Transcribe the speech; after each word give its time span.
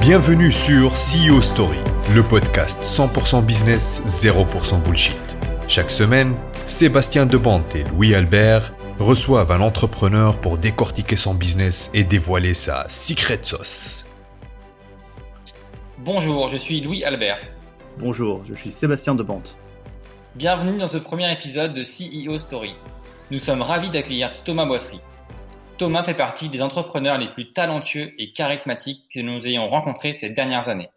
Bienvenue 0.00 0.50
sur 0.50 0.92
CEO 0.94 1.42
Story, 1.42 1.76
le 2.14 2.22
podcast 2.22 2.82
100% 2.82 3.44
business, 3.44 4.02
0% 4.06 4.82
bullshit. 4.82 5.18
Chaque 5.68 5.90
semaine, 5.90 6.34
Sébastien 6.66 7.26
Debante 7.26 7.74
et 7.76 7.84
Louis 7.84 8.14
Albert 8.14 8.72
reçoivent 8.98 9.52
un 9.52 9.60
entrepreneur 9.60 10.40
pour 10.40 10.56
décortiquer 10.56 11.16
son 11.16 11.34
business 11.34 11.90
et 11.92 12.02
dévoiler 12.02 12.54
sa 12.54 12.88
secret 12.88 13.40
sauce. 13.42 14.08
Bonjour, 15.98 16.48
je 16.48 16.56
suis 16.56 16.80
Louis 16.80 17.04
Albert. 17.04 17.40
Bonjour, 17.98 18.42
je 18.48 18.54
suis 18.54 18.70
Sébastien 18.70 19.14
Debante. 19.14 19.58
Bienvenue 20.34 20.78
dans 20.78 20.88
ce 20.88 20.96
premier 20.96 21.30
épisode 21.30 21.74
de 21.74 21.82
CEO 21.82 22.38
Story. 22.38 22.74
Nous 23.30 23.38
sommes 23.38 23.60
ravis 23.60 23.90
d'accueillir 23.90 24.32
Thomas 24.44 24.64
Boisserie. 24.64 25.02
Thomas 25.80 26.04
fait 26.04 26.12
partie 26.12 26.50
des 26.50 26.60
entrepreneurs 26.60 27.16
les 27.16 27.32
plus 27.32 27.54
talentueux 27.54 28.12
et 28.18 28.34
charismatiques 28.34 29.08
que 29.10 29.18
nous 29.18 29.46
ayons 29.46 29.66
rencontrés 29.66 30.12
ces 30.12 30.28
dernières 30.28 30.68
années. 30.68 30.90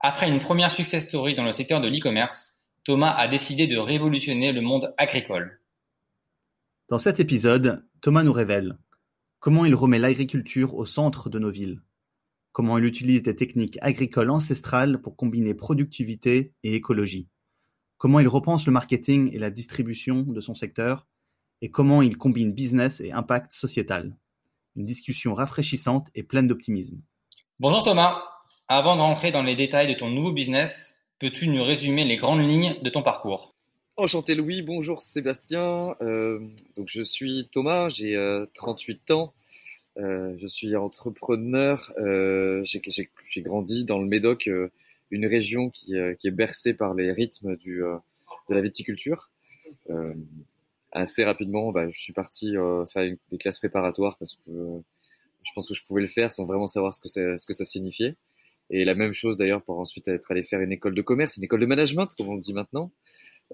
Après 0.00 0.28
une 0.28 0.38
première 0.38 0.70
success 0.70 1.06
story 1.06 1.34
dans 1.34 1.46
le 1.46 1.52
secteur 1.52 1.80
de 1.80 1.88
l'e-commerce, 1.88 2.60
Thomas 2.84 3.14
a 3.14 3.26
décidé 3.26 3.66
de 3.66 3.78
révolutionner 3.78 4.52
le 4.52 4.60
monde 4.60 4.92
agricole. 4.98 5.62
Dans 6.90 6.98
cet 6.98 7.20
épisode, 7.20 7.86
Thomas 8.02 8.22
nous 8.22 8.34
révèle 8.34 8.76
comment 9.38 9.64
il 9.64 9.74
remet 9.74 9.98
l'agriculture 9.98 10.74
au 10.74 10.84
centre 10.84 11.30
de 11.30 11.38
nos 11.38 11.50
villes, 11.50 11.80
comment 12.52 12.76
il 12.76 12.84
utilise 12.84 13.22
des 13.22 13.34
techniques 13.34 13.78
agricoles 13.80 14.28
ancestrales 14.28 15.00
pour 15.00 15.16
combiner 15.16 15.54
productivité 15.54 16.52
et 16.64 16.74
écologie, 16.74 17.28
comment 17.96 18.20
il 18.20 18.28
repense 18.28 18.66
le 18.66 18.72
marketing 18.72 19.34
et 19.34 19.38
la 19.38 19.48
distribution 19.48 20.20
de 20.20 20.40
son 20.42 20.54
secteur, 20.54 21.06
et 21.62 21.70
comment 21.70 22.02
il 22.02 22.16
combine 22.16 22.52
business 22.52 23.00
et 23.00 23.12
impact 23.12 23.52
sociétal. 23.52 24.16
Une 24.76 24.84
discussion 24.84 25.34
rafraîchissante 25.34 26.08
et 26.14 26.22
pleine 26.22 26.48
d'optimisme. 26.48 27.00
Bonjour 27.58 27.82
Thomas, 27.82 28.22
avant 28.68 28.96
de 28.96 29.00
rentrer 29.00 29.30
dans 29.30 29.42
les 29.42 29.56
détails 29.56 29.88
de 29.88 29.98
ton 29.98 30.10
nouveau 30.10 30.32
business, 30.32 31.00
peux-tu 31.18 31.48
nous 31.48 31.64
résumer 31.64 32.04
les 32.04 32.16
grandes 32.16 32.46
lignes 32.46 32.76
de 32.82 32.90
ton 32.90 33.02
parcours? 33.02 33.54
Enchanté 33.96 34.34
Louis, 34.34 34.60
bonjour 34.60 35.00
Sébastien. 35.00 35.94
Euh, 36.02 36.38
donc 36.76 36.88
je 36.90 37.00
suis 37.00 37.48
Thomas, 37.50 37.88
j'ai 37.88 38.14
38 38.52 39.10
euh, 39.10 39.14
ans. 39.14 39.32
Euh, 39.96 40.34
je 40.36 40.46
suis 40.46 40.76
entrepreneur. 40.76 41.94
j'ai 42.62 43.42
grandi 43.42 43.86
dans 43.86 43.98
le 43.98 44.06
Médoc, 44.06 44.50
une 45.10 45.26
région 45.26 45.70
qui, 45.70 45.94
qui, 46.18 46.28
est 46.28 46.32
bercée 46.32 46.74
par 46.74 46.92
les 46.92 47.10
rythmes 47.10 47.56
du, 47.56 47.78
de 47.78 48.54
la 48.54 48.60
viticulture 48.60 49.30
assez 50.96 51.24
rapidement, 51.24 51.70
bah, 51.70 51.88
je 51.88 51.98
suis 51.98 52.12
parti 52.12 52.56
euh, 52.56 52.86
faire 52.86 53.14
des 53.30 53.38
classes 53.38 53.58
préparatoires 53.58 54.16
parce 54.18 54.34
que 54.34 54.50
je 55.42 55.50
pense 55.54 55.68
que 55.68 55.74
je 55.74 55.82
pouvais 55.84 56.00
le 56.00 56.06
faire 56.06 56.32
sans 56.32 56.46
vraiment 56.46 56.66
savoir 56.66 56.94
ce 56.94 57.00
que, 57.00 57.52
ça 57.52 57.64
signifiait. 57.64 58.16
Et 58.70 58.84
la 58.84 58.94
même 58.94 59.12
chose 59.12 59.36
d'ailleurs 59.36 59.62
pour 59.62 59.78
ensuite 59.78 60.08
être 60.08 60.32
allé 60.32 60.42
faire 60.42 60.60
une 60.60 60.72
école 60.72 60.94
de 60.94 61.02
commerce, 61.02 61.36
une 61.36 61.44
école 61.44 61.60
de 61.60 61.66
management 61.66 62.08
comme 62.16 62.28
on 62.28 62.36
dit 62.36 62.54
maintenant. 62.54 62.90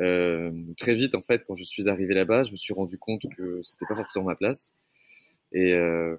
Euh, 0.00 0.50
très 0.78 0.94
vite 0.94 1.14
en 1.14 1.20
fait, 1.20 1.44
quand 1.44 1.54
je 1.54 1.64
suis 1.64 1.88
arrivé 1.88 2.14
là-bas, 2.14 2.44
je 2.44 2.52
me 2.52 2.56
suis 2.56 2.72
rendu 2.72 2.96
compte 2.96 3.26
que 3.36 3.60
c'était 3.62 3.86
pas 3.86 3.96
forcément 3.96 4.26
ma 4.26 4.36
place. 4.36 4.72
Et 5.52 5.74
euh, 5.74 6.16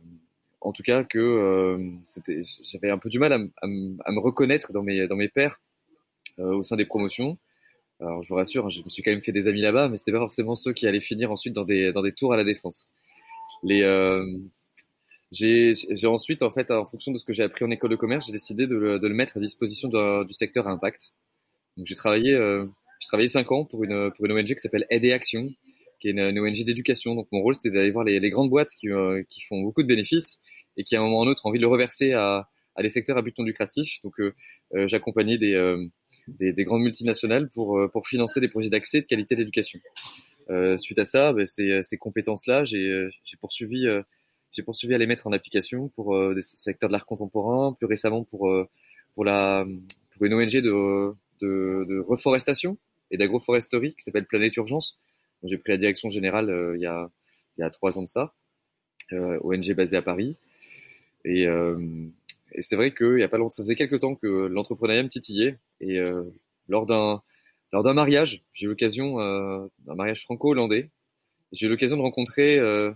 en 0.61 0.73
tout 0.73 0.83
cas 0.83 1.03
que 1.03 1.19
euh, 1.19 1.89
j'avais 2.63 2.91
un 2.91 2.97
peu 2.97 3.09
du 3.09 3.17
mal 3.17 3.33
à, 3.33 3.67
me 3.67 4.19
reconnaître 4.19 4.73
dans 4.73 4.83
mes 4.83 5.07
dans 5.07 5.15
mes 5.15 5.29
pairs 5.29 5.59
euh, 6.39 6.53
au 6.53 6.63
sein 6.63 6.75
des 6.75 6.85
promotions. 6.85 7.37
Alors 7.99 8.21
je 8.21 8.29
vous 8.29 8.35
rassure, 8.35 8.65
hein, 8.65 8.69
je 8.69 8.81
me 8.83 8.89
suis 8.89 9.03
quand 9.03 9.11
même 9.11 9.21
fait 9.21 9.31
des 9.31 9.47
amis 9.47 9.61
là-bas, 9.61 9.87
mais 9.89 9.97
c'était 9.97 10.11
pas 10.11 10.19
forcément 10.19 10.55
ceux 10.55 10.73
qui 10.73 10.87
allaient 10.87 10.99
finir 10.99 11.31
ensuite 11.31 11.53
dans 11.53 11.63
des 11.63 11.91
dans 11.91 12.01
des 12.01 12.13
tours 12.13 12.33
à 12.33 12.37
la 12.37 12.43
défense. 12.43 12.87
Les 13.63 13.83
euh, 13.83 14.25
j'ai 15.31 16.07
ensuite 16.07 16.43
en 16.43 16.51
fait 16.51 16.71
en 16.71 16.85
fonction 16.85 17.11
de 17.11 17.17
ce 17.17 17.25
que 17.25 17.33
j'ai 17.33 17.43
appris 17.43 17.65
en 17.65 17.71
école 17.71 17.91
de 17.91 17.95
commerce, 17.95 18.27
j'ai 18.27 18.31
décidé 18.31 18.67
de 18.67 18.75
le, 18.75 18.99
de 18.99 19.07
le, 19.07 19.15
mettre 19.15 19.37
à 19.37 19.39
disposition 19.39 19.89
de, 19.89 20.23
du 20.25 20.33
secteur 20.33 20.67
à 20.67 20.71
impact. 20.71 21.13
Donc 21.77 21.87
j'ai 21.87 21.95
travaillé 21.95 22.33
euh, 22.33 22.65
j'ai 22.99 23.07
travaillé 23.07 23.29
cinq 23.29 23.51
ans 23.51 23.65
pour 23.65 23.83
une 23.83 24.11
pour 24.11 24.25
une 24.25 24.33
ONG 24.33 24.45
qui 24.47 24.59
s'appelle 24.59 24.85
Aide 24.89 25.05
et 25.05 25.13
Action, 25.13 25.49
qui 25.99 26.09
est 26.09 26.11
une, 26.11 26.39
ONG 26.39 26.63
d'éducation. 26.63 27.15
Donc 27.15 27.27
mon 27.31 27.41
rôle 27.41 27.55
c'était 27.55 27.71
d'aller 27.71 27.91
voir 27.91 28.05
les, 28.05 28.19
les, 28.19 28.29
grandes 28.29 28.49
boîtes 28.49 28.71
qui 28.79 28.89
euh, 28.89 29.23
qui 29.29 29.41
font 29.41 29.61
beaucoup 29.61 29.81
de 29.83 29.87
bénéfices 29.87 30.41
et 30.77 30.83
qui 30.83 30.95
à 30.95 30.99
un 30.99 31.03
moment 31.03 31.19
ou 31.19 31.23
un 31.23 31.27
autre 31.27 31.45
ont 31.45 31.49
envie 31.49 31.59
de 31.59 31.63
le 31.63 31.69
reverser 31.69 32.13
à 32.13 32.49
à 32.75 32.81
des 32.83 32.89
secteurs 32.89 33.17
à 33.17 33.21
but 33.21 33.37
non 33.37 33.45
lucratif. 33.45 34.01
Donc 34.03 34.19
euh, 34.19 34.33
euh, 34.75 34.87
j'accompagnais 34.87 35.37
des 35.37 35.53
des, 36.27 36.53
des, 36.53 36.63
grandes 36.63 36.81
multinationales 36.81 37.49
pour, 37.49 37.77
euh, 37.77 37.87
pour 37.87 38.07
financer 38.07 38.39
des 38.39 38.47
projets 38.47 38.69
d'accès 38.69 39.01
de 39.01 39.05
qualité 39.05 39.35
d'éducation. 39.35 39.79
Euh, 40.49 40.77
suite 40.77 40.99
à 40.99 41.05
ça, 41.05 41.33
bah, 41.33 41.45
ces, 41.45 41.81
ces 41.83 41.97
compétences-là, 41.97 42.63
j'ai 42.63 42.89
euh, 42.89 43.09
poursuivi, 43.39 43.87
euh, 43.87 44.01
j'ai 44.51 44.63
poursuivi 44.63 44.93
à 44.93 44.97
les 44.97 45.07
mettre 45.07 45.27
en 45.27 45.31
application 45.31 45.89
pour 45.89 46.15
euh, 46.15 46.33
des 46.33 46.41
secteurs 46.41 46.89
de 46.89 46.93
l'art 46.93 47.05
contemporain, 47.05 47.73
plus 47.73 47.87
récemment 47.87 48.23
pour, 48.23 48.53
pour, 49.13 49.25
la, 49.25 49.65
pour 50.11 50.25
une 50.25 50.33
ONG 50.33 50.57
de, 50.57 51.13
de, 51.41 51.85
de 51.87 51.99
reforestation 51.99 52.77
et 53.11 53.17
d'agroforesterie 53.17 53.93
qui 53.95 54.01
s'appelle 54.01 54.25
Planète 54.25 54.55
Urgence. 54.57 54.99
J'ai 55.43 55.57
pris 55.57 55.71
la 55.71 55.77
direction 55.77 56.09
générale 56.09 56.73
il, 56.75 56.81
y 56.81 56.85
a, 56.85 57.09
il 57.57 57.61
y 57.61 57.63
a 57.63 57.69
trois 57.69 57.97
ans 57.97 58.03
de 58.03 58.07
ça, 58.07 58.33
ONG 59.11 59.73
basée 59.73 59.97
à 59.97 60.01
Paris. 60.01 60.37
Et, 61.25 61.47
et 62.53 62.61
c'est 62.61 62.75
vrai 62.75 62.93
qu'il 62.93 63.19
y 63.19 63.23
a 63.23 63.27
pas 63.27 63.37
longtemps, 63.37 63.51
ça 63.51 63.63
faisait 63.63 63.75
quelques 63.75 63.99
temps 63.99 64.15
que 64.15 64.27
l'entrepreneuriat 64.27 65.03
me 65.03 65.09
titillait. 65.09 65.57
Et 65.79 65.99
euh, 65.99 66.23
lors 66.67 66.85
d'un 66.85 67.21
lors 67.73 67.81
d'un 67.81 67.95
mariage, 67.95 68.43
j'ai 68.53 68.67
eu 68.67 68.69
l'occasion 68.69 69.19
euh, 69.19 69.65
d'un 69.79 69.95
mariage 69.95 70.21
franco-hollandais, 70.21 70.91
j'ai 71.51 71.65
eu 71.65 71.69
l'occasion 71.69 71.97
de 71.97 72.03
rencontrer 72.03 72.59
euh, 72.59 72.91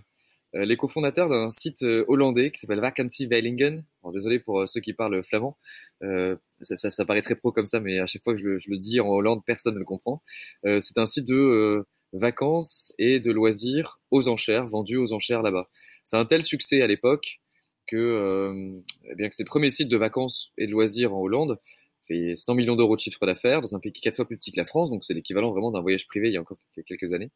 euh 0.54 0.64
les 0.64 0.76
cofondateurs 0.76 1.28
d'un 1.28 1.50
site 1.50 1.82
euh, 1.82 2.04
hollandais 2.06 2.52
qui 2.52 2.60
s'appelle 2.60 2.80
Vacancy 2.80 3.26
Veilingen. 3.26 3.84
Désolé 4.12 4.38
pour 4.38 4.66
ceux 4.68 4.80
qui 4.80 4.94
parlent 4.94 5.22
flamand. 5.22 5.58
Ça, 6.00 6.76
ça, 6.76 6.90
ça, 6.90 7.04
paraît 7.04 7.22
très 7.22 7.34
pro 7.34 7.52
comme 7.52 7.66
ça, 7.66 7.80
mais 7.80 7.98
à 7.98 8.06
chaque 8.06 8.22
fois 8.22 8.34
que 8.34 8.40
je 8.40 8.70
le, 8.70 8.78
dis 8.78 9.00
en 9.00 9.08
Hollande, 9.08 9.42
personne 9.44 9.74
ne 9.74 9.80
le 9.80 9.84
comprend. 9.84 10.22
c'est 10.62 10.96
un 10.96 11.04
site 11.04 11.26
de 11.26 11.84
vacances 12.14 12.94
et 12.98 13.20
de 13.20 13.30
loisirs 13.32 14.00
aux 14.10 14.28
enchères, 14.28 14.66
vendus 14.66 14.96
aux 14.96 15.12
enchères 15.12 15.42
là-bas. 15.42 15.68
C'est 16.04 16.16
un 16.16 16.24
tel 16.24 16.42
succès 16.42 16.80
à 16.80 16.86
l'époque 16.86 17.40
que, 17.88 17.96
euh, 17.96 18.80
eh 19.10 19.14
bien 19.16 19.28
que 19.28 19.34
ces 19.34 19.44
premiers 19.44 19.70
sites 19.70 19.88
de 19.88 19.96
vacances 19.96 20.52
et 20.56 20.66
de 20.66 20.72
loisirs 20.72 21.14
en 21.14 21.20
Hollande 21.20 21.58
fait 22.06 22.34
100 22.34 22.54
millions 22.54 22.76
d'euros 22.76 22.94
de 22.94 23.00
chiffre 23.00 23.26
d'affaires 23.26 23.60
dans 23.60 23.74
un 23.74 23.80
pays 23.80 23.92
qui 23.92 24.00
est 24.00 24.02
quatre 24.02 24.16
fois 24.16 24.26
plus 24.26 24.36
petit 24.36 24.52
que 24.52 24.60
la 24.60 24.66
France, 24.66 24.90
donc 24.90 25.04
c'est 25.04 25.14
l'équivalent 25.14 25.50
vraiment 25.50 25.70
d'un 25.72 25.80
voyage 25.80 26.06
privé 26.06 26.28
il 26.28 26.34
y 26.34 26.36
a 26.36 26.40
encore 26.40 26.58
quelques 26.86 27.12
années. 27.12 27.30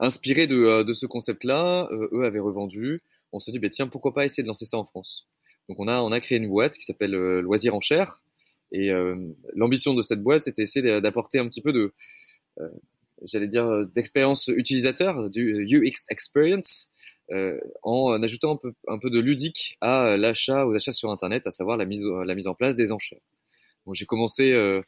Inspiré 0.00 0.46
de, 0.46 0.56
euh, 0.56 0.84
de 0.84 0.92
ce 0.92 1.06
concept-là, 1.06 1.88
euh, 1.92 2.08
eux 2.12 2.24
avaient 2.24 2.40
revendu. 2.40 3.02
On 3.32 3.38
s'est 3.38 3.52
dit, 3.52 3.58
bah, 3.58 3.68
tiens, 3.70 3.86
pourquoi 3.86 4.12
pas 4.12 4.24
essayer 4.24 4.42
de 4.42 4.48
lancer 4.48 4.64
ça 4.64 4.76
en 4.76 4.84
France 4.84 5.28
Donc 5.68 5.78
on 5.78 5.86
a, 5.86 6.00
on 6.00 6.10
a 6.10 6.20
créé 6.20 6.38
une 6.38 6.48
boîte 6.48 6.74
qui 6.74 6.82
s'appelle 6.82 7.12
Loisirs 7.12 7.74
en 7.74 7.80
chair. 7.80 8.20
Et 8.72 8.90
l'ambition 9.54 9.92
de 9.92 10.00
cette 10.00 10.22
boîte, 10.22 10.44
c'était 10.44 10.62
essayer 10.62 11.00
d'apporter 11.02 11.38
un 11.38 11.46
petit 11.46 11.60
peu 11.60 11.74
de, 11.74 11.92
j'allais 13.22 13.48
dire, 13.48 13.86
d'expérience 13.86 14.48
utilisateur, 14.48 15.28
du 15.28 15.66
UX 15.66 16.06
experience, 16.08 16.90
euh, 17.32 17.58
en 17.82 18.22
ajoutant 18.22 18.52
un 18.52 18.56
peu, 18.56 18.74
un 18.88 18.98
peu 18.98 19.08
de 19.08 19.18
ludique 19.18 19.78
à 19.80 20.16
l'achat, 20.18 20.66
aux 20.66 20.74
achats 20.74 20.92
sur 20.92 21.10
Internet, 21.10 21.46
à 21.46 21.50
savoir 21.50 21.78
la 21.78 21.86
mise, 21.86 22.04
la 22.04 22.34
mise 22.34 22.46
en 22.46 22.54
place 22.54 22.76
des 22.76 22.92
enchères. 22.92 23.20
Donc 23.86 23.94
j'ai 23.94 24.04
commencé 24.04 24.52
euh, 24.52 24.80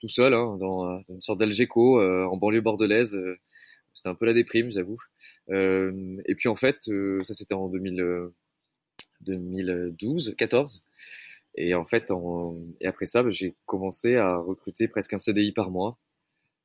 tout 0.00 0.08
seul 0.08 0.34
hein, 0.34 0.56
dans, 0.58 0.84
dans, 0.84 1.04
une 1.08 1.20
sorte 1.20 1.38
d'Algeco 1.38 2.00
euh, 2.00 2.24
en 2.24 2.36
banlieue 2.36 2.60
bordelaise. 2.60 3.22
c'était 3.94 4.08
un 4.08 4.16
peu 4.16 4.26
la 4.26 4.32
déprime, 4.32 4.70
j'avoue. 4.70 4.98
et 5.48 6.34
puis 6.36 6.48
en 6.48 6.56
fait, 6.56 6.82
ça 7.20 7.34
c'était 7.34 7.54
en 7.54 7.68
2000, 7.68 8.30
2012, 9.20 10.34
14. 10.36 10.82
Et 11.54 11.74
en 11.74 11.84
fait, 11.84 12.10
en, 12.10 12.56
et 12.80 12.86
après 12.86 13.06
ça, 13.06 13.22
bah, 13.22 13.30
j'ai 13.30 13.54
commencé 13.66 14.16
à 14.16 14.36
recruter 14.36 14.88
presque 14.88 15.12
un 15.12 15.18
CDI 15.18 15.52
par 15.52 15.70
mois 15.70 15.98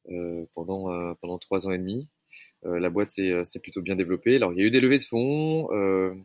euh, 0.10 0.46
pendant 0.54 1.14
pendant 1.16 1.38
trois 1.38 1.68
ans 1.68 1.72
et 1.72 1.78
demi. 1.78 2.08
Euh, 2.66 2.80
la 2.80 2.90
boîte 2.90 3.12
s'est 3.12 3.32
euh, 3.32 3.44
plutôt 3.62 3.82
bien 3.82 3.96
développée. 3.96 4.36
Alors 4.36 4.54
il 4.54 4.60
y 4.60 4.64
a 4.64 4.66
eu 4.66 4.72
des 4.72 4.80
levées 4.80 4.98
de 4.98 5.04
fonds, 5.04 5.70
euh, 5.72 6.16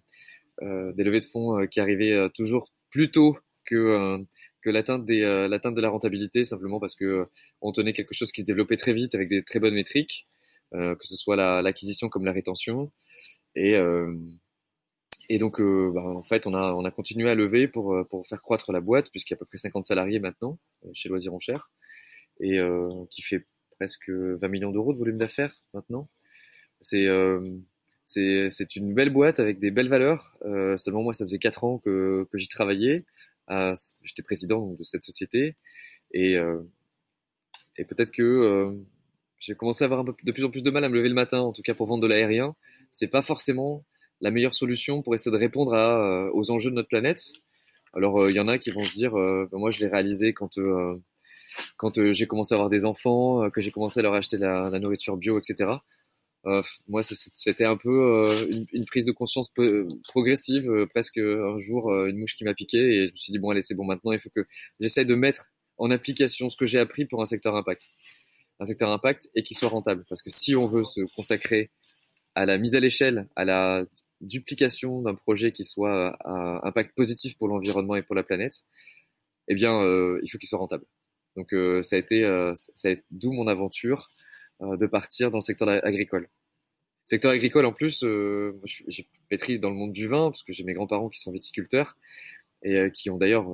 des 0.61 1.05
levées 1.05 1.21
de 1.21 1.25
fonds 1.25 1.67
qui 1.67 1.81
arrivaient 1.81 2.29
toujours 2.35 2.71
plus 2.91 3.11
tôt 3.11 3.37
que 3.65 4.25
l'atteinte 4.65 5.05
de 5.07 5.81
la 5.81 5.89
rentabilité 5.91 6.45
simplement 6.45 6.79
parce 6.79 6.95
que 6.95 7.27
on 7.61 7.73
tenait 7.73 7.93
quelque 7.93 8.15
chose 8.15 8.33
qui 8.33 8.43
se 8.43 8.47
développait 8.47 8.77
très 8.77 8.93
vite 8.93 9.15
avec 9.15 9.29
des 9.29 9.43
très 9.43 9.59
bonnes 9.59 9.75
métriques, 9.75 10.29
que 10.73 10.97
ce 11.01 11.17
soit 11.17 11.37
l'acquisition 11.63 12.09
comme 12.09 12.25
la 12.25 12.33
rétention. 12.33 12.93
Et 13.57 13.75
donc, 15.39 15.61
bah, 15.61 16.03
en 16.03 16.23
fait, 16.23 16.47
on 16.47 16.55
a, 16.55 16.75
on 16.75 16.85
a 16.85 16.91
continué 16.91 17.31
à 17.31 17.35
lever 17.35 17.67
pour, 17.67 17.97
pour 18.09 18.27
faire 18.27 18.43
croître 18.43 18.71
la 18.71 18.81
boîte, 18.81 19.11
puisqu'il 19.11 19.33
y 19.33 19.35
a 19.35 19.39
à 19.39 19.41
peu 19.41 19.47
près 19.47 19.59
50 19.59 19.85
salariés 19.85 20.21
maintenant 20.21 20.59
chez 20.93 21.09
Loisirs 21.09 21.35
en 21.35 21.41
Cher, 21.41 21.71
et 22.41 22.61
qui 23.11 23.23
fait 23.23 23.47
presque 23.83 24.11
20 24.11 24.47
millions 24.47 24.71
d'euros 24.71 24.93
de 24.93 24.99
volume 24.99 25.19
d'affaires 25.19 25.61
maintenant. 25.75 26.09
C'est 26.81 27.09
euh, 27.09 27.41
c'est 28.07 28.77
une 28.77 28.95
belle 28.95 29.11
boîte 29.11 29.41
avec 29.41 29.59
des 29.59 29.73
belles 29.73 29.89
valeurs. 29.89 30.37
Euh, 30.45 30.77
seulement 30.77 31.03
moi, 31.03 31.15
ça 31.15 31.25
faisait 31.25 31.41
quatre 31.41 31.65
ans 31.65 31.79
que, 31.79 32.25
que 32.31 32.39
j'y 32.39 32.47
travaillais. 32.47 33.05
J'étais 34.03 34.23
président 34.23 34.75
de 34.75 34.83
cette 34.85 35.03
société 35.03 35.57
et, 36.13 36.39
euh, 36.39 36.63
et 37.77 37.85
peut-être 37.85 38.13
que 38.13 38.73
j'ai 39.41 39.57
commencé 39.57 39.83
à 39.83 39.87
avoir 39.87 40.01
un 40.01 40.05
peu, 40.05 40.15
de 40.23 40.33
plus 40.33 40.45
en 40.45 40.51
plus 40.51 40.63
de 40.63 40.71
mal 40.71 40.85
à 40.85 40.89
me 40.89 40.95
lever 40.95 41.09
le 41.09 41.15
matin, 41.15 41.41
en 41.41 41.53
tout 41.53 41.63
cas 41.63 41.75
pour 41.75 41.89
vendre 41.89 42.03
de 42.03 42.07
l'aérien. 42.07 42.55
C'est 42.93 43.09
pas 43.09 43.23
forcément 43.23 43.85
la 44.21 44.31
meilleure 44.31 44.55
solution 44.55 45.03
pour 45.03 45.17
essayer 45.17 45.33
de 45.33 45.41
répondre 45.41 45.75
à, 45.75 46.33
aux 46.33 46.53
enjeux 46.53 46.71
de 46.71 46.77
notre 46.77 46.89
planète. 46.89 47.25
Alors 47.95 48.29
il 48.31 48.37
y 48.37 48.41
en 48.41 48.47
a 48.47 48.59
qui 48.59 48.71
vont 48.71 48.85
se 48.85 48.93
dire, 48.93 49.13
bah, 49.13 49.59
moi 49.59 49.73
je 49.73 49.81
l'ai 49.81 49.89
réalisé 49.89 50.33
quand 50.33 50.57
quand 51.77 52.13
j'ai 52.13 52.27
commencé 52.27 52.55
à 52.55 52.57
avoir 52.57 52.71
des 52.71 52.85
enfants, 52.85 53.51
que 53.51 53.61
j'ai 53.61 53.71
commencé 53.71 54.01
à 54.01 54.03
leur 54.03 54.15
acheter 54.15 54.39
la, 54.39 54.71
la 54.71 54.79
nourriture 54.79 55.17
bio, 55.17 55.39
etc. 55.39 55.71
Euh, 56.45 56.63
moi, 56.89 57.03
c'était 57.03 57.65
un 57.65 57.77
peu 57.77 58.27
une, 58.73 58.85
prise 58.87 59.07
de 59.07 59.13
conscience 59.13 59.53
progressive. 60.09 60.87
presque 60.91 61.19
un 61.19 61.59
jour, 61.59 61.95
une 62.07 62.19
mouche 62.19 62.37
qui 62.37 62.45
m'a 62.45 62.55
piqué 62.55 62.79
et 62.79 63.07
je 63.07 63.13
me 63.13 63.17
suis 63.17 63.33
dit 63.33 63.39
bon, 63.39 63.51
allez, 63.51 63.63
c'est 63.63 63.75
bon. 63.75 63.85
Maintenant, 63.85 64.13
il 64.13 64.19
faut 64.19 64.31
que 64.31 64.47
j'essaie 64.81 65.05
de 65.05 65.15
mettre 65.15 65.53
en 65.79 65.91
application 65.91 66.49
ce 66.49 66.57
que 66.57 66.67
j'ai 66.67 66.79
appris 66.79 67.05
pour 67.07 67.23
un 67.23 67.27
secteur 67.27 67.57
impact, 67.57 67.89
un 68.61 68.67
secteur 68.67 68.91
impact 68.91 69.29
et 69.35 69.43
qui 69.43 69.55
soit 69.55 69.69
rentable. 69.69 70.05
Parce 70.09 70.23
que 70.23 70.31
si 70.31 70.57
on 70.57 70.67
veut 70.67 70.85
se 70.85 71.01
consacrer 71.15 71.71
à 72.35 72.47
la 72.47 72.59
mise 72.59 72.75
à 72.75 72.81
l'échelle, 72.81 73.29
à 73.37 73.45
la 73.45 73.85
duplication 74.21 75.03
d'un 75.03 75.15
projet 75.15 75.53
qui 75.53 75.65
soit 75.65 76.17
à 76.25 76.67
impact 76.67 76.95
positif 76.95 77.37
pour 77.37 77.49
l'environnement 77.49 77.97
et 77.97 78.03
pour 78.03 78.15
la 78.15 78.23
planète, 78.23 78.65
eh 79.49 79.55
bien, 79.55 79.83
euh, 79.83 80.21
il 80.23 80.31
faut 80.31 80.39
qu'il 80.39 80.49
soit 80.49 80.59
rentable. 80.59 80.85
Donc, 81.37 81.53
euh, 81.53 81.83
ça 81.83 81.97
a 81.97 81.99
été, 81.99 82.25
euh, 82.25 82.55
été 82.85 83.03
d'où 83.11 83.33
mon 83.33 83.47
aventure 83.47 84.11
euh, 84.61 84.77
de 84.77 84.87
partir 84.87 85.31
dans 85.31 85.39
le 85.39 85.43
secteur 85.43 85.69
agricole. 85.69 86.29
Secteur 87.05 87.33
agricole, 87.33 87.67
en 87.67 87.73
plus, 87.73 88.05
j'ai 88.67 89.09
pétri 89.29 89.59
dans 89.59 89.71
le 89.71 89.77
monde 89.77 89.93
du 89.93 90.07
vin 90.07 90.31
parce 90.31 90.45
que 90.45 90.53
j'ai 90.53 90.63
mes 90.63 90.73
grands-parents 90.73 91.09
qui 91.09 91.21
sont 91.21 91.33
viticulteurs 91.33 91.97
et 92.63 92.91
qui 92.93 93.11
ont 93.11 93.19
d'ailleurs 93.19 93.49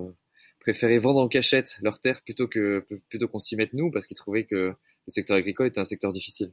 préféré 0.61 0.99
vendre 0.99 1.21
en 1.21 1.29
cachette 1.29 1.79
leurs 1.81 1.99
terres 1.99 2.21
plutôt 2.21 2.47
que 2.47 2.85
plutôt 3.09 3.27
qu'on 3.27 3.39
s'y 3.39 3.57
mette 3.57 3.73
nous 3.73 3.91
parce 3.91 4.07
qu'ils 4.07 4.19
trouvaient 4.19 4.45
que 4.45 4.55
le 4.57 4.75
secteur 5.11 5.39
agricole 5.39 5.69
était 5.69 5.81
un 5.81 5.85
secteur 5.85 6.13
difficile. 6.13 6.53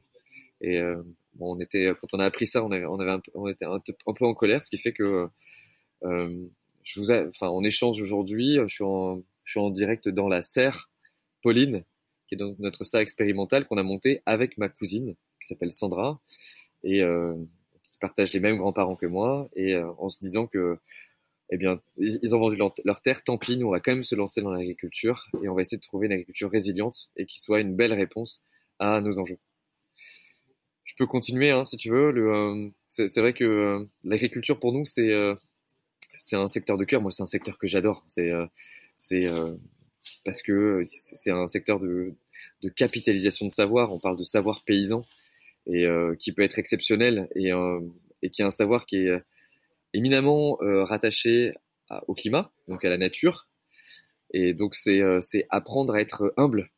Et 0.60 0.78
euh, 0.78 1.02
bon, 1.34 1.56
on 1.56 1.60
était, 1.60 1.92
quand 2.00 2.14
on 2.14 2.18
a 2.18 2.24
appris 2.24 2.46
ça, 2.46 2.64
on, 2.64 2.70
avait, 2.70 2.86
on, 2.86 2.98
avait 2.98 3.12
un, 3.12 3.22
on 3.34 3.48
était 3.48 3.66
un, 3.66 3.78
peu 3.78 4.24
en 4.24 4.34
colère, 4.34 4.62
ce 4.62 4.70
qui 4.70 4.78
fait 4.78 4.92
que 4.92 5.28
euh, 6.04 6.46
je 6.82 7.00
vous, 7.00 7.10
enfin, 7.10 7.48
on 7.48 7.62
échange 7.62 8.00
aujourd'hui. 8.00 8.58
Je 8.66 8.74
suis 8.74 8.84
en, 8.84 9.22
je 9.44 9.50
suis 9.52 9.60
en 9.60 9.70
direct 9.70 10.08
dans 10.08 10.28
la 10.28 10.42
serre 10.42 10.90
Pauline, 11.46 11.84
qui 12.26 12.34
est 12.34 12.38
donc 12.38 12.58
notre 12.58 12.82
serre 12.82 13.02
expérimentale 13.02 13.66
qu'on 13.66 13.76
a 13.76 13.84
montée 13.84 14.20
avec 14.26 14.58
ma 14.58 14.68
cousine, 14.68 15.14
qui 15.40 15.46
s'appelle 15.46 15.70
Sandra, 15.70 16.20
et 16.82 17.04
euh, 17.04 17.36
qui 17.92 17.98
partage 18.00 18.32
les 18.32 18.40
mêmes 18.40 18.56
grands-parents 18.56 18.96
que 18.96 19.06
moi, 19.06 19.48
et 19.54 19.76
euh, 19.76 19.88
en 19.98 20.08
se 20.08 20.18
disant 20.18 20.48
que 20.48 20.76
eh 21.50 21.56
bien, 21.56 21.80
ils 21.98 22.34
ont 22.34 22.40
vendu 22.40 22.56
leur, 22.56 23.00
terre, 23.00 23.22
tant 23.22 23.38
pis, 23.38 23.56
nous, 23.56 23.68
on 23.68 23.70
va 23.70 23.78
quand 23.78 23.92
même 23.92 24.02
se 24.02 24.16
lancer 24.16 24.42
dans 24.42 24.50
l'agriculture 24.50 25.28
et 25.40 25.48
on 25.48 25.54
va 25.54 25.60
essayer 25.60 25.78
de 25.78 25.82
trouver 25.82 26.06
une 26.06 26.14
agriculture 26.14 26.50
résiliente 26.50 27.10
et 27.16 27.26
qui 27.26 27.38
soit 27.38 27.60
une 27.60 27.76
belle 27.76 27.92
réponse 27.92 28.42
à 28.80 29.00
nos 29.00 29.20
enjeux 29.20 29.38
je 30.82 30.94
peux 30.96 31.06
continuer 31.06 31.50
hein, 31.50 31.64
si 31.64 31.76
tu 31.76 31.90
veux. 31.90 32.12
Euh, 32.16 32.70
c'est, 32.88 33.20
vrai 33.20 33.32
que 33.32 33.44
euh, 33.44 33.84
l'agriculture 34.04 34.58
pour 34.60 34.72
nous 34.72 34.84
c'est 34.84 35.12
c'est 36.16 36.36
un 36.36 36.46
secteur 36.46 36.76
de 36.76 36.84
cœur. 36.84 37.02
Moi 37.02 37.10
c'est 37.10 37.22
un 37.22 37.26
secteur 37.26 37.58
que 37.58 37.66
j'adore. 37.66 38.04
C'est 38.06 38.30
c'est 38.94 39.26
parce 40.24 40.42
que 40.42 40.84
c'est 40.86 41.30
un 41.30 41.46
secteur 41.46 41.80
de, 41.80 42.14
capitalisation 42.76 43.46
de 43.46 43.52
savoir. 43.52 43.92
On 43.92 43.98
parle 43.98 44.18
de 44.18 44.24
savoir 44.24 44.64
paysan 44.64 45.04
et 45.66 45.86
qui 46.18 46.32
peut 46.32 46.42
être 46.42 46.58
exceptionnel 46.58 47.28
et 47.34 47.50
et 48.22 48.30
qui 48.30 48.42
est 48.42 48.44
un 48.44 48.50
savoir 48.50 48.86
qui 48.86 48.96
est 49.06 49.22
éminemment 49.92 50.58
rattaché 50.60 51.54
au 52.08 52.14
climat, 52.14 52.52
donc 52.68 52.84
à 52.84 52.88
la 52.88 52.98
nature. 52.98 53.48
Et 54.32 54.54
donc 54.54 54.74
c'est 54.74 55.46
apprendre 55.50 55.94
à 55.94 56.00
être 56.00 56.32
humble. 56.36 56.70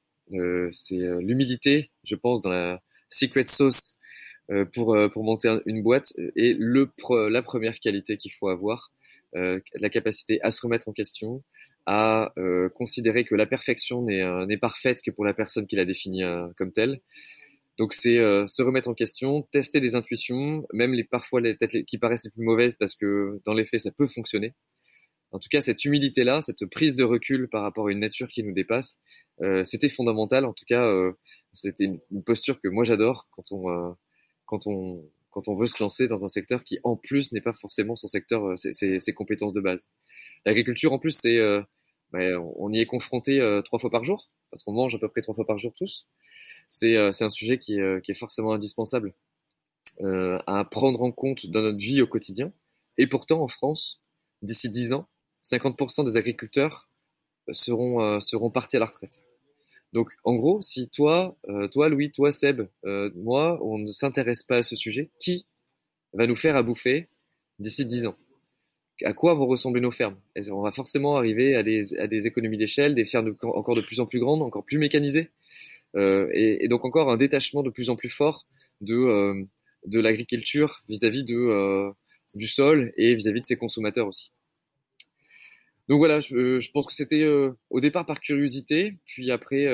c'est 0.70 0.96
l'humilité, 1.20 1.90
je 2.04 2.16
pense, 2.16 2.42
dans 2.42 2.50
la 2.50 2.82
secret 3.08 3.46
sauce 3.46 3.96
euh, 4.50 4.64
pour 4.64 4.94
euh, 4.94 5.08
monter 5.16 5.58
une 5.66 5.82
boîte 5.82 6.14
et 6.34 6.56
la 6.58 7.42
première 7.42 7.78
qualité 7.80 8.16
qu'il 8.16 8.32
faut 8.32 8.48
avoir 8.48 8.90
euh, 9.36 9.60
la 9.74 9.90
capacité 9.90 10.40
à 10.40 10.50
se 10.50 10.62
remettre 10.62 10.88
en 10.88 10.92
question 10.92 11.44
à 11.90 12.34
considérer 12.74 13.24
que 13.24 13.34
la 13.34 13.46
perfection 13.46 14.02
n'est 14.02 14.22
n'est 14.46 14.58
parfaite 14.58 15.00
que 15.02 15.10
pour 15.10 15.24
la 15.24 15.32
personne 15.32 15.66
qui 15.66 15.76
l'a 15.76 15.86
définie 15.86 16.22
comme 16.56 16.70
telle 16.70 17.00
donc 17.78 17.94
c'est 17.94 18.16
se 18.16 18.62
remettre 18.62 18.88
en 18.88 18.94
question, 18.94 19.42
tester 19.52 19.80
des 19.80 19.94
intuitions, 19.94 20.66
même 20.72 20.92
les 20.92 21.04
parfois 21.04 21.40
les 21.40 21.54
peut-être 21.54 21.78
qui 21.86 21.96
paraissent 21.96 22.24
les 22.24 22.30
plus 22.30 22.44
mauvaises 22.44 22.76
parce 22.76 22.94
que 22.94 23.40
dans 23.44 23.54
les 23.54 23.64
faits 23.64 23.80
ça 23.80 23.92
peut 23.92 24.08
fonctionner. 24.08 24.54
En 25.30 25.38
tout 25.38 25.48
cas, 25.50 25.60
cette 25.60 25.84
humilité-là, 25.84 26.42
cette 26.42 26.66
prise 26.66 26.94
de 26.94 27.04
recul 27.04 27.48
par 27.48 27.62
rapport 27.62 27.88
à 27.88 27.92
une 27.92 28.00
nature 28.00 28.28
qui 28.28 28.42
nous 28.42 28.52
dépasse, 28.52 28.98
euh, 29.42 29.62
c'était 29.62 29.88
fondamental. 29.88 30.44
En 30.46 30.52
tout 30.54 30.64
cas, 30.66 30.84
euh, 30.86 31.12
c'était 31.52 31.84
une, 31.84 32.22
posture 32.24 32.60
que 32.60 32.68
moi 32.68 32.84
j'adore 32.84 33.28
quand 33.30 33.52
on 33.52 33.96
quand 34.46 34.66
on 34.66 35.04
quand 35.30 35.48
on 35.48 35.54
veut 35.54 35.66
se 35.66 35.80
lancer 35.82 36.08
dans 36.08 36.24
un 36.24 36.28
secteur 36.28 36.64
qui 36.64 36.78
en 36.82 36.96
plus 36.96 37.32
n'est 37.32 37.40
pas 37.40 37.52
forcément 37.52 37.94
son 37.96 38.08
secteur, 38.08 38.44
euh, 38.44 38.56
ses, 38.56 38.98
ses, 38.98 39.12
compétences 39.12 39.52
de 39.52 39.60
base. 39.60 39.90
L'agriculture 40.46 40.92
en 40.92 40.98
plus 40.98 41.12
c'est 41.12 41.38
euh, 41.38 41.62
ben, 42.12 42.36
on 42.56 42.72
y 42.72 42.80
est 42.80 42.86
confronté 42.86 43.40
euh, 43.40 43.62
trois 43.62 43.78
fois 43.78 43.90
par 43.90 44.04
jour 44.04 44.30
parce 44.50 44.62
qu'on 44.62 44.72
mange 44.72 44.94
à 44.94 44.98
peu 44.98 45.08
près 45.08 45.20
trois 45.20 45.34
fois 45.34 45.46
par 45.46 45.58
jour 45.58 45.72
tous. 45.74 46.08
C'est 46.68 46.96
c'est 47.12 47.24
un 47.24 47.30
sujet 47.30 47.58
qui 47.58 47.78
est, 47.78 48.08
est 48.08 48.14
forcément 48.14 48.52
indispensable 48.52 49.14
à 50.02 50.64
prendre 50.70 51.02
en 51.02 51.12
compte 51.12 51.46
dans 51.46 51.62
notre 51.62 51.78
vie 51.78 52.02
au 52.02 52.06
quotidien. 52.06 52.52
Et 52.98 53.06
pourtant 53.06 53.42
en 53.42 53.48
France, 53.48 54.02
d'ici 54.42 54.70
dix 54.70 54.92
ans, 54.92 55.08
50% 55.44 56.04
des 56.04 56.16
agriculteurs 56.16 56.90
seront 57.52 58.20
seront 58.20 58.50
partis 58.50 58.76
à 58.76 58.80
la 58.80 58.86
retraite. 58.86 59.22
Donc, 59.92 60.10
en 60.24 60.34
gros, 60.34 60.60
si 60.60 60.88
toi, 60.88 61.36
euh, 61.48 61.68
toi, 61.68 61.88
Louis, 61.88 62.10
toi, 62.10 62.30
Seb, 62.30 62.62
euh, 62.84 63.10
moi, 63.16 63.58
on 63.62 63.78
ne 63.78 63.86
s'intéresse 63.86 64.42
pas 64.42 64.58
à 64.58 64.62
ce 64.62 64.76
sujet, 64.76 65.10
qui 65.18 65.46
va 66.12 66.26
nous 66.26 66.36
faire 66.36 66.56
à 66.56 66.62
bouffer 66.62 67.08
d'ici 67.58 67.86
dix 67.86 68.06
ans? 68.06 68.14
À 69.04 69.12
quoi 69.12 69.34
vont 69.34 69.46
ressembler 69.46 69.80
nos 69.80 69.90
fermes 69.90 70.16
On 70.50 70.62
va 70.62 70.72
forcément 70.72 71.16
arriver 71.16 71.54
à 71.54 71.62
des, 71.62 72.26
économies 72.26 72.56
d'échelle, 72.56 72.94
des 72.94 73.04
fermes 73.04 73.34
encore 73.42 73.76
de 73.76 73.80
plus 73.80 74.00
en 74.00 74.06
plus 74.06 74.18
grandes, 74.18 74.42
encore 74.42 74.64
plus 74.64 74.78
mécanisées, 74.78 75.30
euh, 75.96 76.28
et, 76.32 76.68
donc 76.68 76.84
encore 76.84 77.10
un 77.10 77.16
détachement 77.16 77.62
de 77.62 77.70
plus 77.70 77.90
en 77.90 77.96
plus 77.96 78.08
fort 78.08 78.46
de, 78.80 78.94
euh, 78.94 79.44
l'agriculture 79.84 80.82
vis-à-vis 80.88 81.24
euh, 81.30 81.90
du 82.34 82.46
sol 82.46 82.92
et 82.96 83.14
vis-à-vis 83.14 83.38
-vis 83.38 83.42
de 83.42 83.46
ses 83.46 83.56
consommateurs 83.56 84.08
aussi. 84.08 84.32
Donc 85.88 85.98
voilà, 85.98 86.20
je, 86.20 86.70
pense 86.70 86.86
que 86.86 86.92
c'était 86.92 87.26
au 87.70 87.80
départ 87.80 88.04
par 88.04 88.20
curiosité, 88.20 88.96
puis 89.06 89.30
après, 89.30 89.66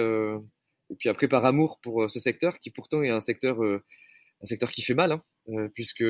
puis 0.99 1.09
après 1.09 1.26
par 1.26 1.44
amour 1.44 1.81
pour 1.82 2.09
ce 2.09 2.21
secteur, 2.21 2.61
qui 2.61 2.71
pourtant 2.71 3.03
est 3.03 3.11
un 3.11 3.19
secteur, 3.19 3.61
un 3.61 4.47
secteur 4.47 4.71
qui 4.71 4.82
fait 4.82 4.94
mal, 4.94 5.11
hein, 5.12 5.69
puisque 5.75 6.05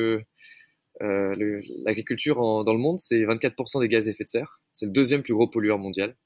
l'agriculture 1.00 2.36
dans 2.64 2.72
le 2.72 2.78
monde, 2.78 2.98
c'est 2.98 3.20
24% 3.20 3.80
des 3.80 3.88
gaz 3.88 4.08
à 4.08 4.10
effet 4.10 4.24
de 4.24 4.28
serre. 4.28 4.60
C'est 4.72 4.86
le 4.86 4.92
deuxième 4.92 5.22
plus 5.22 5.34
gros 5.34 5.48
pollueur 5.48 5.78
mondial. 5.78 6.16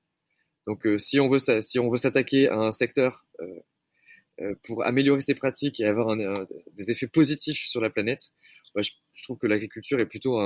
Donc 0.66 0.86
si 0.98 1.18
on 1.18 1.28
veut 1.28 1.38
si 1.38 1.78
on 1.78 1.88
veut 1.88 1.98
s'attaquer 1.98 2.48
à 2.48 2.56
un 2.58 2.72
secteur 2.72 3.26
pour 4.62 4.84
améliorer 4.84 5.20
ses 5.20 5.34
pratiques 5.34 5.80
et 5.80 5.86
avoir 5.86 6.10
un, 6.10 6.44
des 6.76 6.90
effets 6.90 7.08
positifs 7.08 7.66
sur 7.66 7.80
la 7.80 7.90
planète, 7.90 8.30
bah, 8.74 8.82
je, 8.82 8.90
je, 9.14 9.22
trouve 9.24 9.38
que 9.38 9.46
l'agriculture 9.46 9.98
est 9.98 10.06
plutôt 10.06 10.38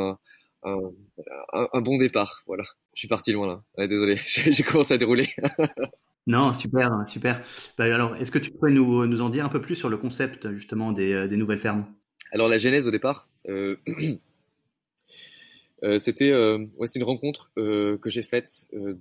un, 0.65 1.81
bon 1.81 1.99
départ. 1.99 2.43
Voilà. 2.47 2.65
Je 2.95 3.01
suis 3.01 3.09
parti 3.09 3.33
loin 3.33 3.47
là. 3.47 3.63
Ouais, 3.79 3.89
désolé, 3.89 4.17
j'ai 4.25 4.63
commencé 4.63 4.95
à 4.95 4.99
dérouler. 4.99 5.31
non, 6.27 6.53
super, 6.53 6.91
super. 7.07 7.43
Bah, 7.79 7.85
alors, 7.85 8.17
est-ce 8.17 8.31
que 8.31 8.39
tu 8.39 8.51
pourrais 8.51 8.71
nous, 8.71 9.07
nous 9.07 9.21
en 9.23 9.31
dire 9.31 9.45
un 9.45 9.49
peu 9.49 9.61
plus 9.61 9.77
sur 9.77 9.89
le 9.89 9.97
concept 9.97 10.53
justement 10.55 10.93
des, 10.93 11.13
euh, 11.13 11.29
des 11.29 11.37
nouvelles 11.37 11.59
fermes? 11.59 11.87
Alors 12.33 12.49
la 12.49 12.59
genèse 12.59 12.89
au 12.89 12.91
départ, 12.91 13.29
euh, 13.29 13.31
euh, 13.31 13.32
c'était 15.99 16.31
euh, 16.31 16.67
ouais, 16.79 16.87
une 16.95 17.03
rencontre 17.03 17.51
euh, 17.59 17.99
que 17.99 18.11
j'ai 18.11 18.23
faite 18.23 18.67
euh, 18.75 18.95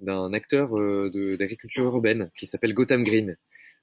d'un 0.00 0.32
acteur 0.32 0.70
d'agriculture 1.38 1.84
urbaine 1.84 2.30
qui 2.36 2.46
s'appelle 2.46 2.74
Gotham 2.74 3.04
Green, 3.04 3.36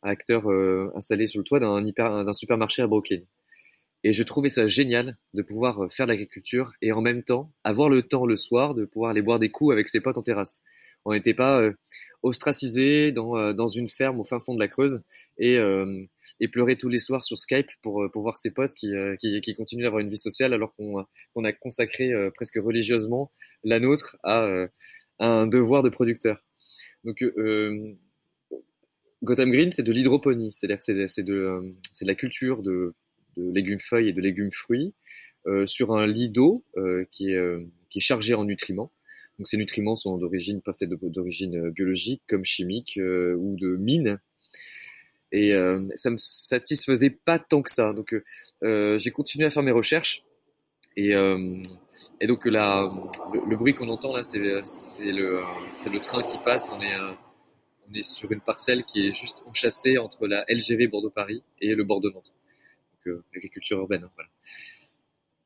un 0.03 0.09
acteur 0.09 0.47
installé 0.95 1.27
sur 1.27 1.39
le 1.39 1.43
toit 1.43 1.59
d'un 1.59 2.33
supermarché 2.33 2.81
à 2.81 2.87
Brooklyn. 2.87 3.21
Et 4.03 4.13
je 4.13 4.23
trouvais 4.23 4.49
ça 4.49 4.67
génial 4.67 5.17
de 5.33 5.41
pouvoir 5.41 5.83
euh, 5.83 5.89
faire 5.89 6.05
de 6.05 6.11
l'agriculture 6.11 6.73
et 6.81 6.91
en 6.91 7.01
même 7.01 7.23
temps 7.23 7.51
avoir 7.63 7.89
le 7.89 8.03
temps 8.03 8.25
le 8.25 8.35
soir 8.35 8.75
de 8.75 8.85
pouvoir 8.85 9.11
aller 9.11 9.21
boire 9.21 9.39
des 9.39 9.49
coups 9.49 9.73
avec 9.73 9.87
ses 9.87 10.01
potes 10.01 10.17
en 10.17 10.21
terrasse. 10.21 10.61
On 11.05 11.13
n'était 11.13 11.33
pas 11.33 11.59
euh, 11.59 11.73
ostracisé 12.23 13.11
dans, 13.11 13.37
euh, 13.37 13.53
dans 13.53 13.67
une 13.67 13.87
ferme 13.87 14.19
au 14.19 14.23
fin 14.23 14.39
fond 14.39 14.55
de 14.55 14.59
la 14.59 14.67
Creuse 14.67 15.01
et, 15.37 15.57
euh, 15.57 16.01
et 16.39 16.47
pleurer 16.47 16.75
tous 16.75 16.89
les 16.89 16.99
soirs 16.99 17.23
sur 17.23 17.37
Skype 17.37 17.69
pour, 17.81 18.09
pour 18.11 18.21
voir 18.21 18.37
ses 18.37 18.51
potes 18.51 18.73
qui, 18.73 18.91
qui, 19.19 19.55
continuent 19.55 19.83
d'avoir 19.83 20.01
une 20.01 20.09
vie 20.09 20.17
sociale 20.17 20.53
alors 20.53 20.73
qu'on 20.75 21.43
a 21.43 21.53
consacré 21.53 22.11
presque 22.35 22.57
religieusement 22.57 23.31
la 23.63 23.79
nôtre 23.79 24.17
à, 24.23 24.67
un 25.19 25.47
devoir 25.47 25.83
de 25.83 25.89
producteur. 25.89 26.43
Donc 27.03 27.23
Gotham 29.23 29.51
Green, 29.51 29.71
c'est 29.71 29.83
de 29.83 29.91
l'hydroponie, 29.91 30.51
c'est-à-dire 30.51 30.81
c'est 30.81 31.23
de, 31.23 31.75
de 32.03 32.07
la 32.07 32.15
culture 32.15 32.61
de 32.61 32.93
de 33.37 33.51
légumes 33.51 33.79
feuilles 33.79 34.09
et 34.09 34.13
de 34.13 34.21
légumes 34.21 34.51
fruits 34.51 34.93
euh, 35.45 35.65
sur 35.65 35.95
un 35.95 36.05
lit 36.05 36.29
d'eau 36.29 36.65
euh, 36.77 37.05
euh, 37.21 37.65
qui 37.89 37.99
est 37.99 38.01
chargé 38.01 38.33
en 38.33 38.43
nutriments. 38.43 38.91
Donc 39.37 39.47
ces 39.47 39.57
nutriments 39.57 39.95
sont 39.95 40.17
d'origine 40.17 40.61
peuvent 40.61 40.77
être 40.81 40.95
d'origine 41.09 41.69
biologique 41.69 42.21
comme 42.27 42.43
chimique 42.43 42.99
ou 42.99 43.55
de 43.55 43.75
mine. 43.77 44.19
Et 45.31 45.53
ça 45.95 46.09
me 46.09 46.17
satisfaisait 46.17 47.09
pas 47.09 47.37
tant 47.37 47.61
que 47.61 47.71
ça. 47.71 47.93
Donc 47.93 48.15
j'ai 48.61 49.11
continué 49.11 49.45
à 49.45 49.49
faire 49.49 49.63
mes 49.63 49.71
recherches 49.71 50.23
Et, 50.95 51.11
et 52.19 52.27
donc 52.27 52.45
là, 52.45 52.91
le, 53.33 53.55
bruit 53.55 53.73
qu'on 53.73 53.89
entend 53.89 54.15
là, 54.15 54.23
c'est 54.23 54.39
le, 54.39 54.61
le 54.61 55.99
train 55.99 56.23
qui 56.23 56.37
passe. 56.39 56.71
On 56.71 56.81
est, 56.81 56.95
on 57.89 57.93
est 57.93 58.03
sur 58.03 58.31
une 58.31 58.41
parcelle 58.41 58.83
qui 58.83 59.07
est 59.07 59.13
juste 59.13 59.43
enchâssée 59.45 59.97
entre 59.97 60.27
la 60.27 60.45
LGV 60.49 60.87
Bordeaux-Paris 60.87 61.43
et 61.61 61.75
le 61.75 61.83
bord 61.83 62.01
de 62.01 62.09
Nantes. 62.09 62.33
Donc 63.05 63.23
agriculture 63.35 63.77
urbaine. 63.77 64.05
Hein, 64.05 64.27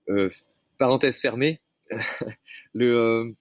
voilà. 0.08 0.30
parenthèse 0.78 1.20
fermée. 1.20 1.60
le 2.74 3.36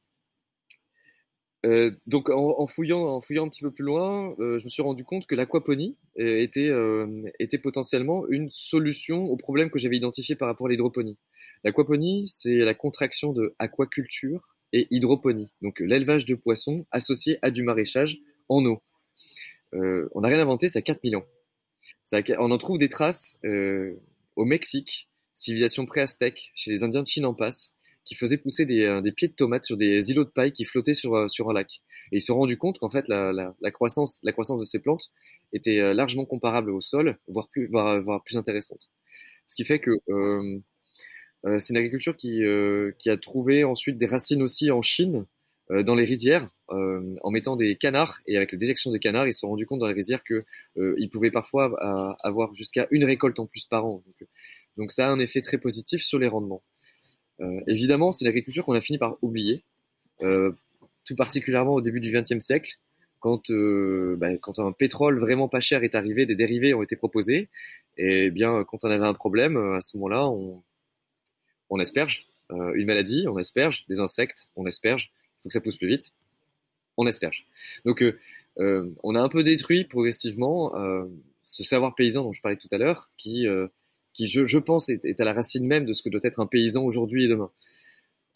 euh, 1.67 1.90
donc 2.07 2.31
en, 2.31 2.67
fouillant, 2.67 3.02
en 3.02 3.21
fouillant 3.21 3.45
un 3.45 3.49
petit 3.49 3.61
peu 3.61 3.71
plus 3.71 3.85
loin, 3.85 4.35
euh, 4.38 4.57
je 4.59 4.64
me 4.64 4.71
suis 4.71 4.83
rendu 4.83 5.05
compte 5.05 5.26
que 5.26 5.35
l'aquaponie 5.35 5.99
euh, 6.19 7.29
était, 7.38 7.59
potentiellement 7.59 8.26
une 8.29 8.49
solution 8.50 9.25
au 9.25 9.37
problème 9.37 9.71
que 9.71 9.79
j'avais 9.79 9.97
identifié 9.97 10.37
par 10.37 10.49
rapport 10.49 10.69
à 10.69 10.71
l'hydroponie. 10.71 11.19
L'aquaponie, 11.64 12.29
c'est 12.29 12.57
la 12.57 12.75
contraction 12.75 13.33
de 13.33 13.55
aquaculture 13.59 14.57
et 14.73 14.87
hydroponie, 14.90 15.49
donc 15.61 15.81
l'élevage 15.81 16.25
de 16.25 16.35
poissons 16.35 16.87
associé 16.93 17.38
à 17.43 17.50
du 17.50 17.62
maraîchage 17.62 18.19
en 18.49 18.64
eau. 18.64 18.81
on 19.73 20.21
n'a 20.21 20.29
rien 20.29 20.40
inventé, 20.40 20.69
ça 20.69 20.79
a 20.79 20.83
4000 20.83 21.17
ans. 21.17 21.26
On 22.38 22.50
en 22.50 22.59
trouve 22.59 22.79
des 22.79 22.88
traces 22.88 23.38
au 24.37 24.45
Mexique, 24.45 25.11
civilisation 25.35 25.85
pré-aztèque, 25.85 26.52
chez 26.55 26.71
les 26.71 26.83
Indiens 26.85 27.02
de 27.02 27.09
Chinampas, 27.09 27.75
qui 28.11 28.17
faisait 28.17 28.38
pousser 28.38 28.67
des, 28.67 28.83
euh, 28.83 29.00
des, 29.00 29.12
pieds 29.12 29.29
de 29.29 29.35
tomates 29.35 29.64
sur 29.64 29.76
des 29.76 30.11
îlots 30.11 30.25
de 30.25 30.31
paille 30.31 30.50
qui 30.50 30.64
flottaient 30.64 30.95
sur, 30.95 31.14
euh, 31.14 31.26
un 31.47 31.52
lac. 31.52 31.81
Et 32.11 32.17
ils 32.17 32.21
se 32.21 32.26
sont 32.26 32.35
rendus 32.35 32.57
compte 32.57 32.81
qu'en 32.81 32.88
fait 32.90 33.07
la, 33.07 33.55
croissance, 33.71 34.21
de 34.21 34.64
ces 34.64 34.83
plantes 34.83 35.12
était 35.52 35.79
euh, 35.79 35.95
largement 35.95 36.25
comparable 36.25 36.73
au 36.73 36.81
sol, 36.81 37.19
voire 37.29 37.49
plus, 37.49 37.71
intéressante. 38.37 38.90
Ce 39.47 39.55
qui 39.55 39.64
fait 39.64 39.79
que 39.79 39.93
c'est 41.61 41.71
une 41.71 41.76
agriculture 41.76 42.17
qui, 42.17 42.43
a 42.45 43.17
trouvé 43.17 43.62
ensuite 43.62 43.97
des 43.97 44.07
racines 44.07 44.43
aussi 44.43 44.73
en 44.73 44.83
Chine, 44.83 45.26
dans 45.69 45.95
les 45.95 46.05
rizières, 46.05 46.50
en 46.69 47.31
mettant 47.31 47.55
des 47.55 47.76
canards 47.76 48.19
et 48.26 48.37
avec 48.37 48.50
la 48.50 48.59
déjection 48.59 48.90
des 48.90 48.99
canards, 48.99 49.29
ils 49.29 49.35
se 49.35 49.40
sont 49.40 49.50
rendus 49.50 49.67
compte 49.67 49.79
dans 49.79 49.87
les 49.87 49.95
rizières 49.95 50.25
que 50.25 50.45
ils 50.76 51.11
pouvaient 51.11 51.31
parfois 51.31 52.17
avoir 52.25 52.55
jusqu'à 52.55 52.88
une 52.90 53.05
récolte 53.05 53.38
en 53.38 53.47
plus 53.47 53.67
par 53.67 53.87
an. 53.87 54.02
Donc 54.76 54.90
ça 54.93 55.07
a 55.07 55.11
un 55.11 55.21
effet 55.21 55.43
très 55.43 55.59
positif 55.59 56.02
sur 56.02 56.19
les 56.19 56.29
rendements. 56.29 56.62
Euh, 57.41 57.61
évidemment, 57.67 58.13
c'est 58.13 58.25
l'agriculture 58.25 58.65
qu'on 58.65 58.75
a 58.75 58.81
fini 58.81 58.99
par 58.99 59.17
oublier, 59.23 59.63
euh, 60.23 60.53
tout 61.05 61.17
particulièrement 61.17 61.75
au 61.75 61.81
début 61.81 62.01
du 62.01 62.13
XXe 62.13 62.41
siècle, 62.41 62.79
quand, 63.19 63.51
euh, 63.51 64.17
bah, 64.19 64.37
quand 64.39 64.59
un 64.59 64.73
pétrole 64.73 65.19
vraiment 65.19 65.49
pas 65.49 65.61
cher 65.61 65.83
est 65.83 65.95
arrivé, 65.95 66.27
des 66.27 66.35
dérivés 66.35 66.75
ont 66.75 66.83
été 66.83 66.97
proposés, 66.97 67.49
et 67.97 68.31
bien 68.31 68.65
quand 68.65 68.85
on 68.85 68.91
avait 68.91 69.05
un 69.05 69.15
problème, 69.15 69.57
à 69.57 69.81
ce 69.81 69.97
moment-là, 69.97 70.29
on, 70.29 70.63
on 71.71 71.79
asperge 71.79 72.27
une 72.75 72.87
maladie, 72.87 73.27
on 73.29 73.37
asperge 73.37 73.87
des 73.87 74.01
insectes, 74.01 74.49
on 74.57 74.67
asperge, 74.67 75.13
il 75.13 75.43
faut 75.43 75.49
que 75.51 75.53
ça 75.53 75.61
pousse 75.61 75.77
plus 75.77 75.87
vite, 75.87 76.15
on 76.97 77.07
asperge. 77.07 77.47
Donc 77.85 78.03
on 78.57 79.15
a 79.15 79.21
un 79.21 79.29
peu 79.29 79.45
détruit 79.45 79.85
progressivement 79.85 80.73
ce 81.45 81.63
savoir 81.63 81.95
paysan 81.95 82.25
dont 82.25 82.33
je 82.33 82.41
parlais 82.41 82.57
tout 82.57 82.69
à 82.73 82.79
l'heure, 82.79 83.11
qui 83.17 83.47
qui, 84.12 84.26
je, 84.26 84.59
pense, 84.59 84.88
est, 84.88 85.21
à 85.21 85.25
la 85.25 85.33
racine 85.33 85.67
même 85.67 85.85
de 85.85 85.93
ce 85.93 86.02
que 86.02 86.09
doit 86.09 86.21
être 86.25 86.40
un 86.40 86.47
paysan 86.47 86.85
aujourd'hui 86.85 87.25
et 87.25 87.29
demain. 87.29 87.50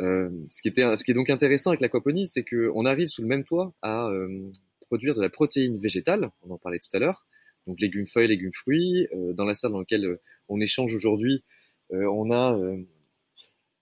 Euh, 0.01 0.31
ce, 0.51 0.61
qui 0.63 0.69
est 0.69 1.15
donc 1.15 1.31
intéressant 1.31 1.71
avec 1.71 1.81
l'aquaponie, 1.81 2.27
c'est 2.27 2.45
qu'on 2.45 2.85
arrive 2.85 3.09
sous 3.09 3.23
le 3.23 3.29
même 3.29 3.45
toit 3.45 3.73
à 3.83 4.09
euh, 4.09 4.51
produire 4.81 5.15
de 5.15 5.21
la 5.21 5.29
protéine 5.29 5.79
végétale, 5.79 6.31
on 6.43 6.51
en 6.51 6.59
parlait 6.59 6.81
tout 6.81 6.95
à 6.95 6.99
l'heure, 6.99 7.27
donc 7.67 7.81
légumes 7.81 8.07
feuilles, 8.07 8.29
légumes 8.29 8.53
fruits. 8.53 9.07
Euh, 9.15 9.33
dans 9.33 9.45
la 9.45 9.55
salle 9.55 9.73
dans 9.73 9.79
laquelle 9.79 10.19
on 10.49 10.61
échange 10.61 10.95
aujourd'hui, 10.95 11.43
on 11.91 12.33
a 12.33 12.59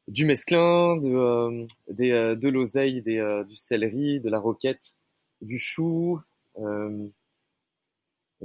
du 0.06 0.26
mesclin, 0.26 0.96
de, 0.98 2.48
l'oseille, 2.48 3.00
du 3.00 3.56
céleri, 3.56 4.20
de 4.20 4.28
la 4.28 4.38
roquette, 4.38 4.92
du 5.40 5.58
chou, 5.58 6.20
je 6.58 7.08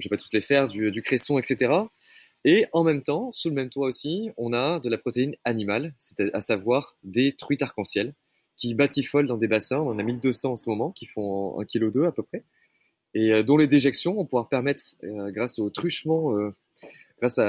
vais 0.04 0.10
pas 0.10 0.18
tous 0.18 0.32
les 0.32 0.42
faire, 0.42 0.68
du 0.68 1.02
cresson, 1.02 1.38
etc. 1.38 1.74
Et 2.46 2.66
en 2.72 2.84
même 2.84 3.02
temps, 3.02 3.32
sous 3.32 3.50
le 3.50 3.56
même 3.56 3.70
toit 3.70 3.88
aussi, 3.88 4.30
on 4.38 4.54
a 4.54 4.80
de 4.80 4.90
la 4.90 4.98
protéine 4.98 5.36
animale, 5.44 5.94
c'est 5.98 6.34
à 6.34 6.42
savoir 6.42 6.96
des 7.04 7.36
truites 7.36 7.62
arc-en-ciel 7.62 8.14
qui 8.56 8.74
batifolent 8.74 9.28
dans 9.28 9.38
des 9.38 9.48
bassins. 9.48 9.80
On 9.80 9.90
en 9.90 10.00
a 10.00 10.04
1200 10.04 10.52
en 10.52 10.56
ce 10.56 10.70
moment, 10.70 10.92
qui 10.92 11.06
font 11.06 11.60
1,2 11.62 11.92
kg 11.92 12.06
à 12.06 12.12
peu 12.12 12.24
près, 12.24 12.44
et 13.14 13.34
euh, 13.34 13.44
dont 13.44 13.58
les 13.58 13.68
déjections 13.68 14.14
vont 14.14 14.26
pouvoir 14.26 14.50
permettre, 14.50 14.84
euh, 15.04 15.32
grâce 15.32 15.60
au 15.60 15.70
truchement, 15.70 16.38
euh, 16.38 16.52
grâce 17.20 17.40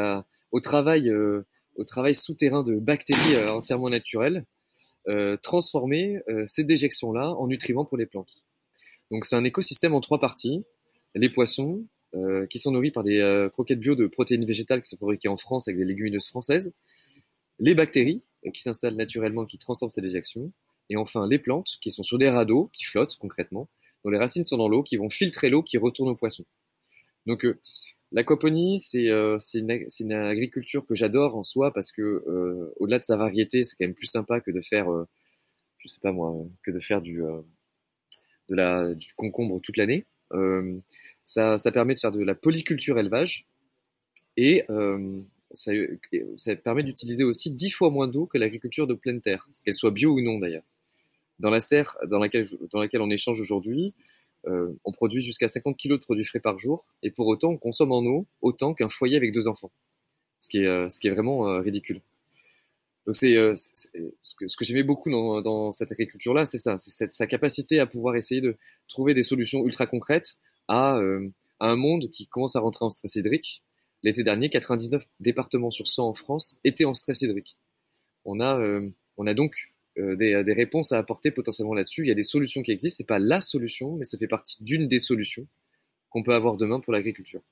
au 0.50 0.60
travail, 0.60 1.12
au 1.12 1.84
travail 1.84 2.14
souterrain 2.14 2.62
de 2.62 2.76
bactéries 2.76 3.36
entièrement 3.48 3.90
naturelles, 3.90 4.46
transformer 5.42 6.20
ces 6.46 6.64
déjections-là 6.64 7.28
en 7.28 7.46
nutriments 7.46 7.84
pour 7.84 7.98
les 7.98 8.06
plantes. 8.06 8.42
Donc 9.10 9.26
c'est 9.26 9.36
un 9.36 9.44
écosystème 9.44 9.92
en 9.92 10.00
trois 10.00 10.18
parties 10.18 10.64
les 11.14 11.28
poissons, 11.28 11.84
euh, 11.84 11.97
qui 12.50 12.58
sont 12.58 12.70
nourris 12.70 12.90
par 12.90 13.04
des 13.04 13.18
euh, 13.20 13.48
croquettes 13.48 13.80
bio 13.80 13.94
de 13.94 14.06
protéines 14.06 14.44
végétales 14.44 14.82
qui 14.82 14.88
sont 14.88 14.96
fabriquées 14.96 15.28
en 15.28 15.36
France 15.36 15.68
avec 15.68 15.78
des 15.78 15.84
légumineuses 15.84 16.28
françaises, 16.28 16.74
les 17.58 17.74
bactéries 17.74 18.22
euh, 18.46 18.50
qui 18.50 18.62
s'installent 18.62 18.96
naturellement, 18.96 19.44
qui 19.44 19.58
transforment 19.58 19.90
ces 19.90 20.00
déjections, 20.00 20.46
et 20.90 20.96
enfin 20.96 21.26
les 21.28 21.38
plantes 21.38 21.78
qui 21.80 21.90
sont 21.90 22.02
sur 22.02 22.18
des 22.18 22.30
radeaux, 22.30 22.70
qui 22.72 22.84
flottent 22.84 23.16
concrètement, 23.16 23.68
dont 24.04 24.10
les 24.10 24.18
racines 24.18 24.44
sont 24.44 24.56
dans 24.56 24.68
l'eau, 24.68 24.82
qui 24.82 24.96
vont 24.96 25.10
filtrer 25.10 25.50
l'eau 25.50 25.62
qui 25.62 25.78
retourne 25.78 26.08
aux 26.08 26.16
poissons. 26.16 26.44
Donc 27.26 27.44
L'aquaponie, 28.10 28.80
c'est 28.80 29.10
euh, 29.10 29.36
une, 29.52 30.12
agriculture 30.12 30.86
que 30.86 30.94
j'adore 30.94 31.36
en 31.36 31.42
soi 31.42 31.72
parce 31.72 31.92
que 31.92 32.00
euh, 32.02 32.72
au-delà 32.76 32.98
de 32.98 33.04
sa 33.04 33.16
variété, 33.16 33.64
c'est 33.64 33.76
quand 33.76 33.84
même 33.84 33.94
plus 33.94 34.06
sympa 34.06 34.40
que 34.40 34.50
de 34.50 34.62
faire, 34.62 34.90
euh, 34.90 35.06
je 35.76 35.88
sais 35.88 36.00
pas 36.00 36.12
moi, 36.12 36.34
que 36.62 36.70
de 36.70 36.80
faire 36.80 37.02
du 37.02 37.22
concombre 39.14 39.60
toute 39.60 39.76
l'année. 39.76 40.06
Ça, 41.28 41.58
permet 41.72 41.92
de 41.92 41.98
faire 41.98 42.10
de 42.10 42.24
la 42.24 42.34
polyculture 42.34 42.98
élevage 42.98 43.44
et 44.38 44.64
euh, 44.70 45.20
ça, 45.52 45.72
permet 46.64 46.82
d'utiliser 46.82 47.22
aussi 47.22 47.50
dix 47.50 47.68
fois 47.68 47.90
moins 47.90 48.08
d'eau 48.08 48.24
que 48.24 48.38
l'agriculture 48.38 48.86
de 48.86 48.94
pleine 48.94 49.20
terre, 49.20 49.46
qu'elle 49.62 49.74
soit 49.74 49.90
bio 49.90 50.14
ou 50.14 50.22
non 50.22 50.38
d'ailleurs. 50.38 50.64
Dans 51.38 51.50
la 51.50 51.60
serre 51.60 51.98
dans 52.06 52.18
laquelle, 52.18 52.48
on 53.02 53.10
échange 53.10 53.38
aujourd'hui, 53.40 53.92
euh, 54.46 54.72
on 54.86 54.92
produit 54.92 55.20
jusqu'à 55.20 55.48
50 55.48 55.76
kg 55.76 55.90
de 55.90 55.96
produits 55.98 56.24
frais 56.24 56.40
par 56.40 56.58
jour 56.58 56.86
et 57.02 57.10
pour 57.10 57.26
autant 57.26 57.50
on 57.50 57.58
consomme 57.58 57.92
en 57.92 58.02
eau 58.06 58.26
autant 58.40 58.72
qu'un 58.72 58.88
foyer 58.88 59.18
avec 59.18 59.32
deux 59.32 59.48
enfants, 59.48 59.70
ce 60.40 60.48
qui 60.48 60.60
est, 60.60 60.66
euh, 60.66 60.88
vraiment 61.12 61.60
ridicule. 61.60 62.00
Donc 63.04 63.16
c'est 63.16 63.34
ce 63.54 64.34
que, 64.34 64.48
ce 64.48 64.56
j'aimais 64.64 64.82
beaucoup 64.82 65.10
dans 65.10 65.72
cette 65.72 65.92
agriculture-là, 65.92 66.46
c'est 66.46 66.58
ça, 66.58 66.78
c'est 66.78 67.10
sa 67.10 67.26
capacité 67.26 67.80
à 67.80 67.86
pouvoir 67.86 68.16
essayer 68.16 68.40
de 68.40 68.56
trouver 68.86 69.12
des 69.12 69.22
solutions 69.22 69.66
ultra 69.66 69.86
concrètes 69.86 70.38
euh, 70.70 71.28
à, 71.60 71.70
un 71.70 71.76
monde 71.76 72.10
qui 72.10 72.26
commence 72.26 72.56
à 72.56 72.60
rentrer 72.60 72.84
en 72.84 72.90
stress 72.90 73.16
hydrique. 73.16 73.62
L'été 74.02 74.22
dernier, 74.22 74.48
99 74.48 75.04
départements 75.20 75.70
sur 75.70 75.86
100 75.86 76.08
en 76.08 76.14
France 76.14 76.60
étaient 76.64 76.84
en 76.84 76.94
stress 76.94 77.22
hydrique. 77.22 77.56
On 78.24 78.40
a, 78.40 78.58
euh, 78.58 78.88
on 79.16 79.26
a 79.26 79.34
donc 79.34 79.72
euh, 79.98 80.14
des, 80.16 80.42
des, 80.44 80.52
réponses 80.52 80.92
à 80.92 80.98
apporter 80.98 81.30
potentiellement 81.30 81.74
là-dessus. 81.74 82.02
Il 82.02 82.08
y 82.08 82.12
a 82.12 82.14
des 82.14 82.22
solutions 82.22 82.62
qui 82.62 82.70
existent. 82.70 82.98
C'est 82.98 83.06
pas 83.06 83.18
la 83.18 83.40
solution, 83.40 83.96
mais 83.96 84.04
ça 84.04 84.18
fait 84.18 84.28
partie 84.28 84.62
d'une 84.62 84.86
des 84.86 85.00
solutions 85.00 85.46
qu'on 86.10 86.22
peut 86.22 86.34
avoir 86.34 86.56
demain 86.56 86.80
pour 86.80 86.92
l'agriculture. 86.92 87.42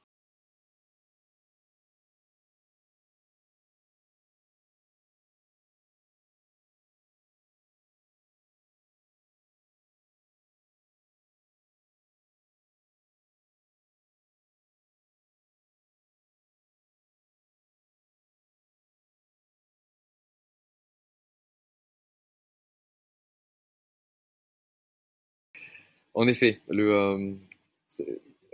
En 26.17 26.27
effet, 26.29 26.63
le, 26.69 26.95
euh, 26.95 27.35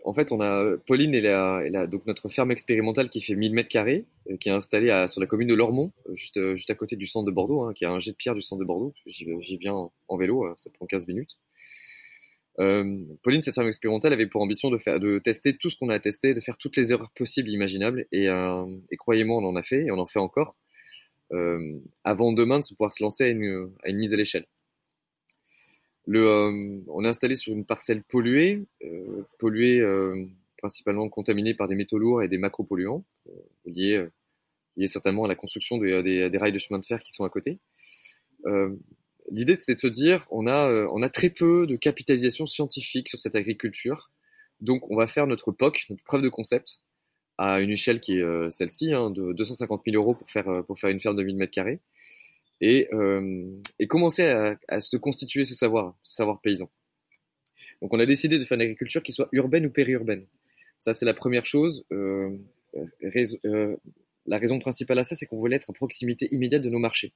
en 0.04 0.12
fait, 0.12 0.33
on 0.33 0.40
a 0.40 0.76
Pauline, 0.78 1.14
elle 1.14 1.88
donc 1.88 2.07
notre 2.07 2.28
ferme 2.28 2.50
expérimentale 2.50 3.09
qui 3.09 3.21
fait 3.21 3.37
1000 3.37 3.54
mètres 3.54 3.69
carrés, 3.69 4.04
euh, 4.28 4.37
qui 4.37 4.49
est 4.49 4.52
installée 4.52 5.07
sur 5.07 5.21
la 5.21 5.28
commune 5.28 5.47
de 5.47 5.54
Lormont, 5.54 5.92
euh, 6.09 6.54
juste, 6.57 6.71
à 6.71 6.75
côté 6.75 6.97
du 6.97 7.07
centre 7.07 7.25
de 7.25 7.31
Bordeaux, 7.31 7.62
hein, 7.62 7.73
qui 7.73 7.85
a 7.85 7.92
un 7.92 8.00
jet 8.00 8.11
de 8.11 8.16
pierre 8.16 8.35
du 8.35 8.42
centre 8.42 8.59
de 8.59 8.66
Bordeaux. 8.66 8.92
J'y 9.07 9.57
viens 9.59 9.88
en, 10.09 10.16
vélo, 10.16 10.52
ça 10.57 10.71
prend 10.71 10.87
15 10.87 11.07
minutes. 11.07 11.38
Pauline, 12.59 13.40
cette 13.40 13.54
ferme 13.54 13.69
expérimentale 13.69 14.12
avait 14.12 14.26
pour 14.26 14.42
ambition 14.42 14.69
de 14.69 14.76
faire, 14.76 14.99
de 14.99 15.21
tester 15.21 15.57
tout 15.57 15.71
ce 15.71 15.78
qu'on 15.78 15.88
a 15.88 16.00
testé, 16.00 16.35
de 16.35 16.40
faire 16.40 16.59
toutes 16.59 16.76
les 16.76 16.92
erreurs 16.92 17.12
possibles, 17.12 17.49
imaginables, 17.49 18.07
et, 18.11 18.25
et 18.25 18.97
croyez-moi, 18.97 19.40
on 19.40 19.47
en 19.47 19.54
a 19.54 19.62
fait 19.62 19.85
et 19.85 19.92
on 19.92 20.00
en 20.00 20.07
fait 20.07 20.19
encore, 20.19 20.57
avant 22.02 22.33
demain 22.33 22.59
de 22.59 22.64
pouvoir 22.66 22.92
se 22.92 23.04
lancer 23.04 23.23
à 23.23 23.28
une, 23.28 23.71
à 23.85 23.90
une 23.90 23.99
mise 23.99 24.12
à 24.12 24.16
l'échelle. 24.16 24.47
Le, 26.06 26.26
euh, 26.26 26.80
on 26.88 27.04
est 27.04 27.09
installé 27.09 27.37
sur 27.37 27.52
une 27.52 27.64
parcelle 27.64 28.02
polluée, 28.02 28.64
euh, 28.85 29.23
polluée 29.38 29.80
euh, 29.80 30.26
principalement 30.59 31.09
contaminée 31.09 31.54
par 31.54 31.68
des 31.68 31.76
métaux 31.76 31.99
lourds 31.99 32.23
et 32.23 32.28
des 32.28 32.38
macropolluants, 32.38 33.04
liés, 33.66 34.04
liés 34.76 34.88
certainement 34.88 35.25
à 35.25 35.28
la 35.28 35.35
construction 35.35 35.78
des, 35.78 36.02
des, 36.02 36.38
rails 36.38 36.52
de 36.52 36.59
chemin 36.59 36.78
de 36.78 36.85
fer 36.85 37.02
qui 37.02 37.12
sont 37.12 37.25
à 37.25 37.28
côté. 37.28 37.59
l'idée, 39.30 39.56
c'est 39.56 39.75
de 39.75 39.78
se 39.78 39.87
dire, 39.88 40.26
on 40.30 40.47
a, 40.47 40.68
on 40.92 41.02
a 41.02 41.09
très 41.09 41.30
peu 41.30 41.66
de 41.66 41.76
capitalisation 41.76 42.47
scientifique 42.47 43.09
sur 43.09 43.18
cette 43.18 43.35
agriculture. 43.35 44.11
Donc, 44.61 44.88
on 44.90 44.97
va 44.97 45.09
faire 45.09 45.26
notre 45.26 45.50
POC, 45.50 45.87
notre 45.90 46.04
preuve 46.04 46.23
de 46.23 46.28
concept, 46.28 46.80
à 47.38 47.61
une 47.61 47.71
échelle 47.71 48.00
qui 48.00 48.18
est 48.18 48.50
celle-ci, 48.52 48.92
hein, 48.92 49.11
de 49.11 49.32
250 49.32 49.82
000 49.85 49.97
euros 49.97 50.14
pour 50.14 50.30
faire, 50.30 50.64
pour 50.64 50.78
faire 50.78 50.90
une 50.90 51.00
ferme 51.00 51.16
de 51.16 51.25
1000 51.25 51.37
mètres 51.37 51.52
carrés 51.52 51.80
et, 52.62 52.88
euh, 52.95 53.61
et 53.81 53.88
commencer 53.88 54.23
à, 54.69 54.81
se 54.81 54.97
constituer 54.97 55.45
ce 55.45 55.54
savoir, 55.54 55.99
ce 56.02 56.14
savoir 56.14 56.40
paysan. 56.40 56.71
Donc 57.83 57.92
on 57.92 57.99
a 57.99 58.07
décidé 58.07 58.38
de 58.38 58.45
faire 58.45 58.54
une 58.54 58.62
agriculture 58.62 59.02
qui 59.02 59.12
soit 59.12 59.28
urbaine 59.33 59.66
ou 59.66 59.71
périurbaine. 59.71 60.25
Ça 60.78 60.95
c'est 60.95 61.04
la 61.04 61.12
première 61.12 61.45
chose. 61.45 61.85
Euh, 61.92 62.38
euh, 62.75 63.76
la 64.26 64.38
raison 64.38 64.61
principale 64.61 65.00
à 65.00 65.04
ça, 65.04 65.16
c'est 65.16 65.26
qu'on 65.26 65.38
voulait 65.38 65.57
être 65.57 65.71
à 65.71 65.73
proximité 65.73 66.28
immédiate 66.31 66.62
de 66.62 66.71
nos 66.71 66.78
marchés. 66.78 67.12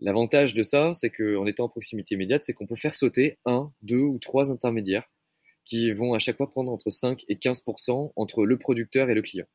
L'avantage 0.00 0.54
de 0.54 0.64
ça, 0.64 0.92
c'est 0.92 1.10
qu'en 1.10 1.46
étant 1.46 1.64
en 1.64 1.68
proximité 1.68 2.16
immédiate, 2.16 2.42
c'est 2.42 2.52
qu'on 2.52 2.66
peut 2.66 2.76
faire 2.76 2.96
sauter 2.96 3.38
un, 3.46 3.72
deux 3.82 4.00
ou 4.00 4.18
trois 4.18 4.50
intermédiaires 4.50 5.08
qui 5.64 5.92
vont 5.92 6.14
à 6.14 6.18
chaque 6.18 6.36
fois 6.36 6.50
prendre 6.50 6.72
entre 6.72 6.90
5 6.90 7.24
et 7.28 7.36
15% 7.36 8.12
entre 8.16 8.44
le 8.44 8.58
producteur 8.58 9.08
et 9.10 9.14
le 9.14 9.22
client. 9.22 9.46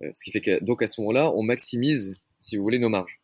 Ce 0.00 0.24
qui 0.24 0.32
fait 0.32 0.40
que 0.40 0.62
donc 0.64 0.82
à 0.82 0.88
ce 0.88 1.00
moment-là, 1.00 1.30
on 1.34 1.42
maximise, 1.42 2.14
si 2.40 2.56
vous 2.56 2.62
voulez, 2.62 2.78
nos 2.78 2.88
marges. 2.88 3.20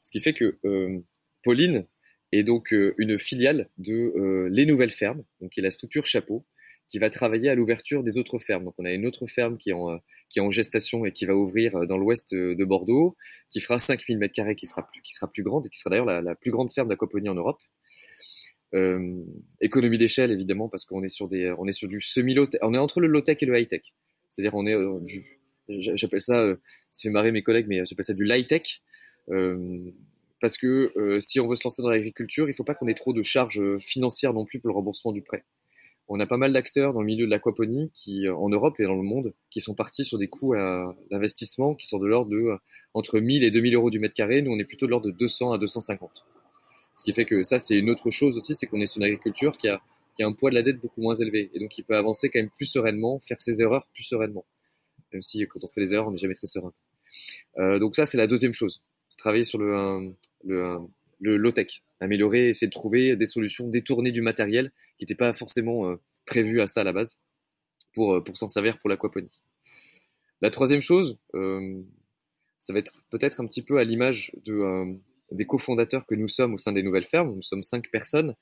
Ce 0.00 0.10
qui 0.10 0.20
fait 0.20 0.34
que 0.34 0.58
euh, 0.64 0.98
Pauline 1.42 1.86
est 2.32 2.42
donc 2.42 2.72
euh, 2.72 2.94
une 2.98 3.18
filiale 3.18 3.68
de 3.78 3.94
euh, 3.94 4.48
Les 4.50 4.66
Nouvelles 4.66 4.90
Fermes, 4.90 5.24
qui 5.50 5.60
est 5.60 5.62
la 5.62 5.70
structure 5.70 6.06
chapeau, 6.06 6.44
qui 6.88 6.98
va 6.98 7.10
travailler 7.10 7.48
à 7.48 7.54
l'ouverture 7.54 8.02
des 8.02 8.18
autres 8.18 8.38
fermes. 8.38 8.70
On 8.78 8.84
a 8.84 8.92
une 8.92 9.06
autre 9.06 9.26
ferme 9.26 9.56
qui 9.56 9.70
est 9.70 9.72
en, 9.72 10.50
gestation 10.50 11.04
et 11.04 11.12
qui 11.12 11.24
va 11.26 11.34
ouvrir 11.34 11.86
dans 11.86 11.96
l'ouest 11.96 12.34
de 12.34 12.64
Bordeaux, 12.64 13.16
qui 13.50 13.60
fera 13.60 13.78
5000 13.78 14.18
mètres 14.18 14.34
carrés, 14.34 14.54
qui 14.54 14.66
sera 14.66 14.86
plus, 14.86 15.00
qui 15.00 15.14
grande 15.42 15.66
et 15.66 15.68
qui 15.70 15.78
sera 15.78 15.90
d'ailleurs 15.90 16.22
la, 16.22 16.34
plus 16.34 16.50
grande 16.50 16.70
ferme 16.70 16.88
d'aquaponie 16.88 17.28
en 17.28 17.34
Europe. 17.34 17.62
Euh, 18.74 19.22
économie 19.60 19.98
d'échelle 19.98 20.32
évidemment 20.32 20.68
parce 20.68 20.84
qu'on 20.84 21.04
est 21.04 21.08
sur 21.08 21.28
des, 21.28 21.54
on 21.58 21.64
du 21.64 22.00
semi 22.00 22.34
low 22.34 22.48
on 22.60 22.74
est 22.74 22.78
entre 22.78 22.98
le 22.98 23.06
low 23.06 23.20
tech 23.20 23.38
et 23.40 23.46
le 23.46 23.56
high 23.58 23.68
tech. 23.68 23.94
C'est-à-dire 24.28 24.54
on 24.54 24.66
est, 24.66 24.76
j'appelle 25.68 26.20
ça, 26.20 26.44
ça 26.90 27.02
fait 27.02 27.10
marrer 27.10 27.32
mes 27.32 27.42
collègues, 27.42 27.66
mais 27.68 27.84
j'appelle 27.84 28.04
ça 28.04 28.14
du 28.14 28.24
light 28.24 28.48
tech. 28.48 28.82
Euh, 29.30 29.90
parce 30.40 30.58
que 30.58 30.92
euh, 30.96 31.20
si 31.20 31.40
on 31.40 31.48
veut 31.48 31.56
se 31.56 31.64
lancer 31.64 31.82
dans 31.82 31.88
l'agriculture, 31.88 32.46
il 32.46 32.50
ne 32.50 32.54
faut 32.54 32.64
pas 32.64 32.74
qu'on 32.74 32.88
ait 32.88 32.94
trop 32.94 33.12
de 33.12 33.22
charges 33.22 33.60
euh, 33.60 33.78
financières 33.78 34.34
non 34.34 34.44
plus 34.44 34.60
pour 34.60 34.68
le 34.68 34.74
remboursement 34.74 35.12
du 35.12 35.22
prêt. 35.22 35.44
On 36.08 36.20
a 36.20 36.26
pas 36.26 36.36
mal 36.36 36.52
d'acteurs 36.52 36.92
dans 36.92 37.00
le 37.00 37.06
milieu 37.06 37.24
de 37.24 37.30
l'aquaponie 37.30 37.90
qui, 37.94 38.28
en 38.28 38.50
Europe 38.50 38.78
et 38.78 38.84
dans 38.84 38.94
le 38.94 39.02
monde, 39.02 39.32
qui 39.48 39.62
sont 39.62 39.74
partis 39.74 40.04
sur 40.04 40.18
des 40.18 40.28
coûts 40.28 40.54
d'investissement 41.10 41.74
qui 41.74 41.86
sont 41.86 41.98
de 41.98 42.06
l'ordre 42.06 42.30
de 42.30 42.58
entre 42.92 43.20
1000 43.20 43.42
et 43.42 43.50
2000 43.50 43.74
euros 43.74 43.88
du 43.88 43.98
mètre 43.98 44.12
carré. 44.12 44.42
Nous, 44.42 44.52
on 44.52 44.58
est 44.58 44.66
plutôt 44.66 44.84
de 44.84 44.90
l'ordre 44.90 45.06
de 45.06 45.12
200 45.12 45.52
à 45.52 45.58
250. 45.58 46.26
Ce 46.94 47.02
qui 47.02 47.14
fait 47.14 47.24
que 47.24 47.42
ça, 47.42 47.58
c'est 47.58 47.76
une 47.76 47.88
autre 47.88 48.10
chose 48.10 48.36
aussi, 48.36 48.54
c'est 48.54 48.66
qu'on 48.66 48.82
est 48.82 48.86
sur 48.86 48.98
une 48.98 49.04
agriculture 49.04 49.56
qui 49.56 49.68
a, 49.68 49.80
qui 50.14 50.22
a 50.22 50.26
un 50.26 50.32
poids 50.32 50.50
de 50.50 50.56
la 50.56 50.62
dette 50.62 50.78
beaucoup 50.78 51.00
moins 51.00 51.14
élevé. 51.14 51.50
Et 51.54 51.58
donc, 51.58 51.76
il 51.78 51.84
peut 51.84 51.96
avancer 51.96 52.28
quand 52.28 52.38
même 52.38 52.50
plus 52.50 52.66
sereinement, 52.66 53.18
faire 53.18 53.40
ses 53.40 53.62
erreurs 53.62 53.88
plus 53.94 54.04
sereinement. 54.04 54.44
Même 55.12 55.22
si, 55.22 55.46
quand 55.46 55.64
on 55.64 55.68
fait 55.68 55.80
les 55.80 55.94
erreurs, 55.94 56.08
on 56.08 56.12
n'est 56.12 56.18
jamais 56.18 56.34
très 56.34 56.46
serein. 56.46 56.74
Euh, 57.58 57.78
donc 57.78 57.96
ça, 57.96 58.06
c'est 58.06 58.18
la 58.18 58.26
deuxième 58.26 58.52
chose. 58.52 58.82
Travailler 59.16 59.44
sur 59.44 59.58
le, 59.58 60.14
low-tech, 61.20 61.82
améliorer, 62.00 62.48
essayer 62.48 62.68
de 62.68 62.72
trouver 62.72 63.16
des 63.16 63.26
solutions 63.26 63.68
détournées 63.68 64.12
du 64.12 64.22
matériel 64.22 64.72
qui 64.98 65.04
n'était 65.04 65.14
pas 65.14 65.32
forcément 65.32 65.88
euh, 65.88 65.96
prévu 66.26 66.60
à 66.60 66.66
ça 66.66 66.82
à 66.82 66.84
la 66.84 66.92
base 66.92 67.18
pour, 67.92 68.14
euh, 68.14 68.20
pour 68.22 68.36
s'en 68.36 68.48
servir 68.48 68.78
pour 68.78 68.90
l'aquaponie. 68.90 69.42
La 70.40 70.50
troisième 70.50 70.82
chose, 70.82 71.18
euh, 71.34 71.82
ça 72.58 72.72
va 72.72 72.78
être 72.78 73.02
peut-être 73.10 73.40
un 73.40 73.46
petit 73.46 73.62
peu 73.62 73.78
à 73.78 73.84
l'image 73.84 74.32
de, 74.44 74.96
des 75.30 75.46
cofondateurs 75.46 76.06
que 76.06 76.14
nous 76.14 76.28
sommes 76.28 76.54
au 76.54 76.58
sein 76.58 76.72
des 76.72 76.82
nouvelles 76.82 77.04
fermes. 77.04 77.34
Nous 77.34 77.42
sommes 77.42 77.62
cinq 77.62 77.90
personnes, 77.90 78.34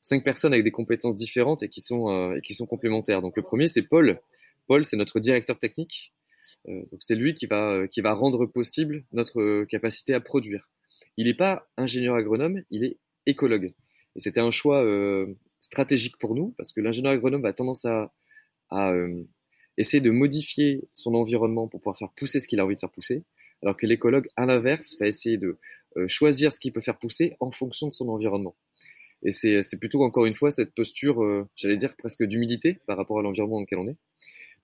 cinq 0.00 0.24
personnes 0.24 0.52
avec 0.52 0.64
des 0.64 0.70
compétences 0.70 1.14
différentes 1.14 1.62
et 1.62 1.68
qui 1.68 1.80
sont, 1.80 2.32
et 2.32 2.40
qui 2.40 2.54
sont 2.54 2.66
complémentaires. 2.66 3.22
Donc 3.22 3.36
le 3.36 3.42
premier, 3.42 3.68
c'est 3.68 3.82
Paul. 3.82 4.20
Paul, 4.66 4.84
c'est 4.84 4.96
notre 4.96 5.20
directeur 5.20 5.58
technique. 5.58 6.12
Euh, 6.68 6.82
donc 6.90 7.02
c'est 7.02 7.14
lui 7.14 7.34
qui 7.34 7.46
va, 7.46 7.72
euh, 7.72 8.14
rendre 8.14 8.46
possible 8.46 9.04
notre 9.12 9.40
euh, 9.40 9.66
capacité 9.66 10.14
à 10.14 10.20
produire. 10.20 10.68
Il 11.16 11.26
n'est 11.26 11.34
pas 11.34 11.68
ingénieur 11.76 12.14
agronome, 12.14 12.62
il 12.70 12.84
est 12.84 12.98
écologue. 13.26 13.72
Et 14.16 14.20
c'était 14.20 14.40
un 14.40 14.50
choix 14.50 14.84
stratégique 15.60 16.18
pour 16.18 16.34
nous 16.34 16.52
parce 16.56 16.72
que 16.72 16.80
l'ingénieur 16.80 17.12
agronome 17.12 17.44
a 17.44 17.52
tendance 17.52 17.84
à, 17.84 18.12
à 18.70 18.92
essayer 19.76 20.00
de 20.00 20.10
modifier 20.10 20.88
son 20.94 21.14
environnement 21.14 21.68
pour 21.68 21.80
pouvoir 21.80 21.96
faire 21.96 22.10
pousser 22.16 22.40
ce 22.40 22.48
qu'il 22.48 22.58
a 22.58 22.64
envie 22.64 22.74
de 22.74 22.80
faire 22.80 22.90
pousser, 22.90 23.22
alors 23.62 23.76
que 23.76 23.86
l'écologue, 23.86 24.28
à 24.36 24.46
l'inverse, 24.46 24.96
va 24.98 25.06
essayer 25.06 25.36
de 25.36 25.58
choisir 26.06 26.52
ce 26.52 26.58
qu'il 26.58 26.72
peut 26.72 26.80
faire 26.80 26.98
pousser 26.98 27.36
en 27.38 27.50
fonction 27.50 27.86
de 27.86 27.92
son 27.92 28.08
environnement. 28.08 28.56
Et 29.22 29.30
c'est 29.32 29.78
plutôt 29.78 30.02
encore 30.02 30.26
une 30.26 30.34
fois 30.34 30.50
cette 30.50 30.74
posture, 30.74 31.46
j'allais 31.54 31.76
dire 31.76 31.94
presque 31.96 32.24
d'humilité 32.24 32.80
par 32.86 32.96
rapport 32.96 33.18
à 33.18 33.22
l'environnement 33.22 33.56
dans 33.56 33.62
lequel 33.62 33.78
on 33.78 33.88
est, 33.88 33.96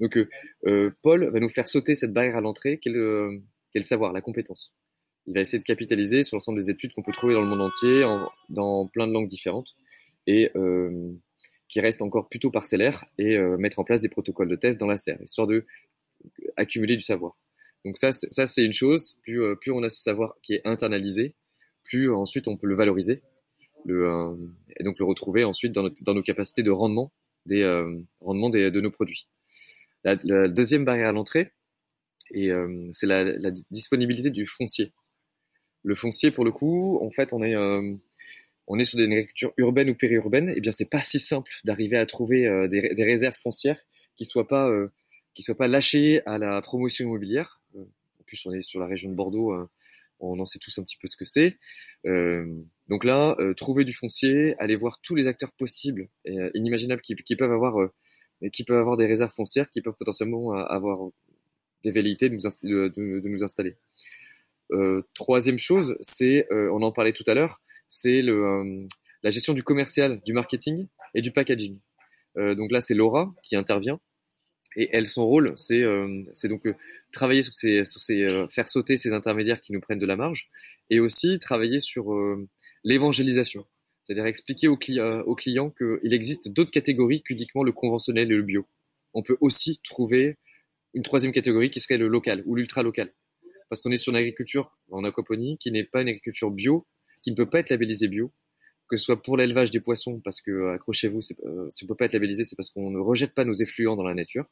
donc, 0.00 0.16
euh, 0.16 0.28
euh, 0.66 0.90
Paul 1.02 1.24
va 1.30 1.40
nous 1.40 1.48
faire 1.48 1.68
sauter 1.68 1.94
cette 1.94 2.12
barrière 2.12 2.36
à 2.36 2.40
l'entrée, 2.40 2.78
qu'est 2.78 2.90
le, 2.90 3.42
le, 3.74 3.80
savoir, 3.82 4.12
la 4.12 4.20
compétence. 4.20 4.74
Il 5.26 5.34
va 5.34 5.40
essayer 5.40 5.58
de 5.58 5.64
capitaliser 5.64 6.22
sur 6.22 6.36
l'ensemble 6.36 6.58
des 6.58 6.70
études 6.70 6.92
qu'on 6.92 7.02
peut 7.02 7.12
trouver 7.12 7.34
dans 7.34 7.40
le 7.40 7.48
monde 7.48 7.62
entier, 7.62 8.04
en, 8.04 8.30
dans 8.48 8.86
plein 8.86 9.06
de 9.06 9.12
langues 9.12 9.26
différentes, 9.26 9.74
et 10.26 10.50
euh, 10.54 11.12
qui 11.68 11.80
reste 11.80 12.02
encore 12.02 12.28
plutôt 12.28 12.50
parcellaire, 12.50 13.06
et 13.18 13.36
euh, 13.36 13.56
mettre 13.56 13.78
en 13.78 13.84
place 13.84 14.00
des 14.00 14.08
protocoles 14.08 14.48
de 14.48 14.56
test 14.56 14.78
dans 14.78 14.86
la 14.86 14.98
serre, 14.98 15.20
histoire 15.22 15.46
de 15.46 15.64
accumuler 16.56 16.96
du 16.96 17.02
savoir. 17.02 17.36
Donc 17.84 17.98
ça, 17.98 18.12
ça 18.12 18.46
c'est 18.46 18.64
une 18.64 18.72
chose. 18.72 19.18
Plus, 19.22 19.42
euh, 19.42 19.54
plus 19.54 19.72
on 19.72 19.82
a 19.82 19.88
ce 19.88 20.02
savoir 20.02 20.36
qui 20.42 20.54
est 20.54 20.66
internalisé, 20.66 21.34
plus 21.84 22.12
ensuite 22.12 22.48
on 22.48 22.56
peut 22.56 22.66
le 22.66 22.74
valoriser, 22.74 23.22
le, 23.84 24.08
euh, 24.08 24.36
et 24.76 24.84
donc 24.84 24.98
le 24.98 25.04
retrouver 25.04 25.44
ensuite 25.44 25.72
dans, 25.72 25.84
notre, 25.84 26.02
dans 26.02 26.14
nos 26.14 26.22
capacités 26.22 26.62
de 26.62 26.70
rendement 26.70 27.12
des 27.46 27.64
rendement 28.20 28.50
des, 28.50 28.72
de 28.72 28.80
nos 28.80 28.90
produits. 28.90 29.28
La, 30.06 30.46
deuxième 30.46 30.84
barrière 30.84 31.08
à 31.08 31.12
l'entrée, 31.12 31.52
euh, 32.36 32.88
c'est 32.92 33.06
la, 33.06 33.50
disponibilité 33.72 34.30
du 34.30 34.46
foncier. 34.46 34.92
Le 35.82 35.96
foncier, 35.96 36.30
pour 36.30 36.44
le 36.44 36.52
coup, 36.52 37.00
en 37.02 37.10
fait, 37.10 37.32
on 37.32 37.42
est 37.42 37.56
euh, 37.56 37.92
on 38.68 38.78
est 38.78 38.84
sur 38.84 39.00
une 39.00 39.12
agriculture 39.12 39.52
urbaine 39.56 39.90
ou 39.90 39.96
périurbaine. 39.96 40.48
Et 40.50 40.60
bien, 40.60 40.70
c'est 40.70 40.88
pas 40.88 41.02
si 41.02 41.18
simple 41.18 41.50
d'arriver 41.64 41.96
à 41.96 42.06
trouver 42.06 42.46
euh, 42.46 42.68
des, 42.68 42.94
des, 42.94 43.04
réserves 43.04 43.36
foncières 43.36 43.80
qui 44.14 44.24
soient 44.24 44.46
pas 44.46 44.70
soient 45.38 45.56
pas 45.56 45.66
lâchées 45.66 46.24
à 46.24 46.38
la 46.38 46.60
promotion 46.60 47.06
immobilière. 47.06 47.60
en 47.74 48.22
plus, 48.26 48.46
on 48.46 48.52
est 48.52 48.62
sur 48.62 48.78
la 48.78 48.86
région 48.86 49.10
de 49.10 49.16
Bordeaux. 49.16 49.56
on 50.20 50.38
en 50.38 50.44
sait 50.44 50.60
tous 50.60 50.78
un 50.78 50.84
petit 50.84 50.98
peu 50.98 51.08
ce 51.08 51.16
que 51.16 51.24
c'est. 51.24 51.58
donc 52.88 53.04
là, 53.04 53.36
trouver 53.56 53.84
du 53.84 53.92
foncier, 53.92 54.54
aller 54.60 54.76
voir 54.76 55.00
tous 55.02 55.16
les 55.16 55.26
acteurs 55.26 55.52
possibles 55.52 56.08
et 56.24 56.38
inimaginables 56.54 57.02
qui, 57.02 57.36
peuvent 57.36 57.52
avoir 57.52 57.90
qui 58.52 58.64
peuvent 58.64 58.78
avoir 58.78 58.96
des 58.96 59.06
réserves 59.06 59.32
foncières 59.32 59.70
qui 59.70 59.80
peuvent 59.80 59.96
potentiellement 59.98 60.54
euh, 60.54 60.64
avoir 60.64 61.10
des 61.82 61.90
velléités 61.90 62.28
de 62.28 62.34
nous, 62.34 62.88
de, 63.20 63.28
nous 63.28 63.44
installer. 63.44 63.76
Euh, 64.72 65.02
troisième 65.14 65.58
chose, 65.58 65.96
c'est, 66.00 66.46
euh, 66.50 66.70
on 66.72 66.82
en 66.82 66.92
parlait 66.92 67.12
tout 67.12 67.24
à 67.26 67.34
l'heure, 67.34 67.60
c'est 67.88 68.22
euh, 68.22 68.86
la 69.22 69.30
gestion 69.30 69.52
du 69.52 69.62
commercial, 69.62 70.20
du 70.24 70.32
marketing 70.32 70.88
et 71.14 71.22
du 71.22 71.30
packaging. 71.30 71.78
Euh, 72.36 72.54
donc 72.54 72.72
là, 72.72 72.80
c'est 72.80 72.94
Laura 72.94 73.32
qui 73.42 73.56
intervient. 73.56 74.00
Et 74.78 74.90
elle, 74.92 75.06
son 75.06 75.24
rôle, 75.24 75.54
c'est 75.56 75.84
c'est 76.34 76.48
donc 76.48 76.68
travailler 77.10 77.40
sur 77.40 77.54
ces, 77.54 77.82
sur 77.86 77.98
ces 77.98 78.46
faire 78.50 78.68
sauter 78.68 78.98
ces 78.98 79.14
intermédiaires 79.14 79.62
qui 79.62 79.72
nous 79.72 79.80
prennent 79.80 79.98
de 79.98 80.04
la 80.04 80.16
marge, 80.16 80.50
et 80.90 81.00
aussi 81.00 81.38
travailler 81.38 81.80
sur 81.80 82.14
l'évangélisation. 82.84 83.64
C'est-à-dire 84.06 84.26
expliquer 84.26 84.68
aux, 84.68 84.76
clients 84.76 85.20
au 85.22 85.34
client 85.34 85.70
qu'il 85.70 86.14
existe 86.14 86.48
d'autres 86.48 86.70
catégories 86.70 87.22
qu'uniquement 87.22 87.64
le 87.64 87.72
conventionnel 87.72 88.30
et 88.30 88.36
le 88.36 88.42
bio. 88.42 88.66
On 89.14 89.22
peut 89.22 89.36
aussi 89.40 89.80
trouver 89.82 90.38
une 90.94 91.02
troisième 91.02 91.32
catégorie 91.32 91.70
qui 91.70 91.80
serait 91.80 91.98
le 91.98 92.06
local 92.06 92.42
ou 92.46 92.54
l'ultra 92.54 92.82
local. 92.82 93.12
Parce 93.68 93.82
qu'on 93.82 93.90
est 93.90 93.96
sur 93.96 94.12
une 94.12 94.18
agriculture 94.18 94.78
en 94.92 95.02
aquaponie 95.02 95.58
qui 95.58 95.72
n'est 95.72 95.84
pas 95.84 96.02
une 96.02 96.08
agriculture 96.08 96.50
bio, 96.52 96.86
qui 97.22 97.32
ne 97.32 97.36
peut 97.36 97.50
pas 97.50 97.58
être 97.58 97.70
labellisée 97.70 98.06
bio, 98.06 98.32
que 98.88 98.96
ce 98.96 99.04
soit 99.04 99.20
pour 99.20 99.36
l'élevage 99.36 99.72
des 99.72 99.80
poissons, 99.80 100.20
parce 100.20 100.40
que 100.40 100.74
accrochez-vous, 100.74 101.20
euh, 101.44 101.68
si 101.70 101.84
on 101.84 101.86
peut 101.88 101.96
pas 101.96 102.04
être 102.04 102.12
labellisé, 102.12 102.44
c'est 102.44 102.54
parce 102.54 102.70
qu'on 102.70 102.90
ne 102.90 103.00
rejette 103.00 103.34
pas 103.34 103.44
nos 103.44 103.54
effluents 103.54 103.96
dans 103.96 104.04
la 104.04 104.14
nature. 104.14 104.46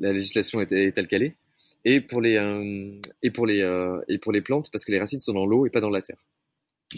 La 0.00 0.12
législation 0.12 0.60
est, 0.60 0.72
est 0.72 0.98
est. 0.98 1.36
Et 1.84 2.00
pour 2.00 2.20
les 2.20 2.36
euh, 2.36 3.00
et 3.22 3.30
pour 3.30 3.46
les 3.46 3.60
euh, 3.60 4.00
et 4.08 4.18
pour 4.18 4.32
les 4.32 4.40
plantes, 4.40 4.70
parce 4.72 4.84
que 4.84 4.90
les 4.90 4.98
racines 4.98 5.20
sont 5.20 5.34
dans 5.34 5.46
l'eau 5.46 5.66
et 5.66 5.70
pas 5.70 5.80
dans 5.80 5.90
la 5.90 6.02
terre. 6.02 6.24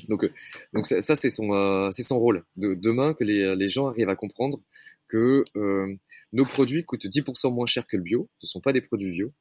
Donc, 0.09 0.25
euh, 0.25 1.01
ça, 1.01 1.17
c'est 1.17 1.31
son, 1.31 1.53
euh, 1.53 1.91
rôle. 2.11 2.45
De, 2.57 2.75
demain, 2.75 3.15
que 3.15 3.25
les, 3.25 3.69
gens 3.69 3.87
arrivent 3.87 4.09
à 4.09 4.17
comprendre 4.17 4.61
que 5.09 5.45
euh, 5.57 5.95
nos 6.33 6.45
produits 6.45 6.85
coûtent 6.85 7.07
10% 7.07 7.53
moins 7.53 7.67
cher 7.67 7.87
que 7.87 7.97
le 7.97 8.03
bio. 8.03 8.29
Ce 8.39 8.47
ne 8.47 8.49
sont 8.49 8.61
pas 8.61 8.73
des 8.73 8.83
produits 8.83 9.11
bio. 9.11 9.33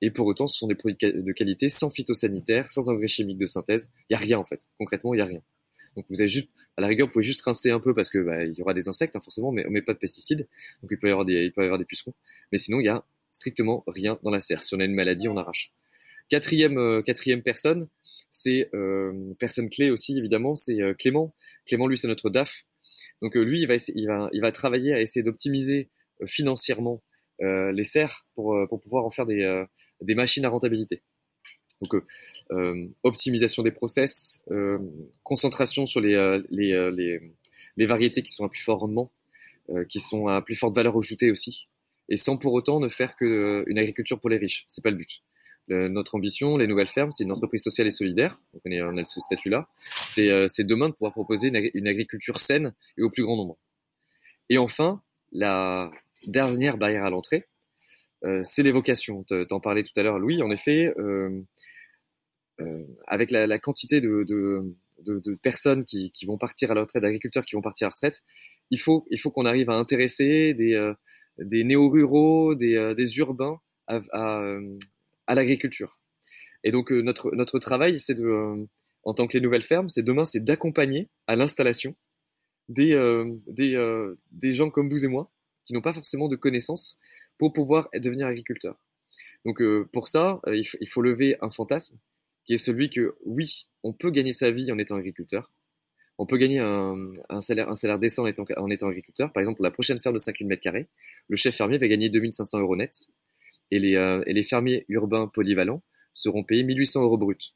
Et 0.00 0.10
pour 0.10 0.26
autant, 0.26 0.46
ce 0.46 0.58
sont 0.58 0.66
des 0.66 0.74
produits 0.74 0.98
de 1.00 1.32
qualité, 1.32 1.68
sans 1.68 1.88
phytosanitaire, 1.88 2.70
sans 2.70 2.90
engrais 2.90 3.06
chimiques 3.06 3.38
de 3.38 3.46
synthèse. 3.46 3.90
Il 4.10 4.14
y 4.14 4.16
a 4.16 4.18
rien 4.18 4.38
en 4.38 4.44
fait. 4.44 4.68
Concrètement, 4.78 5.14
il 5.14 5.18
y 5.18 5.20
a 5.20 5.24
rien. 5.24 5.40
Donc 5.96 6.04
vous 6.10 6.20
avez 6.20 6.28
juste, 6.28 6.50
à 6.76 6.82
la 6.82 6.88
rigueur, 6.88 7.06
vous 7.06 7.12
pouvez 7.12 7.24
juste 7.24 7.42
rincer 7.42 7.70
un 7.70 7.80
peu 7.80 7.94
parce 7.94 8.10
que 8.10 8.18
bah, 8.18 8.44
y 8.44 8.60
aura 8.60 8.74
des 8.74 8.88
insectes 8.88 9.16
hein, 9.16 9.20
forcément, 9.20 9.52
mais 9.52 9.64
on 9.66 9.70
met 9.70 9.82
pas 9.82 9.94
de 9.94 9.98
pesticides. 9.98 10.48
Donc 10.82 10.90
il 10.90 10.98
peut 10.98 11.08
y 11.08 11.10
avoir 11.10 11.24
des, 11.24 11.84
pucerons. 11.86 12.14
Mais 12.52 12.58
sinon, 12.58 12.80
il 12.80 12.86
y 12.86 12.88
a 12.88 13.04
strictement 13.30 13.84
rien 13.86 14.18
dans 14.22 14.30
la 14.30 14.40
serre. 14.40 14.64
Si 14.64 14.74
on 14.74 14.80
a 14.80 14.84
une 14.84 14.94
maladie, 14.94 15.28
on 15.28 15.36
arrache. 15.36 15.72
Quatrième, 16.34 17.02
quatrième 17.04 17.42
personne, 17.42 17.88
c'est 18.30 18.70
personne 19.38 19.68
clé 19.68 19.90
aussi 19.90 20.18
évidemment, 20.18 20.54
c'est 20.54 20.78
Clément. 20.98 21.34
Clément, 21.66 21.86
lui, 21.86 21.96
c'est 21.96 22.08
notre 22.08 22.30
DAF. 22.30 22.64
Donc 23.22 23.34
lui, 23.36 23.60
il 23.60 23.66
va, 23.66 23.76
il 23.94 24.06
va, 24.06 24.28
il 24.32 24.40
va 24.40 24.52
travailler 24.52 24.92
à 24.92 25.00
essayer 25.00 25.22
d'optimiser 25.22 25.90
financièrement 26.26 27.02
les 27.40 27.84
serres 27.84 28.26
pour, 28.34 28.66
pouvoir 28.82 29.04
en 29.04 29.10
faire 29.10 29.26
des, 29.26 30.14
machines 30.14 30.44
à 30.44 30.48
rentabilité. 30.48 31.02
Donc 31.80 32.02
euh, 32.52 32.88
optimisation 33.02 33.62
des 33.62 33.70
process, 33.70 34.44
euh, 34.50 34.78
concentration 35.22 35.86
sur 35.86 36.00
les, 36.00 36.14
euh, 36.14 37.18
variétés 37.78 38.22
qui 38.22 38.32
sont 38.32 38.44
à 38.44 38.48
plus 38.48 38.62
fort 38.62 38.80
rendement, 38.80 39.10
qui 39.88 39.98
sont 39.98 40.28
à 40.28 40.42
plus 40.42 40.56
forte 40.56 40.74
valeur 40.74 40.96
ajoutée 40.96 41.30
aussi, 41.30 41.68
et 42.10 42.18
sans 42.18 42.36
pour 42.36 42.52
autant 42.52 42.80
ne 42.80 42.88
faire 42.88 43.16
que 43.16 43.64
une 43.66 43.78
agriculture 43.78 44.20
pour 44.20 44.28
les 44.28 44.36
riches. 44.36 44.66
C'est 44.68 44.84
pas 44.84 44.90
le 44.90 44.96
but. 44.96 45.22
Notre 45.68 46.14
ambition, 46.14 46.56
les 46.56 46.66
nouvelles 46.66 46.88
fermes, 46.88 47.10
c'est 47.10 47.24
une 47.24 47.32
entreprise 47.32 47.62
sociale 47.62 47.86
et 47.86 47.90
solidaire. 47.90 48.38
On, 48.64 48.70
est, 48.70 48.82
on 48.82 48.96
a 48.96 49.04
ce 49.04 49.20
statut-là. 49.20 49.68
C'est 50.06 50.64
demain 50.64 50.88
de 50.88 50.94
pouvoir 50.94 51.12
proposer 51.12 51.48
une, 51.48 51.70
une, 51.72 51.88
agriculture 51.88 52.40
saine 52.40 52.74
et 52.98 53.02
au 53.02 53.10
plus 53.10 53.22
grand 53.22 53.36
nombre. 53.36 53.56
Et 54.50 54.58
enfin, 54.58 55.00
la 55.32 55.90
dernière 56.26 56.76
barrière 56.76 57.04
à 57.04 57.10
l'entrée, 57.10 57.46
euh, 58.24 58.42
c'est 58.44 58.62
les 58.62 58.72
vocations. 58.72 59.24
T'en 59.48 59.60
parlais 59.60 59.82
tout 59.82 59.92
à 59.96 60.02
l'heure, 60.02 60.18
Louis. 60.18 60.42
En 60.42 60.50
effet, 60.50 60.92
euh, 60.98 61.42
euh, 62.60 62.84
avec 63.06 63.30
la, 63.30 63.46
la 63.46 63.58
quantité 63.58 64.00
de, 64.00 64.24
de, 64.28 64.76
de, 65.04 65.18
de 65.18 65.34
personnes 65.36 65.84
qui, 65.84 66.12
qui, 66.12 66.24
vont 66.24 66.38
partir 66.38 66.70
à 66.70 66.74
la 66.74 66.82
retraite, 66.82 67.02
d'agriculteurs 67.02 67.44
qui 67.44 67.56
vont 67.56 67.62
partir 67.62 67.86
à 67.86 67.88
la 67.88 67.94
retraite, 67.94 68.22
il 68.70 68.78
faut, 68.78 69.06
il 69.10 69.18
faut 69.18 69.30
qu'on 69.30 69.44
arrive 69.44 69.70
à 69.70 69.74
intéresser 69.74 70.54
des, 70.54 70.74
euh, 70.74 70.94
des 71.38 71.64
néo-ruraux, 71.64 72.54
des, 72.54 72.76
euh, 72.76 72.94
des 72.94 73.18
urbains 73.18 73.60
à, 73.88 74.00
à, 74.12 74.58
à 75.26 75.34
l'agriculture. 75.34 75.98
Et 76.62 76.70
donc 76.70 76.90
notre, 76.90 77.34
notre 77.34 77.58
travail, 77.58 78.00
c'est 78.00 78.14
de, 78.14 78.66
en 79.02 79.14
tant 79.14 79.26
que 79.26 79.36
les 79.36 79.42
nouvelles 79.42 79.62
fermes, 79.62 79.88
c'est 79.88 80.02
demain, 80.02 80.24
c'est 80.24 80.42
d'accompagner 80.42 81.08
à 81.26 81.36
l'installation 81.36 81.94
des, 82.68 82.94
des, 83.46 84.52
gens 84.52 84.70
comme 84.70 84.88
vous 84.88 85.04
et 85.04 85.08
moi, 85.08 85.30
qui 85.66 85.74
n'ont 85.74 85.82
pas 85.82 85.92
forcément 85.92 86.28
de 86.28 86.36
connaissances, 86.36 86.98
pour 87.38 87.52
pouvoir 87.52 87.88
devenir 87.94 88.26
agriculteur. 88.26 88.82
Donc 89.44 89.62
pour 89.92 90.08
ça, 90.08 90.40
il, 90.46 90.88
faut 90.88 91.02
lever 91.02 91.36
un 91.42 91.50
fantasme 91.50 91.98
qui 92.46 92.54
est 92.54 92.58
celui 92.58 92.90
que 92.90 93.14
oui, 93.24 93.66
on 93.82 93.92
peut 93.92 94.10
gagner 94.10 94.32
sa 94.32 94.50
vie 94.50 94.70
en 94.72 94.78
étant 94.78 94.96
agriculteur. 94.96 95.52
On 96.16 96.26
peut 96.26 96.36
gagner 96.36 96.60
un, 96.60 97.40
salaire, 97.40 97.98
décent 97.98 98.22
en 98.22 98.26
étant, 98.26 98.44
en 98.56 98.70
étant 98.70 98.88
agriculteur. 98.88 99.32
Par 99.32 99.40
exemple, 99.40 99.56
pour 99.56 99.64
la 99.64 99.72
prochaine 99.72 99.98
ferme 99.98 100.14
de 100.14 100.20
5000 100.20 100.46
mètres 100.46 100.62
carrés, 100.62 100.88
le 101.28 101.36
chef 101.36 101.56
fermier 101.56 101.78
va 101.78 101.88
gagner 101.88 102.08
2500 102.08 102.60
euros 102.60 102.76
net 102.76 103.08
et 103.70 103.78
les, 103.78 103.96
euh, 103.96 104.22
et 104.26 104.32
les 104.32 104.42
fermiers 104.42 104.84
urbains 104.88 105.26
polyvalents 105.26 105.82
seront 106.12 106.44
payés 106.44 106.62
1800 106.62 107.02
euros 107.02 107.18
brut. 107.18 107.54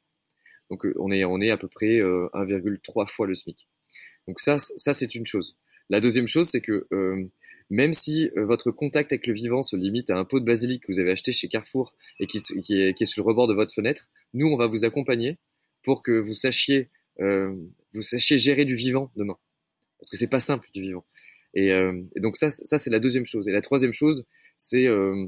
Donc 0.69 0.85
euh, 0.85 0.93
on 0.99 1.11
est, 1.11 1.23
on 1.23 1.41
est 1.41 1.51
à 1.51 1.57
peu 1.57 1.67
près 1.67 1.99
euh, 1.99 2.27
1,3 2.33 3.07
fois 3.07 3.27
le 3.27 3.33
SMIC. 3.33 3.67
Donc 4.27 4.39
ça, 4.41 4.59
ça 4.59 4.93
c'est 4.93 5.15
une 5.15 5.25
chose. 5.25 5.57
La 5.89 5.99
deuxième 5.99 6.27
chose, 6.27 6.47
c'est 6.49 6.61
que 6.61 6.87
euh, 6.91 7.25
même 7.69 7.93
si 7.93 8.29
euh, 8.35 8.45
votre 8.45 8.71
contact 8.71 9.11
avec 9.11 9.27
le 9.27 9.33
vivant 9.33 9.61
se 9.61 9.75
limite 9.75 10.09
à 10.09 10.17
un 10.17 10.25
pot 10.25 10.39
de 10.39 10.45
basilic 10.45 10.83
que 10.83 10.91
vous 10.91 10.99
avez 10.99 11.11
acheté 11.11 11.31
chez 11.31 11.47
Carrefour 11.47 11.93
et 12.19 12.27
qui, 12.27 12.39
qui, 12.39 12.81
est, 12.81 12.93
qui 12.93 13.03
est, 13.03 13.05
sur 13.05 13.23
le 13.23 13.27
rebord 13.27 13.47
de 13.47 13.53
votre 13.53 13.73
fenêtre, 13.73 14.07
nous, 14.33 14.47
on 14.47 14.57
va 14.57 14.67
vous 14.67 14.85
accompagner 14.85 15.37
pour 15.83 16.01
que 16.01 16.19
vous 16.19 16.33
sachiez, 16.33 16.89
euh, 17.19 17.55
vous 17.93 18.01
sachiez 18.01 18.37
gérer 18.37 18.65
du 18.65 18.75
vivant 18.75 19.11
demain. 19.15 19.37
Parce 19.99 20.09
que 20.09 20.17
c'est 20.17 20.29
pas 20.29 20.39
simple 20.39 20.67
du 20.73 20.81
vivant. 20.81 21.05
Et, 21.53 21.71
euh, 21.71 22.01
donc 22.17 22.37
ça, 22.37 22.51
ça 22.51 22.77
c'est 22.77 22.89
la 22.89 22.99
deuxième 22.99 23.25
chose. 23.25 23.47
Et 23.47 23.51
la 23.51 23.61
troisième 23.61 23.93
chose, 23.93 24.25
c'est 24.57 24.87
euh, 24.87 25.27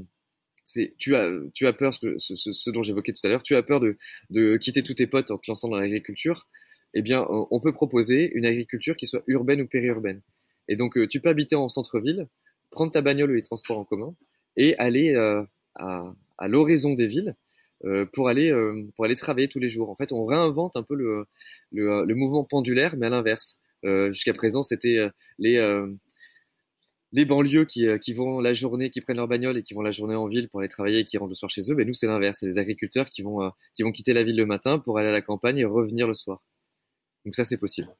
tu 0.98 1.14
as 1.14 1.72
peur 1.72 1.94
ce, 1.94 2.18
ce, 2.18 2.70
dont 2.70 2.82
j'évoquais 2.82 3.12
tout 3.12 3.26
à 3.26 3.30
l'heure 3.30 3.42
tu 3.42 3.56
as 3.56 3.62
peur 3.62 3.80
de, 3.80 4.56
quitter 4.56 4.82
tous 4.82 4.94
tes 4.94 5.06
potes 5.06 5.30
en 5.30 5.38
te 5.38 5.44
lançant 5.48 5.68
dans 5.68 5.78
l'agriculture 5.78 6.48
eh 6.94 7.02
bien 7.02 7.26
on 7.28 7.60
peut 7.60 7.72
proposer 7.72 8.30
une 8.34 8.44
agriculture 8.44 8.96
qui 8.96 9.06
soit 9.06 9.22
urbaine 9.26 9.60
ou 9.62 9.66
périurbaine 9.66 10.22
et 10.68 10.76
donc, 10.76 10.96
euh, 10.96 11.06
tu 11.06 11.20
peux 11.20 11.28
habiter 11.28 11.56
en 11.56 11.68
centre-ville, 11.68 12.28
prendre 12.70 12.92
ta 12.92 13.00
bagnole 13.00 13.30
ou 13.30 13.34
les 13.34 13.42
transports 13.42 13.78
en 13.78 13.84
commun 13.84 14.14
et 14.56 14.76
aller 14.78 15.14
euh, 15.14 15.42
à, 15.74 16.12
à 16.38 16.48
l'horizon 16.48 16.94
des 16.94 17.06
villes 17.06 17.34
euh, 17.84 18.06
pour 18.12 18.28
aller 18.28 18.52
travailler 19.16 19.48
tous 19.48 19.58
les 19.58 19.68
jours. 19.68 19.90
En 19.90 19.94
fait, 19.94 20.12
on 20.12 20.24
réinvente 20.24 20.76
un 20.76 20.82
peu 20.82 20.94
le 20.94 22.14
mouvement 22.14 22.44
pendulaire, 22.44 22.96
mais 22.96 23.06
à 23.06 23.10
l'inverse. 23.10 23.60
Jusqu'à 23.84 24.32
présent, 24.32 24.62
c'était 24.62 25.08
les 25.38 25.58
les 27.12 27.24
banlieues 27.24 27.64
qui, 27.64 27.86
qui 28.00 28.12
vont 28.12 28.40
la 28.40 28.52
journée, 28.54 28.90
qui 28.90 29.00
prennent 29.00 29.16
leur 29.18 29.28
bagnole 29.28 29.58
et 29.58 29.62
qui 29.62 29.74
vont 29.74 29.82
la 29.82 29.90
journée 29.90 30.14
en 30.14 30.26
ville 30.26 30.48
pour 30.48 30.60
aller 30.60 30.68
travailler 30.68 31.00
et 31.00 31.04
qui 31.04 31.18
rentrent 31.18 31.30
le 31.30 31.34
soir 31.34 31.50
chez 31.50 31.62
eux. 31.70 31.74
Mais 31.74 31.84
nous, 31.84 31.94
c'est 31.94 32.06
l'inverse. 32.06 32.40
C'est 32.40 32.46
les 32.46 32.58
agriculteurs 32.58 33.08
qui 33.10 33.22
vont 33.22 33.50
qui 33.74 33.82
vont 33.82 33.92
quitter 33.92 34.12
la 34.12 34.22
ville 34.22 34.36
le 34.36 34.46
matin 34.46 34.78
pour 34.78 34.98
aller 34.98 35.08
à 35.08 35.12
la 35.12 35.22
campagne 35.22 35.58
et 35.58 35.64
revenir 35.64 36.06
le 36.06 36.14
soir. 36.14 36.42
Donc 37.24 37.34
ça, 37.34 37.44
c'est 37.44 37.58
possible. 37.58 37.94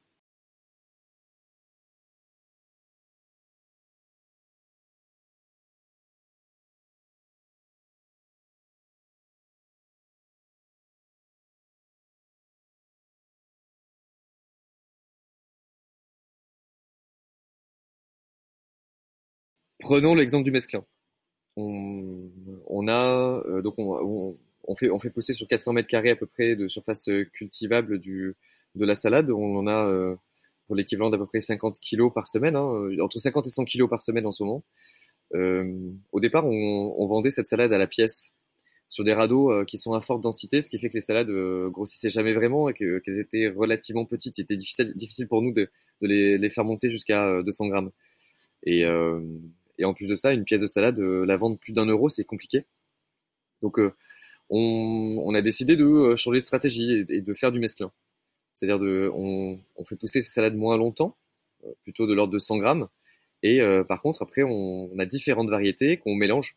Prenons 19.83 20.15
l'exemple 20.15 20.43
du 20.45 20.51
mesclin. 20.51 20.83
On, 21.55 22.31
on 22.65 22.87
a 22.87 23.43
euh, 23.45 23.61
donc 23.61 23.75
on, 23.77 24.35
on, 24.63 24.75
fait 24.75 24.89
on 24.89 24.97
fait 24.97 25.11
pousser 25.11 25.33
sur 25.33 25.47
400 25.47 25.73
mètres 25.73 25.87
carrés 25.87 26.09
à 26.09 26.15
peu 26.15 26.25
près 26.25 26.55
de 26.55 26.67
surface 26.67 27.07
cultivable 27.31 27.99
du 27.99 28.35
de 28.75 28.85
la 28.85 28.95
salade. 28.95 29.29
On 29.29 29.57
en 29.57 29.67
a 29.67 29.85
euh, 29.87 30.15
pour 30.65 30.75
l'équivalent 30.75 31.09
d'à 31.09 31.17
peu 31.17 31.27
près 31.27 31.41
50 31.41 31.79
kilos 31.79 32.11
par 32.13 32.27
semaine, 32.27 32.55
hein, 32.55 32.89
entre 33.01 33.19
50 33.19 33.45
et 33.45 33.49
100 33.49 33.65
kilos 33.65 33.89
par 33.89 34.01
semaine 34.01 34.25
en 34.25 34.31
ce 34.31 34.43
moment. 34.43 34.63
Euh, 35.35 35.91
au 36.11 36.19
départ, 36.19 36.45
on, 36.45 36.95
on, 36.97 37.07
vendait 37.07 37.31
cette 37.31 37.47
salade 37.47 37.73
à 37.73 37.77
la 37.77 37.87
pièce 37.87 38.33
sur 38.87 39.03
des 39.03 39.13
radeaux 39.13 39.51
euh, 39.51 39.65
qui 39.65 39.77
sont 39.77 39.93
à 39.93 40.01
forte 40.01 40.21
densité, 40.21 40.61
ce 40.61 40.69
qui 40.69 40.79
fait 40.79 40.89
que 40.89 40.93
les 40.93 41.01
salades 41.01 41.29
euh, 41.29 41.69
grossissaient 41.69 42.09
jamais 42.09 42.33
vraiment 42.33 42.69
et 42.69 42.73
qu'elles 42.73 43.19
étaient 43.19 43.47
relativement 43.49 44.05
petites. 44.05 44.35
C'était 44.35 44.55
difficile, 44.55 44.93
difficile 44.95 45.27
pour 45.27 45.41
nous 45.41 45.51
de, 45.51 45.69
de 46.01 46.07
les, 46.07 46.37
les, 46.37 46.49
faire 46.49 46.65
monter 46.65 46.89
jusqu'à 46.89 47.41
200 47.41 47.67
grammes. 47.67 47.91
Et, 48.65 48.85
et 49.77 49.85
en 49.85 49.93
plus 49.93 50.07
de 50.07 50.15
ça, 50.15 50.33
une 50.33 50.43
pièce 50.43 50.61
de 50.61 50.67
salade, 50.67 50.99
euh, 50.99 51.25
la 51.25 51.37
vendre 51.37 51.57
plus 51.57 51.73
d'un 51.73 51.85
euro, 51.85 52.09
c'est 52.09 52.23
compliqué. 52.23 52.65
Donc, 53.61 53.79
euh, 53.79 53.93
on, 54.49 55.33
a 55.33 55.41
décidé 55.41 55.75
de 55.75 55.85
euh, 55.85 56.15
changer 56.15 56.39
de 56.39 56.43
stratégie 56.43 57.05
et, 57.09 57.21
de 57.21 57.33
faire 57.33 57.51
du 57.51 57.59
mesclin. 57.59 57.91
C'est-à-dire 58.53 58.79
on, 59.15 59.59
fait 59.85 59.95
pousser 59.95 60.21
ces 60.21 60.29
salades 60.29 60.55
moins 60.55 60.77
longtemps, 60.77 61.17
plutôt 61.81 62.05
de 62.05 62.13
l'ordre 62.13 62.33
de 62.33 62.37
100 62.37 62.57
grammes. 62.57 62.87
Et 63.41 63.61
par 63.87 63.99
contre, 63.99 64.21
après, 64.21 64.43
on, 64.43 64.91
a 64.99 65.05
différentes 65.07 65.49
variétés 65.49 65.97
qu'on 65.97 66.13
mélange 66.13 66.55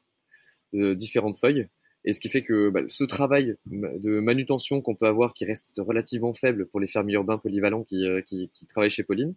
de 0.74 0.92
différentes 0.92 1.38
feuilles. 1.38 1.68
Et 2.05 2.12
ce 2.12 2.20
qui 2.20 2.29
fait 2.29 2.42
que 2.42 2.68
bah, 2.68 2.83
ce 2.88 3.02
travail 3.05 3.57
de 3.64 4.20
manutention 4.20 4.83
qu'on 4.83 4.94
peut 4.94 5.07
avoir, 5.07 5.33
qui 5.33 5.46
reste 5.46 5.81
relativement 5.83 6.35
faible 6.35 6.66
pour 6.66 6.81
les 6.81 6.87
fermiers 6.87 7.14
urbains 7.14 7.38
polyvalents 7.38 7.83
qui, 7.83 8.50
travaillent 8.68 8.90
chez 8.90 9.02
Pauline, 9.02 9.35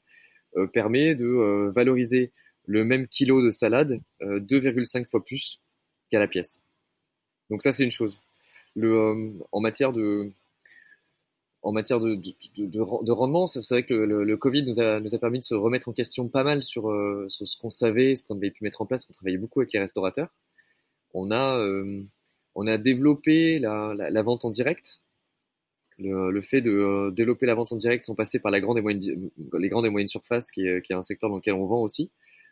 permet 0.73 1.15
de 1.15 1.71
valoriser 1.73 2.33
le 2.69 2.85
même 2.85 3.07
kilo 3.07 3.41
de 3.41 3.49
salade 3.49 3.99
2,5 4.21 5.01
euh, 5.01 5.05
fois 5.05 5.25
plus 5.25 5.59
qu'à 6.11 6.19
la 6.19 6.27
pièce. 6.27 6.63
Donc 7.49 7.63
ça 7.63 7.71
c'est 7.71 7.83
une 7.83 7.91
chose. 7.91 8.21
Euh, 8.77 9.31
en 9.51 9.59
matière 9.59 9.91
de 9.91 10.31
rendement, 11.63 13.47
c'est 13.47 13.67
vrai 13.67 13.83
que 13.83 13.95
le, 13.95 14.37
Covid 14.37 14.63
nous 14.63 14.79
a, 14.79 15.01
permis 15.19 15.39
de 15.39 15.45
se 15.45 15.55
remettre 15.55 15.89
en 15.89 15.93
question 15.93 16.27
pas 16.27 16.43
mal 16.43 16.61
sur, 16.61 16.91
euh, 16.91 17.25
ce 17.29 17.57
qu'on 17.59 17.71
savait, 17.71 18.15
ce 18.15 18.23
qu'on 18.23 18.37
avait 18.37 18.51
pu 18.51 18.63
mettre 18.63 18.81
en 18.81 18.85
place. 18.85 19.07
On 19.09 19.13
travaillait 19.13 19.39
beaucoup 19.39 19.61
avec 19.61 19.73
les 19.73 19.79
restaurateurs. 19.79 20.29
On 21.15 21.31
a, 21.31 21.57
développé 22.77 23.57
la, 23.57 24.21
vente 24.21 24.45
en 24.45 24.51
direct. 24.51 25.01
Le, 25.97 26.39
fait 26.41 26.61
de 26.61 27.09
développer 27.15 27.47
la 27.47 27.55
vente 27.55 27.73
en 27.73 27.77
direct 27.77 28.03
sans 28.03 28.13
passer 28.13 28.37
par 28.37 28.51
la 28.51 28.61
grande 28.61 28.77
et 28.77 28.81
moyenne, 28.81 29.31
les 29.57 29.69
grandes 29.69 29.87
et 29.87 29.89
moyennes 29.89 30.07
surfaces, 30.07 30.51
qui 30.51 30.67
est 30.67 30.93
un 30.93 31.01
secteur 31.01 31.31
dans 31.31 31.37
lequel 31.37 31.55
on 31.55 31.65
vend 31.65 31.81
aussi, 31.81 32.11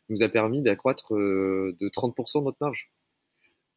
nous 0.10 0.24
a 0.24 0.30
permis 0.30 0.62
d'accroître 0.62 1.15
euh, 1.15 1.76
de 1.80 1.89
30% 1.89 2.43
notre 2.43 2.58
marge. 2.62 2.91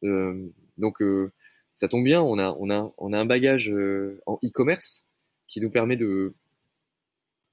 Euh, 0.03 0.49
donc 0.77 1.01
euh, 1.01 1.31
ça 1.75 1.87
tombe 1.87 2.03
bien, 2.03 2.21
on 2.21 2.39
a, 2.39 2.55
on 2.59 2.69
a, 2.69 2.93
on 2.97 3.13
a 3.13 3.19
un 3.19 3.25
bagage 3.25 3.69
en 4.25 4.37
e-commerce 4.43 5.05
qui 5.47 5.61
nous 5.61 5.69
permet 5.69 5.95
de, 5.95 6.33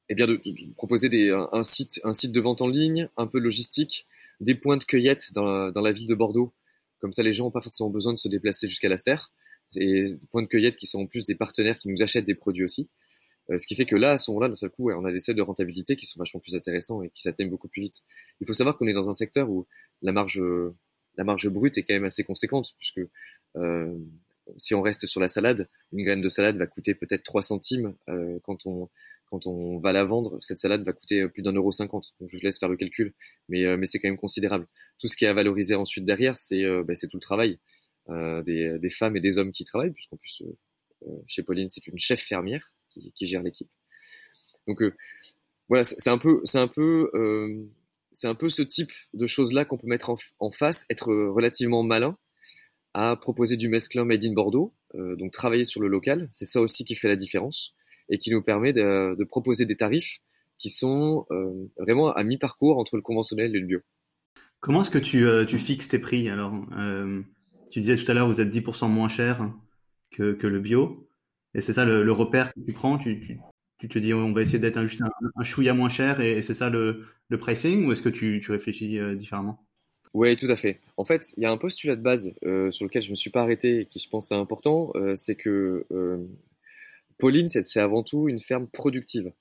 eh 0.09 0.15
bien 0.15 0.27
de, 0.27 0.37
de, 0.37 0.75
proposer 0.75 1.09
des, 1.09 1.31
un, 1.31 1.63
site, 1.63 2.01
un 2.05 2.13
site 2.13 2.33
de 2.33 2.41
vente 2.41 2.63
en 2.63 2.69
ligne, 2.69 3.09
un 3.17 3.27
peu 3.27 3.39
logistique, 3.39 4.07
des 4.41 4.55
points 4.55 4.77
de 4.77 4.85
cueillette 4.85 5.33
dans 5.33 5.45
la, 5.45 5.71
dans 5.71 5.81
la 5.81 5.93
ville 5.93 6.07
de 6.07 6.15
Bordeaux. 6.15 6.53
Comme 7.01 7.13
ça, 7.13 7.23
les 7.23 7.33
gens 7.33 7.45
n'ont 7.45 7.51
pas 7.51 7.61
forcément 7.61 7.91
besoin 7.91 8.13
de 8.13 8.19
se 8.19 8.29
déplacer 8.29 8.67
jusqu'à 8.67 8.89
la 8.89 8.99
serre. 8.99 9.33
Et 9.77 10.15
des 10.17 10.27
points 10.31 10.43
de 10.43 10.47
cueillette 10.49 10.77
qui 10.77 10.87
sont 10.87 11.01
en 11.01 11.07
plus 11.07 11.25
des 11.25 11.35
partenaires 11.35 11.79
qui 11.79 11.89
nous 11.89 12.03
achètent 12.03 12.25
des 12.25 12.35
produits 12.35 12.65
aussi. 12.65 12.89
Euh, 13.51 13.59
ce 13.59 13.67
qui 13.67 13.75
fait 13.75 13.87
que 13.87 13.97
là, 13.97 14.13
à 14.13 14.19
ce 14.19 14.31
moment-là, 14.31 14.49
d'un 14.49 14.55
seul 14.55 14.71
coup, 14.71 14.91
on 14.91 15.05
a 15.05 15.13
des 15.13 15.21
seuils 15.21 15.35
de 15.35 15.43
rentabilité 15.43 15.97
qui 15.97 16.07
sont 16.07 16.19
vachement 16.19 16.41
plus 16.41 16.55
intéressants 16.55 17.03
et 17.03 17.11
qui 17.11 17.23
s'atteignent 17.23 17.51
beaucoup 17.51 17.69
plus 17.69 17.83
vite. 17.83 18.03
Il 18.41 18.47
faut 18.47 18.55
savoir 18.55 18.77
qu'on 18.77 18.87
est 18.87 18.93
dans 18.93 19.09
un 19.09 19.15
secteur 19.15 19.49
où 19.51 19.67
la 20.03 20.13
marge, 20.13 20.43
la 21.17 21.25
marge 21.25 21.49
brute 21.49 21.79
est 21.79 21.83
quand 21.83 21.95
même 21.95 22.05
assez 22.05 22.25
conséquente, 22.25 22.75
puisque 22.77 23.01
euh, 23.57 23.95
si 24.57 24.75
on 24.75 24.83
reste 24.83 25.07
sur 25.07 25.21
la 25.21 25.29
salade, 25.29 25.69
une 25.93 26.05
graine 26.05 26.21
de 26.21 26.29
salade 26.29 26.57
va 26.57 26.67
coûter 26.67 26.95
peut-être 26.95 27.23
3 27.23 27.43
centimes 27.43 27.95
quand 28.45 28.67
on 28.67 28.89
quand 29.31 29.47
on 29.47 29.79
va 29.79 29.93
la 29.93 30.05
vendre, 30.05 30.39
cette 30.41 30.59
salade 30.59 30.83
va 30.85 30.95
coûter 30.95 31.29
plus 31.29 31.43
d'un 31.43 31.53
euro 31.53 31.71
cinquante. 31.71 32.15
Je 32.27 32.39
laisse 32.39 32.59
faire 32.59 32.71
le 32.71 32.79
calcul, 32.79 33.13
mais, 33.51 33.77
mais 33.77 33.85
c'est 33.85 33.99
quand 33.99 34.09
même 34.09 34.17
considérable. 34.17 34.67
Tout 34.99 35.07
ce 35.07 35.19
qui 35.19 35.27
est 35.27 35.29
à 35.29 35.35
valoriser 35.35 35.75
ensuite 35.75 36.05
derrière, 36.05 36.39
c'est 36.39 36.65
bah, 36.85 36.95
c'est 36.95 37.09
tout 37.09 37.19
le 37.19 37.21
travail 37.21 37.59
des, 38.09 38.79
des, 38.79 38.89
femmes 38.89 39.19
et 39.19 39.21
des 39.21 39.37
hommes 39.37 39.53
qui 39.53 39.65
travaillent, 39.65 39.91
puisqu'en 39.91 40.17
plus 40.17 40.43
chez 41.27 41.43
Pauline, 41.43 41.69
c'est 41.69 41.87
une 41.89 41.99
chef 41.99 42.23
fermière 42.23 42.73
qui, 43.15 43.27
gère 43.27 43.43
l'équipe. 43.43 43.69
Donc 44.67 44.83
voilà, 45.69 45.85
c'est 45.85 46.11
un 46.11 46.19
peu, 46.19 46.41
c'est 46.45 46.59
un 46.59 46.69
peu 46.69 47.11
c'est 48.19 48.27
un 48.27 48.35
peu 48.35 48.49
ce 48.49 48.63
type 48.63 48.91
de 49.15 49.27
choses-là 49.27 49.65
qu'on 49.65 49.79
peut 49.79 49.87
mettre 49.87 50.11
en, 50.41 50.51
face, 50.51 50.87
être 50.91 51.13
relativement 51.15 51.83
malin 51.85 52.17
à 52.95 53.17
proposer 53.17 53.57
du 53.57 53.69
mesclin 53.69 54.05
made 54.05 54.25
in 54.25 54.33
Bordeaux, 54.33 54.75
euh, 54.97 55.15
donc 55.15 55.33
travailler 55.33 55.65
sur 55.65 55.81
le 55.81 55.89
local. 55.89 56.29
C'est 56.33 56.45
ça 56.45 56.61
aussi 56.61 56.85
qui 56.85 56.97
fait 56.97 57.09
la 57.09 57.17
différence 57.17 57.75
et 58.09 58.19
qui 58.19 58.33
nous 58.33 58.43
permet 58.43 58.73
de, 58.73 59.25
proposer 59.25 59.67
des 59.67 59.77
tarifs 59.77 60.19
qui 60.59 60.71
sont 60.71 61.27
euh, 61.31 61.71
vraiment 61.79 62.11
à 62.11 62.25
mi-parcours 62.25 62.79
entre 62.79 62.97
le 62.97 63.03
conventionnel 63.03 63.55
et 63.55 63.61
le 63.61 63.67
bio. 63.67 63.81
Comment 64.59 64.81
est-ce 64.81 64.91
que 64.91 64.99
tu, 64.99 65.25
euh, 65.25 65.47
fixes 65.47 65.89
tes 65.89 66.01
prix 66.01 66.29
alors 66.29 66.53
Tu 67.71 67.81
disais 67.81 67.97
tout 67.97 68.11
à 68.11 68.15
l'heure, 68.15 68.27
vous 68.27 68.41
êtes 68.41 68.51
10% 68.51 68.89
moins 68.89 69.09
cher 69.09 69.49
que, 70.11 70.35
le 70.43 70.59
bio. 70.59 71.08
Et 71.55 71.61
c'est 71.61 71.73
ça 71.73 71.85
le, 71.85 72.11
repère 72.13 72.53
que 72.53 72.61
tu 72.61 72.73
prends 72.73 72.99
tu, 72.99 73.39
te 73.89 73.99
dis 73.99 74.13
on 74.13 74.33
va 74.33 74.43
essayer 74.43 74.59
d'être 74.59 74.85
juste 74.85 75.03
un, 75.03 75.11
un 75.37 75.45
chouïa 75.45 75.73
moins 75.73 75.89
cher 75.89 76.21
et, 76.21 76.43
c'est 76.43 76.55
ça 76.55 76.69
le, 76.69 77.07
pricing 77.41 77.87
ou 77.87 77.93
est-ce 77.93 78.03
que 78.03 78.09
tu, 78.09 78.45
réfléchis 78.49 78.99
euh, 78.99 79.15
différemment? 79.15 79.65
Oui, 80.15 80.35
tout 80.37 80.47
à 80.47 80.57
fait. 80.57 80.81
En 80.97 81.05
fait, 81.05 81.33
il 81.37 81.43
y 81.43 81.47
a 81.47 81.51
un 81.51 81.59
postulat 81.59 81.95
de 81.95 82.03
base 82.03 82.35
euh, 82.45 82.71
sur 82.71 82.87
lequel 82.87 83.03
je 83.03 83.11
me 83.11 83.15
suis 83.15 83.31
pas 83.31 83.43
arrêté 83.43 83.81
et 83.81 83.87
qui 83.87 83.99
je 83.99 84.09
pense 84.09 84.33
est 84.33 84.35
important, 84.35 84.91
euh, 84.97 85.15
c'est 85.17 85.37
que 85.37 85.87
Pauline, 87.19 87.49
c'est 87.49 87.81
avant 87.81 88.03
tout 88.03 88.29
une 88.29 88.39
ferme 88.39 88.67
productive. 88.69 89.33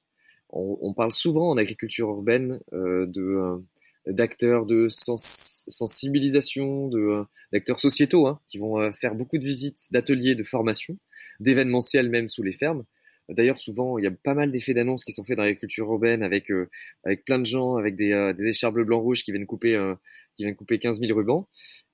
On 0.50 0.93
parle 0.93 1.12
souvent 1.12 1.50
en 1.50 1.58
agriculture 1.58 2.08
urbaine 2.08 2.62
de 2.72 3.62
d'acteurs 4.08 4.65
de 4.65 4.88
sens, 4.89 5.65
sensibilisation, 5.67 6.88
de 6.88 7.24
d'acteurs 7.52 7.80
sociétaux 7.80 8.28
hein, 8.28 8.39
qui 8.48 8.58
vont 8.58 8.91
faire 8.91 9.15
beaucoup 9.15 9.38
de 9.38 9.46
visites, 9.46 9.88
d'ateliers, 9.91 10.36
de 10.36 10.43
formation, 10.43 10.98
d'événementiels 11.39 12.10
même 12.10 12.28
sous 12.28 12.43
les 12.43 12.54
fermes. 12.54 12.84
D'ailleurs, 13.30 13.60
souvent, 13.60 13.98
il 13.98 14.06
y 14.06 14.08
a 14.08 14.12
pas 14.12 14.34
mal 14.34 14.52
d'effets 14.52 14.74
d'annonce 14.74 15.04
qui 15.04 15.12
sont 15.12 15.24
faits 15.24 15.36
dans 15.36 15.43
l'agriculture 15.43 15.86
urbaine 15.91 16.24
avec 16.24 16.50
euh, 16.50 16.70
avec 17.04 17.26
plein 17.26 17.39
de 17.39 17.46
gens, 17.46 17.76
avec 17.76 17.96
des, 17.96 18.13
euh, 18.13 18.34
écharpes 18.38 18.76
blanc 18.76 19.02
rouge 19.02 19.24
qui 19.24 19.34
couper 19.46 19.76
euh, 19.76 19.96
qui 20.36 20.43
viennent 20.43 20.56
couper 20.56 20.80
15 20.80 21.00
000 21.02 21.17
rubans. 21.17 21.48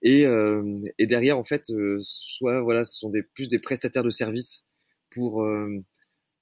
Et, 0.04 0.26
et 0.98 1.08
derrière, 1.08 1.38
en 1.38 1.46
fait, 1.46 1.72
soit 2.02 2.62
voilà, 2.62 2.84
ce 2.84 2.98
sont 2.98 3.12
plus 3.34 3.48
des 3.48 3.58
prestataires 3.58 4.04
de 4.04 4.10
services 4.10 4.68
pour 5.12 5.48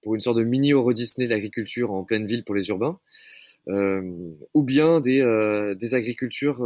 pour 0.01 0.15
une 0.15 0.21
sorte 0.21 0.37
de 0.37 0.43
mini 0.43 0.71
Euro 0.71 0.93
Disney 0.93 1.27
de 1.27 1.31
l'agriculture 1.31 1.91
en 1.91 2.03
pleine 2.03 2.25
ville 2.25 2.43
pour 2.43 2.55
les 2.55 2.69
urbains, 2.69 2.99
ou 3.67 4.63
bien 4.63 4.99
des 4.99 5.75
des 5.79 5.93
agricultures 5.93 6.59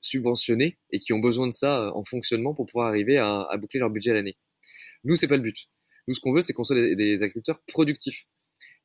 subventionnées 0.00 0.78
et 0.90 0.98
qui 0.98 1.12
ont 1.12 1.20
besoin 1.20 1.46
de 1.46 1.52
ça 1.52 1.92
en 1.94 2.04
fonctionnement 2.04 2.54
pour 2.54 2.66
pouvoir 2.66 2.88
arriver 2.88 3.18
à, 3.18 3.48
boucler 3.58 3.80
leur 3.80 3.90
budget 3.90 4.10
à 4.10 4.14
l'année. 4.14 4.36
Nous, 5.04 5.14
c'est 5.14 5.28
pas 5.28 5.36
le 5.36 5.42
but. 5.42 5.68
Nous, 6.08 6.14
ce 6.14 6.20
qu'on 6.20 6.32
veut, 6.32 6.40
c'est 6.40 6.52
qu'on 6.52 6.64
soit 6.64 6.76
des, 6.76 7.22
agriculteurs 7.22 7.60
productifs. 7.66 8.26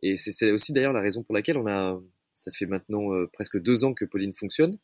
Et 0.01 0.15
c'est 0.15 0.51
aussi 0.51 0.73
d'ailleurs 0.73 0.93
la 0.93 1.01
raison 1.01 1.23
pour 1.23 1.35
laquelle 1.35 1.57
on 1.57 1.67
a, 1.67 2.01
ça 2.33 2.51
fait 2.51 2.65
maintenant 2.65 3.13
euh, 3.13 3.27
presque 3.31 3.61
deux 3.61 3.83
ans 3.83 3.93
que 3.93 4.05
Pauline 4.05 4.33
fonctionne, 4.33 4.79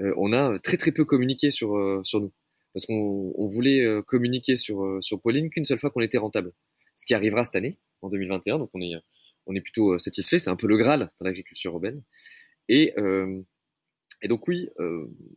euh, 0.00 0.14
on 0.16 0.32
a 0.32 0.58
très 0.58 0.78
très 0.78 0.92
peu 0.92 1.04
communiqué 1.04 1.50
sur 1.50 1.76
euh, 1.76 2.00
sur 2.04 2.20
nous, 2.20 2.32
parce 2.72 2.86
qu'on 2.86 3.34
on 3.36 3.46
voulait 3.46 3.84
communiquer 4.06 4.56
sur 4.56 4.98
sur 5.02 5.20
Pauline 5.20 5.50
qu'une 5.50 5.64
seule 5.64 5.78
fois 5.78 5.90
qu'on 5.90 6.00
était 6.00 6.18
rentable, 6.18 6.52
ce 6.94 7.04
qui 7.04 7.12
arrivera 7.12 7.44
cette 7.44 7.56
année 7.56 7.78
en 8.00 8.08
2021. 8.08 8.58
Donc 8.58 8.70
on 8.72 8.80
est 8.80 8.94
on 9.46 9.54
est 9.54 9.60
plutôt 9.60 9.98
satisfait. 9.98 10.38
C'est 10.38 10.50
un 10.50 10.56
peu 10.56 10.66
le 10.66 10.76
graal 10.76 11.10
dans 11.20 11.26
l'agriculture 11.26 11.72
urbaine. 11.72 12.02
Et 12.68 12.94
et 14.22 14.28
donc 14.28 14.48
oui, 14.48 14.70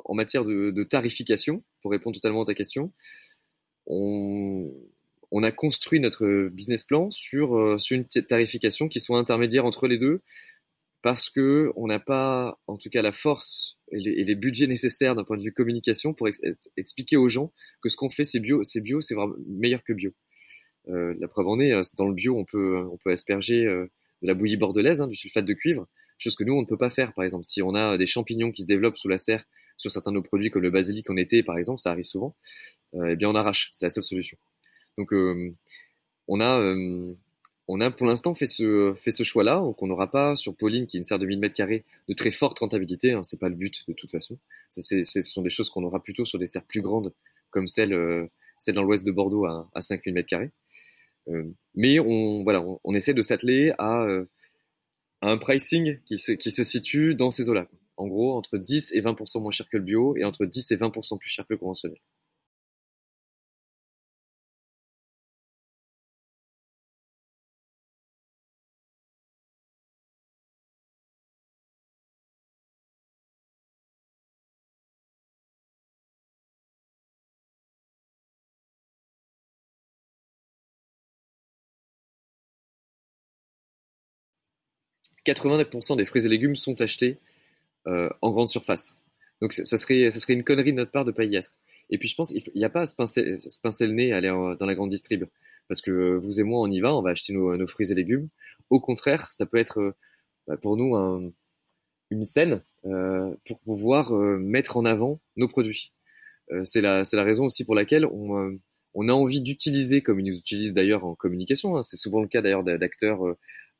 en 0.05 0.13
matière 0.15 0.45
de, 0.45 0.83
tarification, 0.83 1.63
pour 1.81 1.91
répondre 1.91 2.15
totalement 2.15 2.43
à 2.43 2.45
ta 2.45 2.53
question, 2.53 2.93
on 5.31 5.43
a 5.43 5.51
construit 5.51 5.99
notre 5.99 6.49
business 6.49 6.83
plan 6.83 7.09
sur, 7.09 7.57
euh, 7.57 7.77
sur 7.77 7.95
une 7.95 8.05
tarification 8.05 8.87
qui 8.87 8.99
soit 8.99 9.17
intermédiaire 9.17 9.65
entre 9.65 9.87
les 9.87 9.97
deux 9.97 10.21
parce 11.01 11.29
que 11.29 11.71
on 11.75 11.87
n'a 11.87 11.99
pas, 11.99 12.59
en 12.67 12.77
tout 12.77 12.89
cas, 12.89 13.01
la 13.01 13.13
force 13.13 13.77
et 13.91 13.99
les, 13.99 14.35
budgets 14.35 14.67
nécessaires 14.67 15.15
d'un 15.15 15.23
point 15.23 15.37
de 15.37 15.41
vue 15.41 15.53
communication 15.53 16.13
pour 16.13 16.27
expliquer 16.77 17.15
aux 17.15 17.29
gens 17.29 17.53
que 17.81 17.89
ce 17.89 17.95
qu'on 17.95 18.09
fait 18.09 18.25
c'est 18.25 18.39
bio, 18.39 18.63
c'est 18.63 18.81
bio, 18.81 18.99
c'est 18.99 19.15
vraiment 19.15 19.35
meilleur 19.47 19.83
que 19.83 19.93
bio. 19.93 20.11
Euh, 20.89 21.15
la 21.19 21.27
preuve 21.27 21.47
en 21.47 21.59
est, 21.59 21.71
euh, 21.71 21.81
dans 21.97 22.07
le 22.07 22.13
bio, 22.13 22.37
on 22.37 22.45
peut, 22.45 22.77
on 22.91 22.97
peut 22.97 23.11
asperger 23.11 23.65
de 24.21 24.27
la 24.27 24.33
bouillie 24.33 24.57
bordelaise, 24.57 25.01
hein, 25.01 25.07
du 25.07 25.15
sulfate 25.15 25.45
de 25.45 25.53
cuivre, 25.53 25.87
chose 26.17 26.35
que 26.35 26.43
nous 26.43 26.53
on 26.53 26.61
ne 26.61 26.67
peut 26.67 26.77
pas 26.77 26.89
faire. 26.89 27.13
Par 27.13 27.23
exemple, 27.23 27.45
si 27.45 27.61
on 27.61 27.75
a 27.75 27.97
des 27.97 28.05
champignons 28.05 28.51
qui 28.51 28.63
se 28.63 28.67
développent 28.67 28.97
sous 28.97 29.07
la 29.07 29.17
serre 29.17 29.43
sur 29.77 29.91
certains 29.91 30.11
de 30.11 30.15
nos 30.15 30.23
produits 30.23 30.49
comme 30.49 30.61
le 30.61 30.71
basilic 30.71 31.09
en 31.09 31.15
été, 31.15 31.43
par 31.43 31.57
exemple, 31.57 31.79
ça 31.79 31.91
arrive 31.91 32.05
souvent, 32.05 32.35
eh 32.93 33.15
bien 33.15 33.29
on 33.29 33.35
arrache. 33.35 33.69
C'est 33.71 33.85
la 33.85 33.89
seule 33.89 34.03
solution. 34.03 34.37
Donc 34.97 35.13
euh, 35.13 35.51
on 36.27 36.41
a 36.41 36.59
euh, 36.59 37.13
on 37.69 37.79
a 37.79 37.89
pour 37.89 38.05
l'instant 38.07 38.35
fait 38.35 38.47
ce 38.47 38.93
fait 38.95 39.11
ce 39.11 39.23
choix-là, 39.23 39.55
donc 39.59 39.81
on 39.81 39.87
n'aura 39.87 40.11
pas 40.11 40.35
sur 40.35 40.55
Pauline 40.55 40.87
qui 40.87 40.97
est 40.97 40.99
une 40.99 41.03
serre 41.05 41.19
de 41.19 41.25
1000 41.25 41.39
mètres 41.39 41.55
carrés 41.55 41.85
de 42.07 42.13
très 42.13 42.31
forte 42.31 42.59
rentabilité. 42.59 43.13
Hein, 43.13 43.23
c'est 43.23 43.39
pas 43.39 43.47
le 43.47 43.55
but 43.55 43.87
de 43.87 43.93
toute 43.93 44.11
façon. 44.11 44.37
Ce 44.69 45.03
sont 45.21 45.41
des 45.41 45.49
choses 45.49 45.69
qu'on 45.69 45.83
aura 45.83 46.01
plutôt 46.03 46.25
sur 46.25 46.37
des 46.37 46.47
serres 46.47 46.65
plus 46.65 46.81
grandes 46.81 47.13
comme 47.49 47.67
celle 47.67 47.93
euh, 47.93 48.27
celle 48.57 48.75
dans 48.75 48.83
l'ouest 48.83 49.05
de 49.05 49.11
Bordeaux 49.11 49.45
à, 49.45 49.69
à 49.73 49.81
5000 49.81 50.13
mètres 50.13 50.27
carrés. 50.27 50.51
Mais 51.75 51.99
on 51.99 52.43
voilà, 52.43 52.63
on, 52.83 52.93
essaie 52.93 53.13
de 53.13 53.21
s'atteler 53.21 53.71
à, 53.77 54.05
à, 55.21 55.31
un 55.31 55.37
pricing 55.37 55.99
qui 56.05 56.17
se 56.17 56.31
qui 56.31 56.51
se 56.51 56.63
situe 56.63 57.15
dans 57.15 57.31
ces 57.31 57.49
eaux-là. 57.49 57.67
En 57.97 58.07
gros, 58.07 58.37
entre 58.37 58.57
10 58.57 58.93
et 58.93 59.01
20% 59.01 59.41
moins 59.41 59.51
cher 59.51 59.67
que 59.69 59.77
le 59.77 59.83
bio 59.83 60.15
et 60.15 60.23
entre 60.23 60.45
10 60.45 60.71
et 60.71 60.77
20% 60.77 61.19
plus 61.19 61.29
cher 61.29 61.45
que 61.45 61.53
le 61.53 61.57
conventionnel. 61.57 61.99
89% 85.31 85.97
des 85.97 86.05
fruits 86.05 86.25
et 86.25 86.29
légumes 86.29 86.55
sont 86.55 86.79
achetés 86.81 87.17
euh, 87.87 88.09
en 88.21 88.31
grande 88.31 88.49
surface. 88.49 88.97
Donc 89.41 89.53
ça 89.53 89.77
serait, 89.77 90.11
ça 90.11 90.19
serait 90.19 90.33
une 90.33 90.43
connerie 90.43 90.73
de 90.73 90.77
notre 90.77 90.91
part 90.91 91.05
de 91.05 91.11
pas 91.11 91.23
y 91.23 91.35
être. 91.35 91.53
Et 91.89 91.97
puis 91.97 92.07
je 92.07 92.15
pense 92.15 92.31
qu'il 92.31 92.43
n'y 92.55 92.65
a 92.65 92.69
pas 92.69 92.81
à 92.81 92.87
se 92.87 92.95
pincer, 92.95 93.87
le 93.87 93.93
nez 93.93 94.11
à 94.11 94.17
aller 94.17 94.27
dans 94.27 94.65
la 94.65 94.75
grande 94.75 94.89
distrib. 94.89 95.25
Parce 95.67 95.81
que 95.81 96.15
vous 96.15 96.39
et 96.39 96.43
moi, 96.43 96.61
on 96.61 96.71
y 96.71 96.81
va, 96.81 96.95
on 96.95 97.01
va 97.01 97.11
acheter 97.11 97.33
nos, 97.33 97.67
fruits 97.67 97.91
et 97.91 97.95
légumes. 97.95 98.27
Au 98.69 98.79
contraire, 98.79 99.29
ça 99.31 99.45
peut 99.45 99.57
être 99.57 99.79
euh, 99.79 99.95
bah, 100.47 100.57
pour 100.57 100.77
nous 100.77 100.95
un, 100.95 101.31
une 102.09 102.23
scène 102.23 102.61
euh, 102.85 103.33
pour 103.45 103.59
pouvoir 103.59 104.15
euh, 104.15 104.37
mettre 104.39 104.77
en 104.77 104.85
avant 104.85 105.19
nos 105.35 105.47
produits. 105.47 105.93
Euh, 106.51 106.63
c'est 106.65 106.81
la, 106.81 107.03
la 107.11 107.23
raison 107.23 107.45
aussi 107.45 107.65
pour 107.65 107.75
laquelle 107.75 108.05
on, 108.05 108.57
on 108.93 109.09
a 109.09 109.13
envie 109.13 109.41
d'utiliser, 109.41 110.01
comme 110.01 110.19
ils 110.19 110.25
nous 110.25 110.37
utilisent 110.37 110.73
d'ailleurs 110.73 111.05
en 111.05 111.15
communication, 111.15 111.77
hein, 111.77 111.81
c'est 111.81 111.97
souvent 111.97 112.21
le 112.21 112.27
cas 112.27 112.41
d'ailleurs 112.41 112.63
d'acteurs 112.63 113.21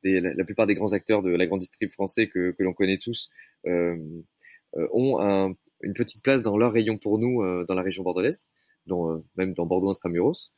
la, 0.02 0.44
plupart 0.44 0.66
des 0.66 0.74
grands 0.74 0.92
acteurs 0.92 1.22
de 1.22 1.30
la 1.30 1.46
grande 1.46 1.60
distrib 1.60 1.90
français 1.90 2.28
que, 2.28 2.54
l'on 2.58 2.72
connaît 2.72 2.98
tous 2.98 3.30
euh, 3.66 3.96
euh, 4.76 4.86
ont 4.92 5.20
un, 5.20 5.54
une 5.82 5.94
petite 5.94 6.22
place 6.22 6.42
dans 6.42 6.56
leur 6.56 6.72
rayon 6.72 6.98
pour 6.98 7.18
nous 7.18 7.42
euh, 7.42 7.64
dans 7.66 7.74
la 7.74 7.82
région 7.82 8.02
bordelaise, 8.02 8.48
même 9.36 9.54
dans 9.54 9.66
Bordeaux 9.66 9.90
intramuros. 9.90 10.52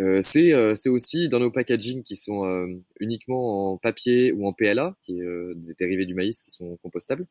Euh, 0.00 0.20
c'est 0.22 0.88
aussi 0.88 1.28
dans 1.28 1.38
nos 1.38 1.50
packaging 1.50 2.02
qui 2.02 2.16
sont 2.16 2.66
uniquement 2.98 3.72
en 3.72 3.78
papier 3.78 4.32
ou 4.32 4.46
en 4.46 4.52
PLA, 4.52 4.96
qui 5.02 5.20
est 5.20 5.54
des 5.56 5.74
dérivés 5.74 6.06
du 6.06 6.14
maïs 6.14 6.42
qui 6.42 6.50
sont 6.50 6.76
compostables, 6.78 7.26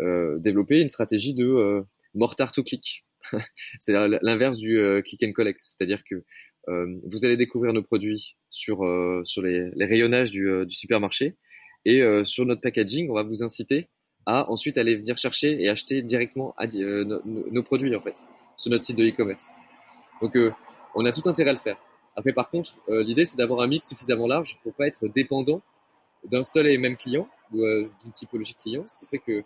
développer 0.00 0.80
une 0.80 0.88
stratégie 0.88 1.34
de 1.34 1.84
mortar 2.14 2.52
to 2.52 2.62
click. 2.62 3.04
c'est 3.80 3.92
l'inverse 4.22 4.58
du 4.58 4.80
click 5.04 5.24
and 5.24 5.32
collect, 5.32 5.60
c'est-à-dire 5.60 6.02
que 6.04 6.24
vous 7.04 7.24
allez 7.24 7.36
découvrir 7.36 7.72
nos 7.72 7.82
produits 7.82 8.36
sur 8.50 8.84
euh, 8.84 9.22
les, 9.38 9.84
rayonnages 9.84 10.30
du, 10.30 10.48
euh, 10.48 10.68
supermarché 10.68 11.36
et 11.84 12.02
sur 12.24 12.44
notre 12.44 12.60
packaging, 12.60 13.08
on 13.08 13.14
va 13.14 13.22
vous 13.22 13.42
inciter 13.42 13.88
à 14.26 14.50
ensuite 14.50 14.76
aller 14.76 14.94
venir 14.94 15.16
chercher 15.16 15.62
et 15.62 15.70
acheter 15.70 16.02
directement 16.02 16.54
nos, 17.24 17.62
produits 17.62 17.96
en 17.96 18.00
fait 18.00 18.24
sur 18.58 18.70
notre 18.70 18.84
site 18.84 18.98
de 18.98 19.08
e-commerce. 19.08 19.52
Donc 20.20 20.36
on 20.94 21.06
a 21.06 21.12
tout 21.12 21.26
intérêt 21.26 21.50
à 21.50 21.52
le 21.54 21.58
faire. 21.58 21.78
Après 22.14 22.34
par 22.34 22.50
contre, 22.50 22.78
l'idée 22.88 23.24
c'est 23.24 23.38
d'avoir 23.38 23.60
un 23.60 23.68
mix 23.68 23.88
suffisamment 23.88 24.26
large 24.26 24.58
pour 24.62 24.74
pas 24.74 24.86
être 24.86 25.08
dépendant 25.08 25.62
d'un 26.24 26.42
seul 26.42 26.66
et 26.66 26.76
même 26.76 26.96
client 26.96 27.26
ou 27.52 27.62
d'une 27.62 28.12
typologie 28.12 28.52
de 28.52 28.58
client, 28.58 28.84
ce 28.86 28.98
qui 28.98 29.06
fait 29.06 29.18
que 29.18 29.44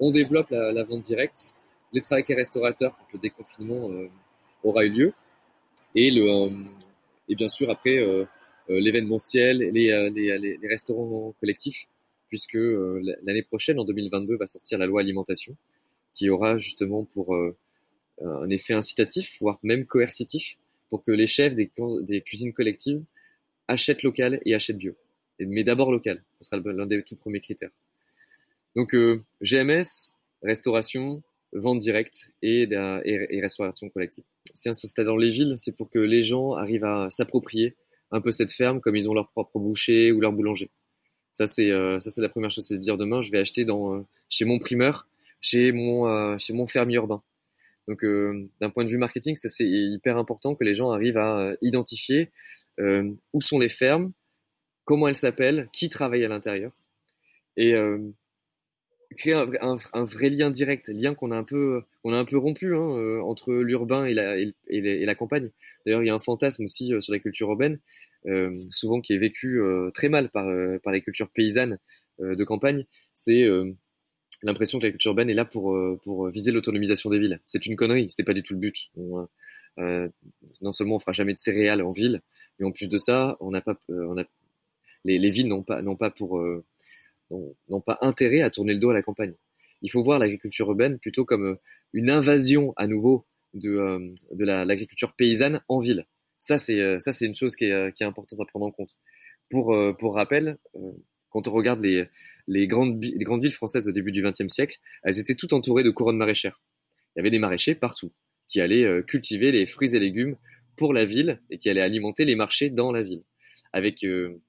on 0.00 0.12
développe 0.12 0.48
la, 0.48 0.72
la 0.72 0.84
vente 0.84 1.02
directe, 1.02 1.56
les 1.92 2.00
travaux 2.00 2.14
avec 2.14 2.28
les 2.28 2.36
restaurateurs 2.36 2.94
pour 2.94 3.06
que 3.08 3.14
le 3.14 3.20
déconfinement 3.20 3.90
aura 4.62 4.84
eu 4.84 4.90
lieu, 4.90 5.14
et 5.94 6.10
le 6.10 6.50
et 7.28 7.34
bien 7.34 7.48
sûr 7.48 7.70
après 7.70 7.98
l'événementiel, 8.68 9.58
les, 9.58 10.10
les, 10.10 10.38
les, 10.38 10.68
restaurants 10.68 11.34
collectifs, 11.40 11.86
puisque 12.28 12.58
l'année 13.22 13.42
prochaine, 13.42 13.78
en 13.78 13.84
2022, 13.84 14.36
va 14.36 14.46
sortir 14.46 14.78
la 14.78 14.86
loi 14.86 15.00
alimentation, 15.00 15.56
qui 16.14 16.28
aura 16.28 16.58
justement 16.58 17.04
pour 17.04 17.36
un 18.20 18.50
effet 18.50 18.74
incitatif, 18.74 19.36
voire 19.40 19.58
même 19.62 19.86
coercitif, 19.86 20.56
pour 20.90 21.02
que 21.02 21.12
les 21.12 21.26
chefs 21.26 21.54
des, 21.54 21.70
des 22.02 22.20
cuisines 22.20 22.52
collectives 22.52 23.02
achètent 23.68 24.02
local 24.02 24.40
et 24.44 24.54
achètent 24.54 24.78
bio. 24.78 24.94
Mais 25.38 25.64
d'abord 25.64 25.90
local, 25.90 26.22
ce 26.38 26.44
sera 26.44 26.58
l'un 26.58 26.86
des 26.86 27.02
tout 27.02 27.16
premiers 27.16 27.40
critères. 27.40 27.70
Donc 28.76 28.94
euh, 28.94 29.22
GMS, 29.40 30.16
restauration, 30.42 31.22
vente 31.52 31.78
directe 31.78 32.32
et, 32.42 32.62
et, 32.72 33.40
restauration 33.40 33.88
collective. 33.90 34.24
Si 34.54 34.68
on 34.68 34.74
s'installe 34.74 35.06
dans 35.06 35.16
les 35.16 35.28
villes, 35.30 35.54
c'est 35.56 35.76
pour 35.76 35.90
que 35.90 35.98
les 35.98 36.22
gens 36.22 36.52
arrivent 36.52 36.84
à 36.84 37.10
s'approprier 37.10 37.76
un 38.10 38.20
peu 38.20 38.30
cette 38.30 38.52
ferme 38.52 38.80
comme 38.80 38.96
ils 38.96 39.08
ont 39.08 39.14
leur 39.14 39.28
propre 39.28 39.58
boucher 39.58 40.12
ou 40.12 40.20
leur 40.20 40.32
boulanger. 40.32 40.70
Ça 41.32 41.46
c'est 41.46 41.70
euh, 41.70 41.98
ça 41.98 42.10
c'est 42.10 42.20
la 42.20 42.28
première 42.28 42.50
chose, 42.50 42.66
c'est 42.66 42.76
se 42.76 42.80
dire 42.80 42.98
demain 42.98 43.22
je 43.22 43.30
vais 43.30 43.38
acheter 43.38 43.64
dans 43.64 43.94
euh, 43.94 44.02
chez 44.28 44.44
mon 44.44 44.58
primeur, 44.58 45.08
chez 45.40 45.72
mon 45.72 46.06
euh, 46.06 46.36
chez 46.38 46.52
mon 46.52 46.66
fermier 46.66 46.96
urbain. 46.96 47.22
Donc 47.88 48.04
d'un 48.60 48.70
point 48.70 48.84
de 48.84 48.88
vue 48.88 48.96
marketing, 48.96 49.34
c'est 49.34 49.64
hyper 49.64 50.16
important 50.16 50.54
que 50.54 50.62
les 50.62 50.74
gens 50.74 50.92
arrivent 50.92 51.18
à 51.18 51.54
identifier 51.62 52.30
où 52.78 53.40
sont 53.40 53.58
les 53.58 53.68
fermes, 53.68 54.12
comment 54.84 55.08
elles 55.08 55.16
s'appellent, 55.16 55.68
qui 55.72 55.88
travaille 55.88 56.24
à 56.24 56.28
l'intérieur 56.28 56.70
et 57.56 57.74
créer 59.16 59.34
un, 59.34 60.04
vrai 60.04 60.30
lien 60.30 60.50
direct, 60.50 60.88
lien 60.88 61.14
qu'on 61.14 61.30
a 61.30 61.36
un 61.36 61.44
peu, 61.44 61.82
on 62.04 62.12
a 62.12 62.18
un 62.18 62.24
peu 62.24 62.36
rompu 62.38 62.74
hein, 62.74 62.96
euh, 62.96 63.20
entre 63.22 63.52
l'urbain 63.52 64.04
et 64.04 64.14
la, 64.14 64.36
et, 64.38 65.04
la 65.04 65.14
campagne. 65.14 65.50
D'ailleurs, 65.84 66.02
il 66.02 66.06
y 66.06 66.10
a 66.10 66.14
un 66.14 66.20
fantasme 66.20 66.64
aussi 66.64 66.92
euh, 66.92 67.00
sur 67.00 67.12
la 67.12 67.18
culture 67.18 67.48
urbaine, 67.48 67.78
euh, 68.26 68.64
souvent 68.70 69.00
qui 69.00 69.14
est 69.14 69.18
vécu 69.18 69.60
euh, 69.60 69.90
très 69.92 70.08
mal 70.08 70.30
par, 70.30 70.46
par 70.82 70.92
les 70.92 71.00
cultures 71.00 71.30
paysannes 71.30 71.78
de 72.18 72.44
campagne. 72.44 72.84
C'est 73.14 73.48
l'impression 74.42 74.78
que 74.78 74.84
la 74.84 74.90
culture 74.90 75.10
urbaine 75.10 75.30
est 75.30 75.34
là 75.34 75.44
pour, 75.44 75.76
pour 76.04 76.28
viser 76.28 76.52
l'autonomisation 76.52 77.10
des 77.10 77.18
villes. 77.18 77.40
C'est 77.44 77.66
une 77.66 77.74
connerie, 77.74 78.08
c'est 78.10 78.22
pas 78.22 78.34
du 78.34 78.42
tout 78.42 78.54
le 78.54 78.60
but. 78.60 78.90
non 79.76 80.72
seulement 80.72 80.96
on 80.96 80.98
fera 80.98 81.12
jamais 81.12 81.34
de 81.34 81.40
céréales 81.40 81.82
en 81.82 81.90
ville, 81.90 82.20
mais 82.58 82.66
en 82.66 82.70
plus 82.70 82.88
de 82.88 82.98
ça, 82.98 83.36
on 83.40 83.50
n'a 83.50 83.60
pas, 83.60 83.76
on 83.88 84.18
a, 84.18 84.24
les, 85.04 85.18
les 85.18 85.30
villes 85.30 85.48
n'ont 85.48 85.62
pas, 85.62 85.82
n'ont 85.82 85.96
pas 85.96 86.10
pour 86.10 86.40
n'ont 87.68 87.80
pas 87.80 87.98
intérêt 88.00 88.42
à 88.42 88.50
tourner 88.50 88.74
le 88.74 88.78
dos 88.78 88.90
à 88.90 88.94
la 88.94 89.02
campagne. 89.02 89.34
Il 89.82 89.90
faut 89.90 90.02
voir 90.02 90.18
l'agriculture 90.18 90.68
urbaine 90.68 90.98
plutôt 90.98 91.24
comme 91.24 91.44
euh, 91.44 91.60
une 91.92 92.08
invasion 92.08 92.72
à 92.76 92.86
nouveau 92.86 93.26
de, 93.52 93.70
euh, 93.70 94.14
de 94.32 94.44
l'agriculture 94.44 95.12
paysanne 95.14 95.60
en 95.68 95.80
ville. 95.80 96.06
Ça, 96.38 96.58
c'est 96.58 96.80
euh, 96.80 96.98
une 97.20 97.34
chose 97.34 97.56
qui 97.56 97.66
est, 97.66 97.94
qui 97.94 98.02
est 98.02 98.06
importante 98.06 98.40
à 98.40 98.44
prendre 98.46 98.66
en 98.66 98.70
compte. 98.70 98.94
Pour, 99.50 99.76
pour 99.98 100.14
rappel, 100.14 100.56
quand 101.28 101.46
on 101.46 101.50
regarde 101.50 101.82
les, 101.82 102.06
les, 102.46 102.66
grandes, 102.66 103.04
les 103.04 103.24
grandes 103.24 103.42
villes 103.42 103.52
françaises 103.52 103.86
au 103.86 103.92
début 103.92 104.10
du 104.10 104.22
XXe 104.22 104.46
siècle, 104.46 104.78
elles 105.02 105.18
étaient 105.18 105.34
toutes 105.34 105.52
entourées 105.52 105.82
de 105.82 105.90
couronnes 105.90 106.16
maraîchères. 106.16 106.62
Il 107.14 107.18
y 107.18 107.20
avait 107.20 107.30
des 107.30 107.38
maraîchers 107.38 107.74
partout 107.74 108.12
qui 108.48 108.62
allaient 108.62 109.02
cultiver 109.02 109.52
les 109.52 109.66
fruits 109.66 109.94
et 109.94 109.98
légumes 109.98 110.36
pour 110.74 110.94
la 110.94 111.04
ville 111.04 111.38
et 111.50 111.58
qui 111.58 111.68
allaient 111.68 111.82
alimenter 111.82 112.24
les 112.24 112.34
marchés 112.34 112.70
dans 112.70 112.92
la 112.92 113.02
ville. 113.02 113.24
Avec, 113.74 114.06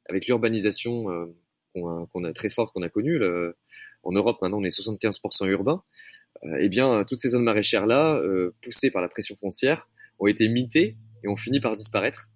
avec 0.07 0.27
l'urbanisation 0.27 1.33
qu'on 1.73 2.23
a, 2.23 2.33
très 2.33 2.49
forte, 2.49 2.73
qu'on 2.73 2.83
a 2.83 2.89
connue. 2.89 3.19
en 4.03 4.11
Europe, 4.11 4.41
maintenant, 4.41 4.59
on 4.59 4.63
est 4.63 4.77
75% 4.77 5.47
urbain. 5.47 5.83
Euh, 6.45 6.57
eh 6.59 6.69
bien, 6.69 7.03
toutes 7.05 7.19
ces 7.19 7.29
zones 7.29 7.43
maraîchères-là, 7.43 8.15
euh, 8.15 8.53
poussées 8.61 8.91
par 8.91 9.01
la 9.01 9.07
pression 9.07 9.35
foncière, 9.35 9.87
ont 10.19 10.27
été 10.27 10.47
mitées 10.47 10.97
et 11.23 11.27
ont 11.27 11.35
fini 11.35 11.59
par 11.59 11.75
disparaître. 11.75 12.29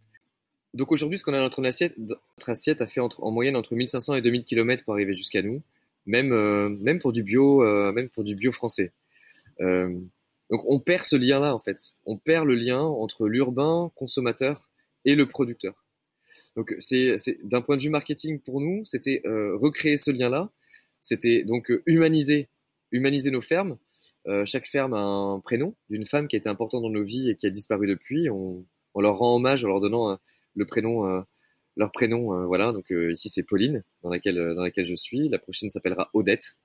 Donc 0.73 0.91
aujourd'hui, 0.91 1.17
ce 1.17 1.23
qu'on 1.23 1.34
a 1.34 1.38
dans 1.38 1.43
notre 1.43 1.65
assiette, 1.65 1.97
notre 1.97 2.50
assiette 2.50 2.82
a 2.82 2.88
fait 2.88 3.02
en 3.02 3.32
moyenne 3.32 3.56
entre 3.56 3.76
1500 3.76 4.15
et 4.15 4.21
2000 4.21 4.43
km 4.43 4.86
pour 4.86 4.93
arriver 4.93 5.13
jusqu'à 5.13 5.41
nous, 5.41 5.62
même, 6.06 6.32
euh, 6.32 6.69
même 6.69 7.00
pour 7.00 7.12
du 7.12 7.23
bio, 7.23 7.63
même 7.91 8.10
pour 8.10 8.23
du 8.23 8.36
bio 8.36 8.52
français. 8.52 8.93
donc 9.60 10.63
on 10.65 10.80
perd 10.80 11.04
ce 11.04 11.15
lien-là 11.15 11.54
en 11.54 11.60
fait. 11.60 11.78
On 12.06 12.17
perd 12.17 12.45
le 12.45 12.56
lien 12.56 12.82
entre 12.82 13.28
l'urbain 13.28 13.91
consommateur 13.95 14.69
et 15.04 15.15
le 15.15 15.28
producteur. 15.28 15.87
Donc 16.58 16.76
c'est 16.80 17.15
d'un 17.43 17.62
point 17.62 17.78
de 17.78 17.84
vue 17.84 17.91
marketing 17.91 18.39
pour 18.39 18.60
nous, 18.60 18.84
c'était 18.84 19.22
euh, 19.26 19.56
recréer 19.56 19.96
ce 19.96 20.10
lien-là. 20.10 20.50
C'était 21.02 21.43
donc 21.43 21.70
euh, 21.70 21.84
humaniser, 21.86 22.50
humaniser 22.91 23.30
nos 23.30 23.41
fermes. 23.41 23.78
Euh, 24.26 24.43
chaque 24.43 24.65
ferme 24.65 24.96
a 24.96 25.00
un 25.00 25.39
prénom 25.39 25.76
d'une 25.91 26.08
femme 26.08 26.28
qui 26.28 26.36
a 26.36 26.39
été 26.39 26.50
importante 26.50 26.82
dans 26.82 26.89
nos 26.89 27.04
vies 27.04 27.30
et 27.30 27.36
qui 27.36 27.46
a 27.46 27.52
disparu 27.52 27.86
depuis. 27.86 28.32
On, 28.32 28.65
on 28.96 29.02
leur 29.02 29.20
rend 29.20 29.36
hommage 29.36 29.63
en 29.63 29.67
leur 29.67 29.80
donnant 29.80 30.17
le 30.56 30.65
prénom, 30.65 31.24
leur 31.76 31.91
prénom. 31.91 32.48
voilà. 32.48 32.72
Donc 32.72 32.89
ici 32.89 33.30
c'est 33.30 33.43
Pauline 33.43 33.84
dans 34.02 34.10
laquelle 34.10 34.56
dans 34.56 34.63
laquelle 34.63 34.86
je 34.86 34.96
suis. 34.96 35.30
La 35.30 35.38
prochaine 35.38 35.70
s'appellera 35.70 36.10
Odette, 36.13 36.58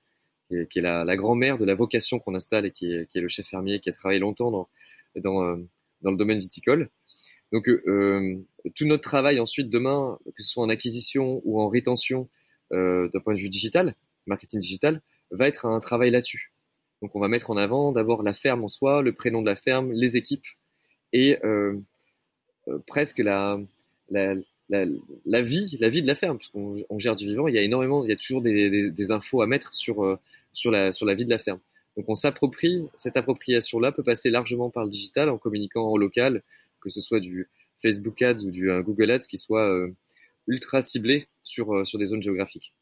qui 0.47 0.55
est, 0.55 0.67
qui 0.71 0.79
est 0.79 0.81
la, 0.81 1.05
la 1.05 1.15
grand-mère 1.15 1.59
de 1.59 1.65
la 1.65 1.75
vocation 1.75 2.17
qu'on 2.17 2.33
installe 2.33 2.65
et 2.65 2.71
qui 2.71 2.91
est, 2.91 3.07
qui 3.07 3.19
est, 3.19 3.21
le 3.21 3.27
chef 3.27 3.45
fermier 3.45 3.79
qui 3.79 3.91
a 3.91 3.93
travaillé 3.93 4.19
longtemps 4.19 4.49
dans 4.49 4.67
dans, 5.17 5.55
dans 6.01 6.09
le 6.09 6.17
domaine 6.17 6.39
viticole. 6.39 6.89
Donc 7.53 7.69
euh, 7.69 7.83
euh, 7.87 8.35
tout 8.75 8.85
notre 8.85 9.03
travail 9.03 9.39
ensuite 9.39 9.69
demain, 9.69 10.17
que 10.35 10.41
ce 10.41 10.49
soit 10.49 10.63
en 10.63 10.69
acquisition 10.69 11.39
ou 11.45 11.61
en 11.61 11.69
rétention 11.69 12.27
euh, 12.73 13.07
d'un 13.13 13.19
point 13.19 13.35
de 13.35 13.39
vue 13.39 13.49
digital, 13.49 13.95
marketing 14.25 14.59
digital, 14.59 15.01
va 15.29 15.47
être 15.47 15.67
un 15.67 15.79
travail 15.79 16.09
là-dessus. 16.09 16.51
Donc 17.03 17.15
on 17.15 17.19
va 17.19 17.27
mettre 17.27 17.51
en 17.51 17.57
avant 17.57 17.91
d'abord 17.91 18.23
la 18.23 18.33
ferme 18.33 18.63
en 18.63 18.67
soi, 18.67 19.03
le 19.03 19.13
prénom 19.13 19.41
de 19.43 19.45
la 19.45 19.55
ferme, 19.55 19.91
les 19.91 20.17
équipes 20.17 20.45
et 21.11 21.37
presque 22.87 23.19
la, 23.19 23.59
vie, 24.69 25.77
la 25.79 25.89
vie 25.89 26.01
de 26.01 26.07
la 26.07 26.15
ferme, 26.15 26.37
puisqu'on 26.37 26.77
on 26.89 26.97
gère 26.97 27.15
du 27.15 27.27
vivant. 27.27 27.47
Il 27.47 27.53
y 27.53 27.59
a 27.59 27.61
énormément, 27.61 28.03
il 28.03 28.09
y 28.09 28.13
a 28.13 28.15
toujours 28.15 28.41
des, 28.41 29.11
infos 29.11 29.41
à 29.41 29.47
mettre 29.47 29.75
sur 29.75 30.17
la 30.71 30.91
sur 30.91 31.05
la 31.05 31.13
vie 31.13 31.25
de 31.25 31.29
la 31.29 31.39
ferme. 31.39 31.59
Donc 31.97 32.05
on 32.07 32.15
s'approprie 32.15 32.83
cette 32.95 33.17
appropriation-là 33.17 33.91
peut 33.91 34.01
passer 34.01 34.31
largement 34.31 34.69
par 34.69 34.83
le 34.83 34.89
digital 34.89 35.29
en 35.29 35.37
communiquant 35.37 35.87
en 35.87 35.97
local, 35.97 36.41
que 36.83 36.89
ce 36.89 37.01
soit 37.01 37.19
du 37.19 37.49
Facebook 37.81 38.21
Ads 38.21 38.43
ou 38.45 38.51
du 38.51 38.71
euh, 38.71 38.81
Google 38.83 39.11
Ads 39.11 39.27
qui 39.29 39.37
soit 39.37 39.67
euh, 39.69 39.95
ultra 40.47 40.81
ciblé 40.81 41.27
sur, 41.43 41.73
euh, 41.75 41.83
sur 41.85 41.99
des 41.99 42.05
zones 42.05 42.21
géographiques. 42.21 42.73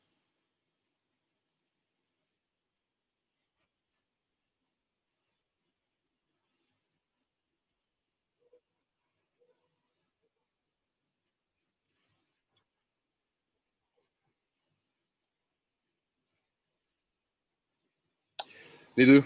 Les 18.97 19.05
deux. 19.05 19.23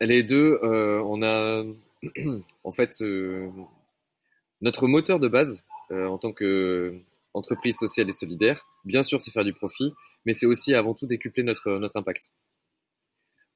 Les 0.00 0.22
deux, 0.22 0.58
on 0.62 1.22
a 1.22 1.64
en 2.64 2.72
fait 2.72 3.02
notre 4.60 4.88
moteur 4.88 5.18
de 5.18 5.28
base, 5.28 5.64
euh, 5.90 6.06
en 6.06 6.18
tant 6.18 6.32
qu'entreprise 6.32 7.76
sociale 7.76 8.08
et 8.08 8.12
solidaire, 8.12 8.66
bien 8.84 9.02
sûr, 9.02 9.20
c'est 9.20 9.30
faire 9.30 9.44
du 9.44 9.52
profit, 9.52 9.92
mais 10.24 10.32
c'est 10.32 10.46
aussi 10.46 10.74
avant 10.74 10.94
tout 10.94 11.06
décupler 11.06 11.42
notre, 11.42 11.78
notre 11.78 11.96
impact. 11.96 12.32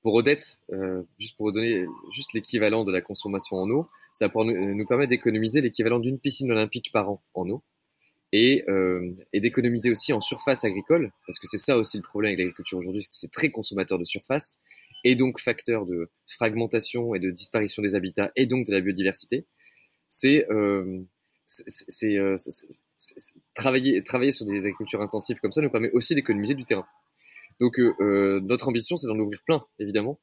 Pour 0.03 0.15
Odette, 0.15 0.59
euh, 0.73 1.03
juste 1.19 1.37
pour 1.37 1.51
donner 1.53 1.87
juste 2.11 2.33
l'équivalent 2.35 2.85
de 2.85 2.93
la 2.93 3.01
consommation 3.01 3.57
en 3.57 3.71
eau, 3.71 3.89
ça 4.13 4.31
nous, 4.35 4.75
nous 4.75 4.87
permet 4.87 5.07
d'économiser 5.07 5.61
l'équivalent 5.61 5.99
d'une 5.99 6.19
piscine 6.19 6.51
olympique 6.53 6.91
par 6.93 7.11
an 7.11 7.23
en 7.35 7.49
eau 7.49 7.63
et, 8.33 8.65
euh, 8.69 9.13
et 9.33 9.41
d'économiser 9.41 9.91
aussi 9.91 10.13
en 10.13 10.21
surface 10.21 10.65
agricole, 10.65 11.13
parce 11.27 11.39
que 11.39 11.47
c'est 11.47 11.59
ça 11.59 11.79
aussi 11.79 11.97
le 11.97 12.03
problème 12.03 12.31
avec 12.31 12.39
l'agriculture 12.39 12.79
aujourd'hui, 12.79 13.07
c'est 13.11 13.31
très 13.31 13.51
consommateur 13.51 13.99
de 13.99 14.05
surface 14.05 14.59
et 15.05 15.15
donc 15.15 15.41
facteur 15.41 15.87
de 15.87 16.11
fragmentation 16.27 17.15
et 17.15 17.21
de 17.21 17.31
disparition 17.31 17.83
des 17.83 17.95
habitats 17.95 18.33
et 18.37 18.47
donc 18.47 18.67
de 18.67 18.73
la 18.73 18.81
biodiversité 18.81 19.47
c'est 20.15 20.49
euh, 20.49 21.03
c'est 21.45 22.17
euh, 22.17 22.37
travailler 23.53 24.03
travailler 24.05 24.31
sur 24.31 24.47
des 24.47 24.65
agricultures 24.65 25.03
intensives 25.03 25.41
comme 25.41 25.51
ça 25.51 25.61
nous 25.61 25.71
permet 25.71 25.91
aussi 25.91 26.15
d'économiser 26.15 26.55
du 26.55 26.65
terrain. 26.65 26.87
Donc 27.61 27.81
euh, 27.81 28.41
notre 28.41 28.69
ambition 28.69 28.97
c'est 28.97 29.09
d'en 29.09 29.19
ouvrir 29.19 29.43
plein 29.45 29.65
évidemment. 29.81 30.21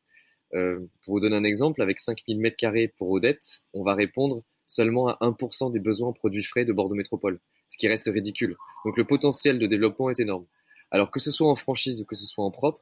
pour 0.52 1.16
vous 1.16 1.20
donner 1.20 1.36
un 1.36 1.44
exemple, 1.44 1.82
avec 1.82 2.00
5000 2.00 2.40
mètres 2.40 2.56
carrés 2.58 2.88
pour 2.98 3.12
Odette, 3.12 3.64
on 3.74 3.84
va 3.84 3.94
répondre 3.94 4.44
seulement 4.66 5.10
à 5.10 5.18
1% 5.20 5.72
des 5.74 5.82
besoins 5.82 6.10
en 6.10 6.14
produits 6.14 6.44
frais 6.44 6.64
de 6.64 6.72
Bordeaux 6.72 6.96
Métropole, 6.96 7.42
ce 7.68 7.78
qui 7.78 7.90
reste 7.90 8.08
ridicule. 8.08 8.56
Donc 8.86 8.96
le 8.96 9.06
potentiel 9.06 9.60
de 9.60 9.68
développement 9.68 10.10
est 10.10 10.20
énorme. 10.22 10.46
Alors 10.90 11.12
que 11.12 11.20
ce 11.20 11.32
soit 11.32 11.50
en 11.50 11.56
franchise 11.56 12.02
ou 12.02 12.06
que 12.06 12.16
ce 12.16 12.26
soit 12.26 12.46
en 12.46 12.52
propre, 12.52 12.82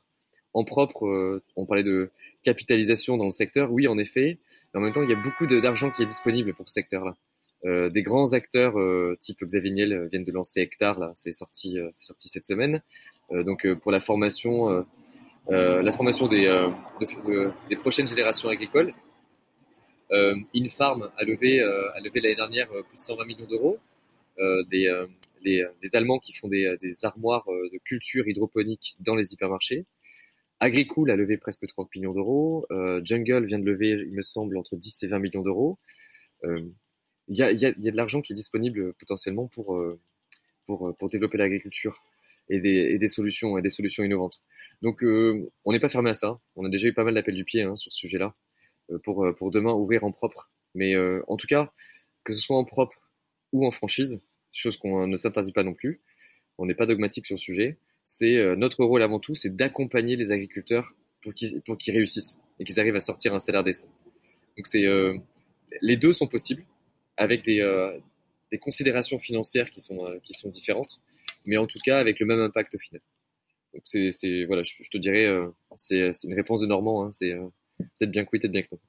en 0.53 0.63
propre, 0.63 1.41
on 1.55 1.65
parlait 1.65 1.83
de 1.83 2.09
capitalisation 2.43 3.17
dans 3.17 3.25
le 3.25 3.31
secteur, 3.31 3.71
oui 3.71 3.87
en 3.87 3.97
effet, 3.97 4.39
en 4.75 4.81
même 4.81 4.91
temps, 4.91 5.03
il 5.03 5.09
y 5.09 5.13
a 5.13 5.21
beaucoup 5.21 5.47
d'argent 5.47 5.89
qui 5.89 6.03
est 6.03 6.05
disponible 6.05 6.53
pour 6.53 6.67
ce 6.67 6.73
secteur-là. 6.75 7.15
Euh, 7.65 7.89
des 7.89 8.03
grands 8.03 8.33
acteurs 8.33 8.79
euh, 8.79 9.17
type 9.19 9.43
Xavier 9.43 9.71
Niel 9.71 9.93
euh, 9.93 10.07
viennent 10.07 10.23
de 10.23 10.31
lancer 10.31 10.61
Hectare, 10.61 10.99
là, 10.99 11.11
c'est 11.13 11.33
sorti, 11.33 11.77
euh, 11.77 11.89
cette 11.93 12.45
semaine. 12.45 12.81
Euh, 13.31 13.43
donc 13.43 13.67
pour 13.75 13.91
la 13.91 13.99
formation, 13.99 14.85
la 15.49 15.91
formation 15.91 16.27
des, 16.27 16.45
de, 16.45 17.51
des 17.69 17.75
prochaines 17.75 18.07
générations 18.07 18.49
agricoles. 18.49 18.93
Infarm 20.11 21.11
a 21.17 21.23
levé, 21.23 21.59
l'année 21.59 22.35
dernière 22.35 22.67
plus 22.69 22.97
de 22.97 23.01
120 23.01 23.25
millions 23.25 23.45
d'euros. 23.45 23.77
des, 24.69 24.87
Allemands 25.93 26.19
qui 26.19 26.33
font 26.33 26.47
des 26.47 26.77
armoires 27.03 27.45
de 27.47 27.77
culture 27.83 28.27
hydroponique 28.27 28.95
dans 28.99 29.15
les 29.15 29.33
hypermarchés. 29.33 29.85
Agricool 30.59 31.11
a 31.11 31.15
levé 31.15 31.37
presque 31.37 31.65
30 31.65 31.93
millions 31.95 32.13
d'euros. 32.13 32.67
Jungle 33.03 33.45
vient 33.45 33.59
de 33.59 33.65
lever, 33.65 33.91
il 33.91 34.13
me 34.13 34.21
semble, 34.21 34.57
entre 34.57 34.75
10 34.75 35.03
et 35.03 35.07
20 35.07 35.19
millions 35.19 35.41
d'euros. 35.41 35.79
Il 36.43 36.71
y 37.27 37.43
a, 37.43 37.51
y, 37.51 37.65
a, 37.65 37.73
y, 37.77 37.87
a, 37.87 37.91
de 37.91 37.97
l'argent 37.97 38.21
qui 38.21 38.33
est 38.33 38.35
disponible 38.35 38.93
potentiellement 38.93 39.47
pour, 39.47 39.81
pour, 40.65 40.95
pour 40.97 41.09
développer 41.09 41.37
l'agriculture 41.37 42.03
et 42.49 42.59
des, 42.59 42.69
et 42.69 42.97
des 42.97 43.07
solutions 43.07 43.57
et 43.57 43.61
des 43.61 43.69
solutions 43.69 44.03
innovantes. 44.03 44.41
Donc 44.81 45.03
euh, 45.03 45.49
on 45.65 45.71
n'est 45.71 45.79
pas 45.79 45.89
fermé 45.89 46.09
à 46.09 46.13
ça. 46.13 46.39
On 46.55 46.65
a 46.65 46.69
déjà 46.69 46.87
eu 46.87 46.93
pas 46.93 47.03
mal 47.03 47.13
d'appels 47.13 47.35
du 47.35 47.45
pied 47.45 47.63
hein, 47.63 47.75
sur 47.75 47.91
ce 47.91 47.97
sujet-là 47.99 48.35
euh, 48.91 48.99
pour 48.99 49.25
euh, 49.25 49.33
pour 49.33 49.51
demain 49.51 49.73
ouvrir 49.73 50.03
en 50.03 50.11
propre. 50.11 50.51
Mais 50.75 50.95
en 51.27 51.35
tout 51.35 51.47
cas, 51.47 51.73
que 52.23 52.31
ce 52.31 52.41
soit 52.41 52.55
en 52.55 52.63
propre 52.63 53.09
ou 53.53 53.65
en 53.65 53.71
franchise, 53.71 54.21
chose 54.51 54.77
qu'on 54.77 55.07
ne 55.07 55.15
s'interdit 55.15 55.51
pas 55.51 55.63
non 55.63 55.73
plus. 55.73 55.99
On 56.59 56.67
n'est 56.67 56.75
pas 56.75 56.85
dogmatique 56.85 57.25
sur 57.25 57.33
le 57.33 57.39
sujet. 57.39 57.79
C'est 58.11 58.55
notre 58.55 58.83
rôle 58.83 59.03
avant 59.03 59.19
tout, 59.19 59.35
c'est 59.35 59.55
d'accompagner 59.55 60.15
les 60.15 60.31
agriculteurs 60.31 60.95
pour 61.21 61.33
qu'ils 61.33 61.61
pour 61.61 61.77
qu'ils 61.77 61.93
réussissent 61.93 62.39
et 62.59 62.63
qu'ils 62.63 62.79
arrivent 62.79 62.95
à 62.95 62.99
sortir 62.99 63.35
un 63.35 63.39
salaire 63.39 63.63
décent. 63.63 63.87
Donc 64.57 64.65
c'est 64.65 64.83
les 65.81 65.95
deux 65.95 66.11
sont 66.11 66.27
possibles 66.27 66.63
avec 67.17 67.43
des 67.43 67.61
des 68.51 68.57
considérations 68.57 69.19
financières 69.19 69.69
qui 69.69 69.79
sont 69.79 69.99
qui 70.23 70.33
sont 70.33 70.49
différentes 70.49 71.01
mais 71.45 71.57
en 71.57 71.67
tout 71.67 71.79
cas 71.83 71.99
avec 71.99 72.19
le 72.19 72.25
même 72.25 72.39
impact 72.39 72.75
au 72.75 72.79
final. 72.79 73.01
Donc 73.73 73.81
c'est, 73.85 74.11
c'est 74.11 74.45
voilà, 74.45 74.63
je, 74.63 74.89
te 74.89 74.97
dirais, 74.97 75.25
euh, 75.25 75.47
c'est, 75.77 76.11
une 76.23 76.33
réponse 76.33 76.61
de 76.61 76.67
Normand. 76.67 77.05
Hein, 77.05 77.11
c'est 77.11 77.33
euh, 77.33 77.47
peut-être 77.77 78.11
bien 78.11 78.23
que 78.23 78.29
oui, 78.33 78.39
peut-être 78.39 78.51
bien 78.51 78.63
que 78.63 78.69
non. 78.71 78.79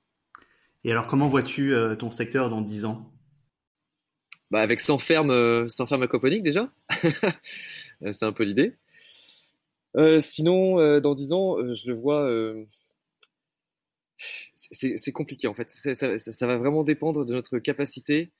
Et 0.85 0.91
alors, 0.91 1.07
comment 1.07 1.29
vois-tu 1.29 1.75
euh, 1.75 1.95
ton 1.95 2.11
secteur 2.11 2.49
dans 2.49 2.63
10 2.63 2.87
ans? 2.87 3.13
Bah, 4.51 4.63
avec 4.63 4.81
100 4.81 4.99
fermes, 4.99 5.69
100 5.69 5.87
fermes 5.87 6.03
aquaponiques 6.03 6.43
déjà. 6.43 6.73
c'est 8.13 8.25
un 8.25 8.33
peu 8.33 8.45
l'idée. 8.45 8.75
Sinon, 10.21 11.01
dans 11.01 11.15
10 11.15 11.33
ans, 11.33 11.57
je 11.75 11.89
le 11.89 11.95
vois. 11.95 12.29
C'est, 14.55 15.13
compliqué 15.13 15.49
en 15.49 15.55
fait. 15.55 15.71
Ça, 15.71 15.95
ça, 15.95 16.19
ça, 16.19 16.47
va 16.47 16.57
vraiment 16.57 16.85
dépendre 16.85 17.25
de 17.25 17.35
notre 17.35 17.59
capacité 17.59 18.31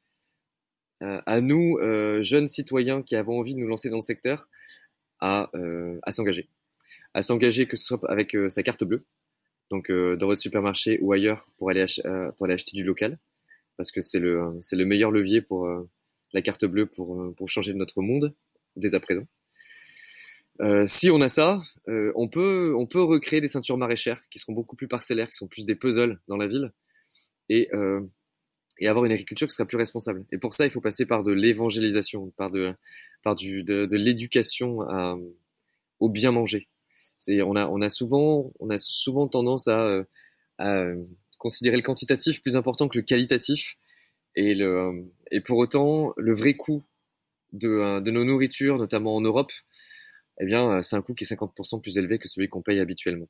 euh, 1.03 1.21
à 1.25 1.41
nous, 1.41 1.79
euh, 1.79 2.23
jeunes 2.23 2.47
citoyens 2.47 3.03
qui 3.03 3.17
avons 3.17 3.39
envie 3.39 3.55
de 3.55 3.61
nous 3.61 3.69
lancer 3.69 3.89
dans 3.89 3.97
le 3.97 4.03
secteur, 4.03 4.49
à, 5.21 5.51
euh, 5.55 5.99
à 6.03 6.13
s'engager. 6.13 6.49
À 7.15 7.23
s'engager 7.23 7.67
que 7.67 7.77
ce 7.77 7.85
soit 7.85 8.11
avec 8.11 8.37
sa 8.49 8.63
carte 8.63 8.85
bleue, 8.85 9.05
donc 9.71 9.91
dans 9.91 10.27
votre 10.27 10.41
supermarché 10.41 11.01
ou 11.01 11.13
ailleurs 11.13 11.51
pour 11.59 11.71
aller, 11.71 11.85
pour 12.37 12.47
aller 12.47 12.55
acheter 12.55 12.77
du 12.77 12.85
local, 12.85 13.19
parce 13.77 13.91
que 13.91 14.01
c'est 14.01 14.21
le, 14.21 14.61
le 14.71 14.85
meilleur 14.85 15.11
levier 15.11 15.41
pour 15.41 15.69
la 16.33 16.43
carte 16.43 16.65
bleue 16.67 16.87
pour, 16.87 17.35
pour 17.35 17.49
changer 17.49 17.75
notre 17.75 18.01
monde 18.01 18.33
dès 18.77 18.95
à 18.95 19.01
présent. 19.01 19.27
Euh, 20.61 20.87
si 20.87 21.11
on 21.11 21.21
a 21.21 21.29
ça, 21.29 21.63
euh, 21.89 22.13
on 22.17 22.29
peut 22.29 22.75
on 22.77 22.87
peut 22.87 23.03
recréer 23.03 23.41
des 23.41 23.49
ceintures 23.49 23.79
maraîchères 23.79 24.21
qui 24.31 24.39
seront 24.39 24.53
beaucoup 24.53 24.77
plus 24.77 24.89
parcellaires, 24.89 25.31
qui 25.31 25.37
sont 25.37 25.49
plus 25.49 25.65
des 25.65 25.75
puzzles 25.75 26.21
dans 26.29 26.37
la 26.37 26.47
ville, 26.47 26.73
et 27.49 27.69
euh, 27.73 28.01
et 28.79 28.89
avoir 28.89 29.05
une 29.05 29.13
agriculture 29.13 29.47
qui 29.49 29.55
sera 29.55 29.67
plus 29.67 29.77
responsable. 29.77 30.25
Et 30.33 30.39
pour 30.39 30.55
ça, 30.55 30.65
il 30.65 30.71
faut 30.71 30.81
passer 30.81 31.07
par 31.07 31.23
de 31.23 31.33
l'évangélisation, 31.33 32.31
par 32.37 32.51
de, 32.51 32.75
par 33.23 33.37
du, 33.37 33.63
de, 33.63 33.85
de 33.85 33.97
l'éducation 33.97 34.79
au 35.99 36.09
bien 36.09 36.31
manger. 36.31 36.67
C'est, 37.19 37.43
on 37.43 37.57
a, 37.57 37.69
on 37.69 37.83
a 37.83 37.91
souvent, 37.91 38.51
on 38.59 38.71
a 38.71 38.79
souvent 38.79 39.29
tendance 39.29 39.69
à, 39.69 40.03
à 40.57 40.87
considérer 41.37 41.77
le 41.77 41.83
quantitatif 41.83 42.41
plus 42.41 42.57
important 42.57 42.89
que 42.89 42.97
le 42.97 43.05
qualitatif. 43.05 43.77
Et 44.35 44.55
le, 44.55 45.05
et 45.31 45.43
pour 45.43 45.59
autant, 45.59 46.15
le 46.17 46.33
vrai 46.35 46.55
coût 46.55 46.83
de, 47.53 48.01
de 48.01 48.11
nos 48.11 48.25
nourritures, 48.25 48.79
notamment 48.79 49.15
en 49.15 49.21
Europe, 49.21 49.53
eh 50.39 50.47
bien, 50.47 50.83
c'est 50.83 50.97
un 50.97 51.03
coût 51.03 51.15
qui 51.15 51.25
est 51.25 51.33
50% 51.35 51.81
plus 51.81 51.99
élevé 51.99 52.19
que 52.19 52.29
celui 52.29 52.49
qu'on 52.49 52.63
paye 52.63 52.81
habituellement. 52.81 53.29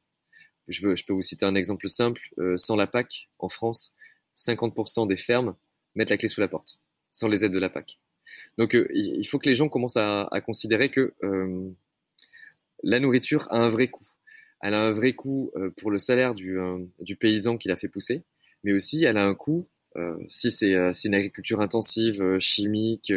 Je, 0.68 0.80
peux 1.05 1.12
vous 1.12 1.22
citer 1.22 1.46
un 1.46 1.55
exemple 1.55 1.88
simple. 1.88 2.22
Euh, 2.38 2.57
sans 2.57 2.76
la 2.76 2.86
PAC, 2.86 3.28
en 3.38 3.48
France, 3.48 3.94
50% 4.36 5.09
des 5.09 5.16
fermes 5.16 5.57
mettent 5.94 6.11
la 6.11 6.16
clé 6.16 6.28
sous 6.28 6.40
la 6.40 6.48
porte, 6.48 6.78
sans 7.12 7.28
les 7.28 7.44
aides 7.44 7.53
de 7.53 7.59
la 7.59 7.70
PAC. 7.70 7.98
Donc 8.59 8.74
euh, 8.74 8.86
il 8.90 9.24
faut 9.24 9.38
que 9.38 9.48
les 9.48 9.55
gens 9.55 9.68
commencent 9.68 9.96
à, 9.96 10.28
considérer 10.44 10.90
que 10.90 11.14
euh, 11.22 11.70
la 12.82 13.01
nourriture 13.01 13.46
a 13.51 13.59
un 13.59 13.68
vrai 13.68 13.88
coût. 13.88 14.07
Elle 14.61 14.74
a 14.74 14.84
un 14.84 14.90
vrai 14.90 15.14
coût 15.14 15.51
euh, 15.57 15.70
pour 15.70 15.90
le 15.90 15.98
salaire 15.98 16.34
du 16.34 17.16
paysan 17.18 17.57
qui 17.57 17.68
l'a 17.68 17.76
fait 17.76 17.88
pousser, 17.88 18.22
mais 18.62 18.72
aussi 18.72 19.05
elle 19.05 19.16
a 19.16 19.26
un 19.26 19.34
coût 19.34 19.68
si 20.28 20.51
c'est 20.51 20.74
une 21.05 21.14
agriculture 21.14 21.61
intensive, 21.61 22.38
chimique, 22.38 23.12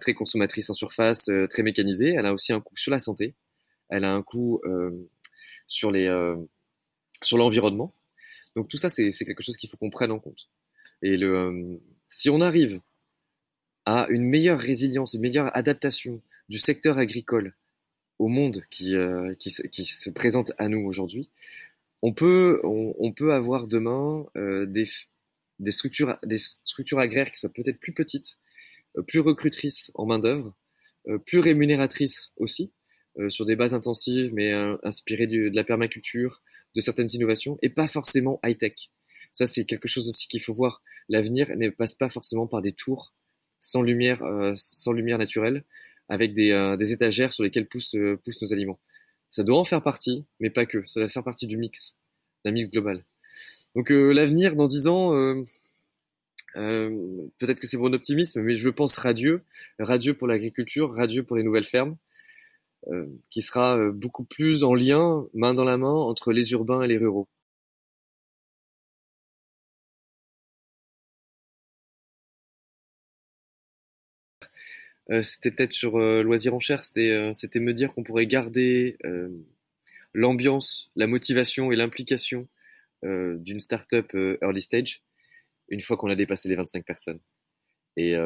très 0.00 0.14
consommatrice 0.14 0.70
en 0.70 0.74
surface, 0.74 1.30
très 1.48 1.62
mécanisée, 1.62 2.14
elle 2.16 2.26
a 2.26 2.32
aussi 2.32 2.52
un 2.52 2.60
coût 2.60 2.76
sur 2.76 2.90
la 2.90 2.98
santé, 2.98 3.34
elle 3.88 4.04
a 4.04 4.12
un 4.12 4.22
coût 4.22 4.60
sur 5.66 5.90
les 5.90 6.08
sur 7.22 7.36
l'environnement 7.36 7.94
donc 8.56 8.68
tout 8.68 8.76
ça, 8.76 8.88
c'est 8.88 9.10
quelque 9.10 9.42
chose 9.42 9.56
qu'il 9.56 9.68
faut 9.68 9.76
qu'on 9.76 9.90
prenne 9.90 10.10
en 10.10 10.18
compte. 10.18 10.48
Et 11.02 11.16
le, 11.16 11.36
euh, 11.36 11.76
si 12.08 12.30
on 12.30 12.40
arrive 12.40 12.80
à 13.86 14.06
une 14.10 14.24
meilleure 14.24 14.58
résilience, 14.58 15.14
une 15.14 15.22
meilleure 15.22 15.56
adaptation 15.56 16.20
du 16.48 16.58
secteur 16.58 16.98
agricole 16.98 17.54
au 18.18 18.28
monde 18.28 18.62
qui, 18.70 18.96
euh, 18.96 19.34
qui, 19.38 19.50
qui, 19.70 19.84
se 19.84 20.10
présente 20.10 20.52
à 20.58 20.68
nous 20.68 20.84
aujourd'hui, 20.84 21.30
on 22.02 22.12
peut, 22.12 22.60
on, 22.64 22.94
on, 22.98 23.12
peut 23.12 23.32
avoir 23.32 23.66
demain 23.66 24.26
euh, 24.36 24.66
des, 24.66 24.86
des, 25.60 25.70
structures, 25.70 26.18
des 26.24 26.38
structures 26.38 26.98
agraires 26.98 27.30
qui 27.30 27.38
soient 27.38 27.52
peut-être 27.52 27.78
plus 27.78 27.92
petites, 27.94 28.38
euh, 28.98 29.02
plus 29.02 29.20
recrutrices 29.20 29.92
en 29.94 30.06
main-d'œuvre, 30.06 30.54
euh, 31.08 31.18
plus 31.18 31.38
rémunératrices 31.38 32.32
aussi, 32.36 32.72
sur 33.28 33.44
des 33.44 33.56
bases 33.56 33.74
intensives, 33.74 34.32
mais 34.32 34.52
inspirées 34.84 35.26
de 35.26 35.50
la 35.52 35.64
permaculture, 35.64 36.42
de 36.74 36.80
certaines 36.80 37.08
innovations 37.12 37.58
et 37.60 37.68
pas 37.68 37.88
forcément 37.88 38.38
high-tech. 38.44 38.90
Ça, 39.32 39.46
c'est 39.46 39.64
quelque 39.64 39.88
chose 39.88 40.08
aussi 40.08 40.28
qu'il 40.28 40.40
faut 40.40 40.54
voir. 40.54 40.82
L'avenir 41.08 41.48
ne 41.56 41.70
passe 41.70 41.94
pas 41.94 42.08
forcément 42.08 42.46
par 42.46 42.62
des 42.62 42.72
tours 42.72 43.12
sans 43.60 43.82
lumière, 43.82 44.22
euh, 44.22 44.54
sans 44.56 44.92
lumière 44.92 45.18
naturelle, 45.18 45.64
avec 46.08 46.32
des, 46.32 46.50
euh, 46.50 46.76
des, 46.76 46.92
étagères 46.92 47.32
sur 47.32 47.44
lesquelles 47.44 47.68
poussent, 47.68 47.94
euh, 47.94 48.16
poussent 48.24 48.42
nos 48.42 48.52
aliments. 48.52 48.80
Ça 49.28 49.44
doit 49.44 49.58
en 49.58 49.64
faire 49.64 49.82
partie, 49.82 50.24
mais 50.40 50.50
pas 50.50 50.66
que. 50.66 50.84
Ça 50.86 51.00
doit 51.00 51.08
faire 51.08 51.22
partie 51.22 51.46
du 51.46 51.56
mix, 51.56 51.96
d'un 52.44 52.50
mix 52.52 52.68
global. 52.68 53.04
Donc 53.74 53.90
l'avenir 53.90 54.56
dans 54.56 54.66
dix 54.66 54.88
ans, 54.88 55.12
peut-être 56.54 57.60
que 57.60 57.66
c'est 57.66 57.76
mon 57.76 57.92
optimisme, 57.92 58.42
mais 58.42 58.54
je 58.54 58.68
pense 58.68 58.98
radieux, 58.98 59.42
radieux 59.78 60.14
pour 60.14 60.26
l'agriculture, 60.26 60.94
radieux 60.94 61.22
pour 61.22 61.36
les 61.36 61.42
nouvelles 61.42 61.64
fermes. 61.64 61.96
Euh, 62.88 63.06
qui 63.28 63.42
sera 63.42 63.76
euh, 63.76 63.92
beaucoup 63.92 64.24
plus 64.24 64.64
en 64.64 64.74
lien, 64.74 65.26
main 65.34 65.52
dans 65.54 65.64
la 65.64 65.76
main, 65.76 65.92
entre 65.92 66.32
les 66.32 66.52
urbains 66.52 66.82
et 66.82 66.88
les 66.88 66.96
ruraux. 66.96 67.28
Euh, 75.10 75.22
c'était 75.22 75.50
peut-être 75.50 75.72
sur 75.72 75.98
loisir 75.98 76.54
en 76.54 76.60
chair, 76.60 76.84
c'était 76.84 77.60
me 77.60 77.72
dire 77.72 77.92
qu'on 77.92 78.02
pourrait 78.02 78.26
garder 78.26 78.96
l'ambiance, 80.14 80.90
la 80.96 81.06
motivation 81.06 81.72
et 81.72 81.76
l'implication 81.76 82.48
d'une 83.02 83.60
startup 83.60 84.12
early 84.42 84.60
stage 84.60 85.02
une 85.68 85.80
fois 85.80 85.96
qu'on 85.96 86.10
a 86.10 86.16
dépassé 86.16 86.48
les 86.48 86.56
25 86.56 86.84
personnes. 86.84 87.20
Et 87.96 88.16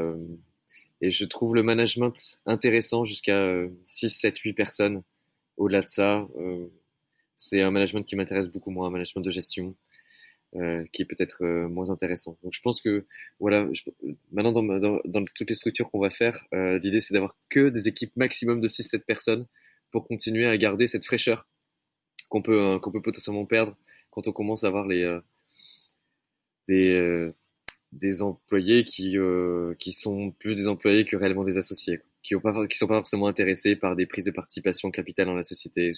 et 1.04 1.10
je 1.10 1.24
trouve 1.26 1.54
le 1.54 1.62
management 1.62 2.14
intéressant 2.46 3.04
jusqu'à 3.04 3.66
6, 3.82 4.08
7, 4.08 4.38
8 4.38 4.52
personnes. 4.54 5.02
Au-delà 5.58 5.82
de 5.82 5.88
ça, 5.88 6.26
euh, 6.38 6.66
c'est 7.36 7.60
un 7.60 7.70
management 7.70 8.04
qui 8.04 8.16
m'intéresse 8.16 8.48
beaucoup 8.48 8.70
moins, 8.70 8.88
un 8.88 8.90
management 8.90 9.20
de 9.20 9.30
gestion. 9.30 9.76
Euh, 10.56 10.84
qui 10.92 11.02
est 11.02 11.04
peut-être 11.04 11.44
euh, 11.44 11.68
moins 11.68 11.90
intéressant. 11.90 12.38
Donc 12.44 12.52
je 12.52 12.60
pense 12.60 12.80
que 12.80 13.04
voilà, 13.40 13.68
maintenant 14.30 14.52
dans, 14.52 15.24
toutes 15.34 15.50
les 15.50 15.56
structures 15.56 15.90
qu'on 15.90 15.98
va 15.98 16.10
faire, 16.10 16.44
euh, 16.54 16.78
l'idée 16.78 17.00
c'est 17.00 17.12
d'avoir 17.12 17.36
que 17.48 17.70
des 17.70 17.88
équipes 17.88 18.14
maximum 18.14 18.60
de 18.60 18.68
6-7 18.68 19.00
personnes 19.00 19.46
pour 19.90 20.06
continuer 20.06 20.46
à 20.46 20.56
garder 20.56 20.86
cette 20.86 21.04
fraîcheur 21.04 21.48
qu'on 22.28 22.40
peut 22.40 22.62
euh, 22.62 22.78
qu'on 22.78 22.92
peut 22.92 23.02
potentiellement 23.02 23.46
perdre 23.46 23.76
quand 24.14 24.28
on 24.28 24.32
commence 24.32 24.64
à 24.64 24.68
avoir 24.68 24.86
les 24.86 25.18
des 26.68 27.32
des 27.94 28.22
employés 28.22 28.84
qui 28.84 29.16
euh, 29.16 29.74
qui 29.78 29.92
sont 29.92 30.32
plus 30.32 30.56
des 30.58 30.68
employés 30.68 31.04
que 31.04 31.16
réellement 31.16 31.44
des 31.44 31.58
associés, 31.58 32.00
qui 32.22 32.34
qui 32.68 32.76
sont 32.76 32.86
pas 32.86 32.96
forcément 32.96 33.26
intéressés 33.26 33.76
par 33.76 33.96
des 33.96 34.06
prises 34.06 34.24
de 34.26 34.30
participation 34.30 34.90
capitale 34.90 35.26
dans 35.26 35.34
la 35.34 35.42
société. 35.42 35.92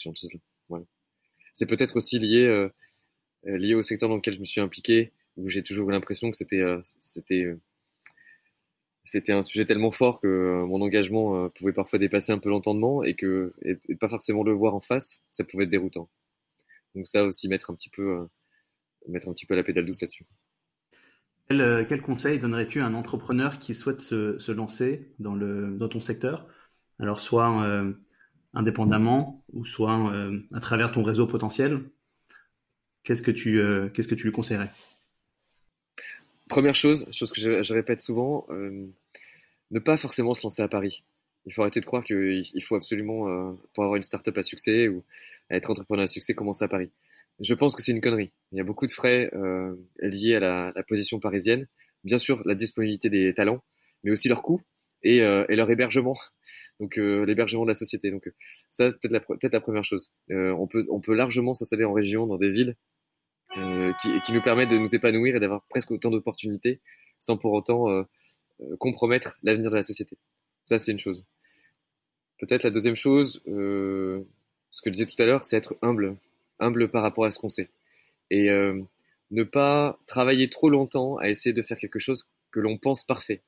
C'est 1.53 1.67
peut-être 1.67 1.97
aussi 1.97 2.19
lié 2.19 2.43
euh, 2.43 2.69
euh, 3.47 3.79
au 3.79 3.83
secteur 3.83 4.09
dans 4.09 4.17
lequel 4.17 4.35
je 4.35 4.41
me 4.41 4.45
suis 4.45 4.61
impliqué, 4.61 5.13
où 5.37 5.49
j'ai 5.49 5.63
toujours 5.63 5.89
eu 5.89 5.93
l'impression 5.93 6.31
que 6.31 6.37
c'était 6.37 6.61
un 9.33 9.43
sujet 9.43 9.65
tellement 9.65 9.91
fort 9.91 10.21
que 10.21 10.65
mon 10.67 10.83
engagement 10.83 11.49
pouvait 11.51 11.73
parfois 11.73 11.99
dépasser 11.99 12.33
un 12.33 12.39
peu 12.39 12.51
l'entendement 12.51 13.03
et 13.03 13.15
que 13.15 13.55
et, 13.63 13.77
pas 13.97 14.09
forcément 14.09 14.43
le 14.43 14.53
voir 14.53 14.75
en 14.75 14.81
face, 14.81 15.25
ça 15.31 15.45
pouvait 15.45 15.65
être 15.65 15.71
déroutant. 15.71 16.11
Donc 16.97 17.07
ça 17.07 17.25
aussi 17.25 17.49
mettre 17.49 17.71
un 17.71 17.75
petit 17.75 17.91
peu 17.91 18.27
mettre 19.07 19.29
un 19.29 19.33
petit 19.33 19.47
peu 19.47 19.55
la 19.55 19.63
pédale 19.63 19.87
douce 19.87 20.01
là-dessus. 20.01 20.27
Quel, 21.49 21.87
quel 21.89 22.03
conseil 22.03 22.41
donnerais-tu 22.41 22.81
à 22.81 22.87
un 22.87 22.95
entrepreneur 22.95 23.61
qui 23.61 23.73
souhaite 23.73 24.01
se, 24.01 24.37
se 24.39 24.51
lancer 24.51 25.13
dans, 25.21 25.37
le, 25.37 25.77
dans 25.77 25.89
ton 25.89 26.01
secteur? 26.01 26.49
Alors, 26.99 27.21
soit 27.21 27.63
euh, 27.65 27.93
indépendamment 28.55 29.45
ou 29.53 29.65
soit 29.65 30.13
euh, 30.13 30.41
à 30.53 30.61
travers 30.61 30.93
ton 30.93 31.03
réseau 31.03 31.27
potentiel 31.27 31.85
Qu'est-ce 33.05 33.23
que 33.23 33.31
tu, 33.31 33.61
euh, 33.61 33.89
qu'est-ce 33.91 34.09
que 34.09 34.17
tu 34.17 34.25
lui 34.25 34.33
conseillerais? 34.33 34.73
Première 36.49 36.75
chose, 36.75 37.07
chose 37.13 37.31
que 37.31 37.41
je, 37.41 37.63
je 37.63 37.73
répète 37.73 38.01
souvent, 38.01 38.47
ne 38.51 39.79
pas 39.79 39.97
forcément 39.97 40.35
se 40.35 40.43
lancer 40.45 40.63
à 40.63 40.69
Paris. 40.69 41.05
Il 41.47 41.53
faut 41.53 41.63
arrêter 41.63 41.81
de 41.81 41.87
croire 41.87 42.05
qu'il 42.05 42.63
faut 42.63 42.75
absolument, 42.75 43.57
pour 43.73 43.85
avoir 43.85 43.97
une 43.97 44.03
start-up 44.03 44.37
à 44.37 44.43
succès 44.43 44.89
ou 44.89 45.05
être 45.49 45.71
entrepreneur 45.71 46.05
à 46.05 46.09
succès, 46.09 46.35
commencer 46.35 46.65
à 46.65 46.69
Paris. 46.69 46.91
Je 47.41 47.55
pense 47.55 47.77
que 47.77 47.83
c'est 47.83 47.93
une 47.93 48.01
connerie. 48.01 48.33
Il 48.53 48.59
y 48.59 48.61
a 48.61 48.65
beaucoup 48.65 48.87
de 48.87 48.93
frais 48.93 49.31
euh, 49.35 49.77
liés 50.01 50.37
à 50.37 50.41
la, 50.41 50.83
position 50.89 51.21
parisienne. 51.21 51.69
Bien 52.05 52.19
sûr, 52.19 52.43
la 52.47 52.55
disponibilité 52.55 53.09
des 53.11 53.35
talents, 53.35 53.63
mais 54.03 54.11
aussi 54.11 54.29
leur 54.29 54.43
coût 54.43 54.61
et, 55.03 55.21
euh, 55.21 55.45
et 55.49 55.57
leur 55.57 55.71
hébergement. 55.71 56.17
Donc 56.81 56.99
euh, 56.99 57.25
l'hébergement 57.25 57.63
de 57.63 57.69
la 57.69 57.75
société. 57.75 58.11
Donc 58.11 58.31
ça, 58.71 58.91
peut-être 58.91 59.13
la, 59.13 59.21
peut-être 59.21 59.53
la 59.53 59.61
première 59.61 59.85
chose. 59.85 60.13
Euh, 60.31 60.53
on 60.53 60.67
peut, 60.67 60.85
on 60.91 61.01
peut 61.01 61.15
largement 61.15 61.55
s'installer 61.55 61.85
en 61.85 61.93
région, 61.93 62.27
dans 62.27 62.39
des 62.39 62.51
villes, 62.51 62.77
euh, 63.57 63.93
qui, 64.03 64.33
nous 64.33 64.43
permettent 64.43 64.71
de 64.71 64.79
nous 64.79 64.95
épanouir 64.95 65.37
et 65.37 65.41
d'avoir 65.41 65.63
presque 65.69 65.91
autant 65.91 66.11
d'opportunités, 66.11 66.81
sans 67.19 67.37
pour 67.37 67.53
autant 67.53 67.91
euh, 67.91 68.03
compromettre 68.79 69.37
l'avenir 69.43 69.71
de 69.71 69.77
la 69.77 69.83
société. 69.83 70.19
Ça, 70.65 70.79
c'est 70.79 70.93
une 70.93 70.99
chose. 70.99 71.25
Peut-être 72.39 72.65
la 72.65 72.71
deuxième 72.71 72.97
chose, 72.97 73.43
ce 73.47 74.81
que 74.83 74.87
je 74.87 74.91
disais 74.91 75.07
tout 75.07 75.21
à 75.23 75.27
l'heure, 75.27 75.45
c'est 75.45 75.57
être 75.57 75.77
humble 75.83 76.17
humble 76.59 76.89
par 76.89 77.03
rapport 77.03 77.25
à 77.25 77.31
ce 77.31 77.39
qu'on 77.39 77.49
sait. 77.49 77.71
Et 78.31 78.51
euh, 78.51 78.81
ne 79.31 79.43
pas 79.43 79.99
travailler 80.07 80.49
trop 80.49 80.71
longtemps 80.71 81.17
à 81.17 81.29
essayer 81.29 81.53
de 81.53 81.63
faire 81.63 81.79
quelque 81.79 81.99
chose 81.99 82.29
que 82.51 82.61
l'on 82.61 82.79
pense 82.79 83.05
parfait. 83.05 83.43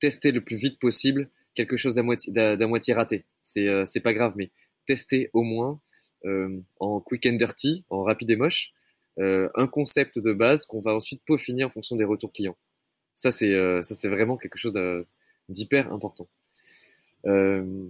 Tester 0.00 0.32
le 0.32 0.42
plus 0.42 0.56
vite 0.56 0.78
possible 0.78 1.30
quelque 1.54 1.76
chose 1.76 1.94
d'à 1.94 2.02
moitié, 2.02 2.32
moitié 2.66 2.94
raté. 2.94 3.24
C'est 3.42 3.68
euh, 3.68 3.84
c'est 3.86 4.00
pas 4.00 4.12
grave, 4.12 4.34
mais 4.36 4.50
tester 4.86 5.30
au 5.32 5.42
moins 5.42 5.80
euh, 6.26 6.60
en 6.80 7.00
quick 7.00 7.26
and 7.26 7.34
dirty, 7.34 7.84
en 7.88 8.02
rapide 8.02 8.30
et 8.30 8.36
moche, 8.36 8.72
euh, 9.18 9.48
un 9.54 9.66
concept 9.66 10.18
de 10.18 10.32
base 10.32 10.66
qu'on 10.66 10.80
va 10.80 10.94
ensuite 10.94 11.22
peaufiner 11.24 11.64
en 11.64 11.70
fonction 11.70 11.96
des 11.96 12.04
retours 12.04 12.32
clients. 12.32 12.56
Ça 13.14 13.32
c'est 13.32 13.54
euh, 13.54 13.80
ça 13.82 13.94
c'est 13.94 14.08
vraiment 14.08 14.36
quelque 14.36 14.58
chose 14.58 14.74
d'hyper 15.48 15.90
important. 15.92 16.28
Euh, 17.24 17.88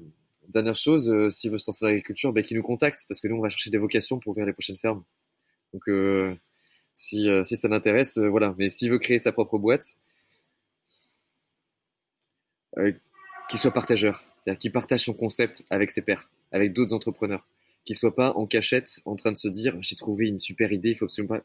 Dernière 0.49 0.77
chose, 0.77 1.11
euh, 1.11 1.31
s'il 1.31 1.51
veut 1.51 1.59
se 1.59 1.71
lancer 1.71 1.85
dans 1.85 1.89
l'agriculture, 1.89 2.33
ben, 2.33 2.45
qu'il 2.45 2.57
nous 2.57 2.63
contacte, 2.63 3.05
parce 3.09 3.21
que 3.21 3.29
nous, 3.29 3.37
on 3.37 3.43
va 3.43 3.49
chercher 3.49 3.71
des 3.71 3.79
vocations 3.79 4.19
pour 4.19 4.31
ouvrir 4.31 4.47
les 4.47 4.53
prochaines 4.53 4.77
fermes. 4.77 5.05
Donc, 5.73 5.89
euh, 5.89 6.35
si, 6.95 7.29
euh, 7.29 7.43
si 7.43 7.57
ça 7.57 7.69
l'intéresse, 7.69 8.19
euh, 8.19 8.29
voilà. 8.29 8.55
Mais 8.59 8.69
s'il 8.71 8.91
veut 8.91 8.99
créer 8.99 9.19
sa 9.19 9.33
propre 9.33 9.59
boîte, 9.59 9.99
qu'il 13.49 13.59
soit 13.59 13.73
partageur, 13.73 14.25
c'est-à-dire 14.41 14.59
qu'il 14.59 14.73
partage 14.73 15.05
son 15.05 15.15
concept 15.15 15.65
avec 15.71 15.91
ses 15.91 16.03
pairs, 16.03 16.29
avec 16.53 16.75
d'autres 16.75 16.93
entrepreneurs, 16.93 17.47
qu'il 17.85 17.97
soit 17.97 18.15
pas 18.15 18.33
en 18.33 18.47
cachette 18.47 19.01
en 19.07 19.17
train 19.17 19.33
de 19.33 19.39
se 19.39 19.49
dire 19.49 19.77
j'ai 19.81 19.97
trouvé 19.97 20.27
une 20.29 20.39
super 20.39 20.73
idée, 20.73 20.91
il 20.91 20.95
faut 20.95 21.07
absolument 21.07 21.39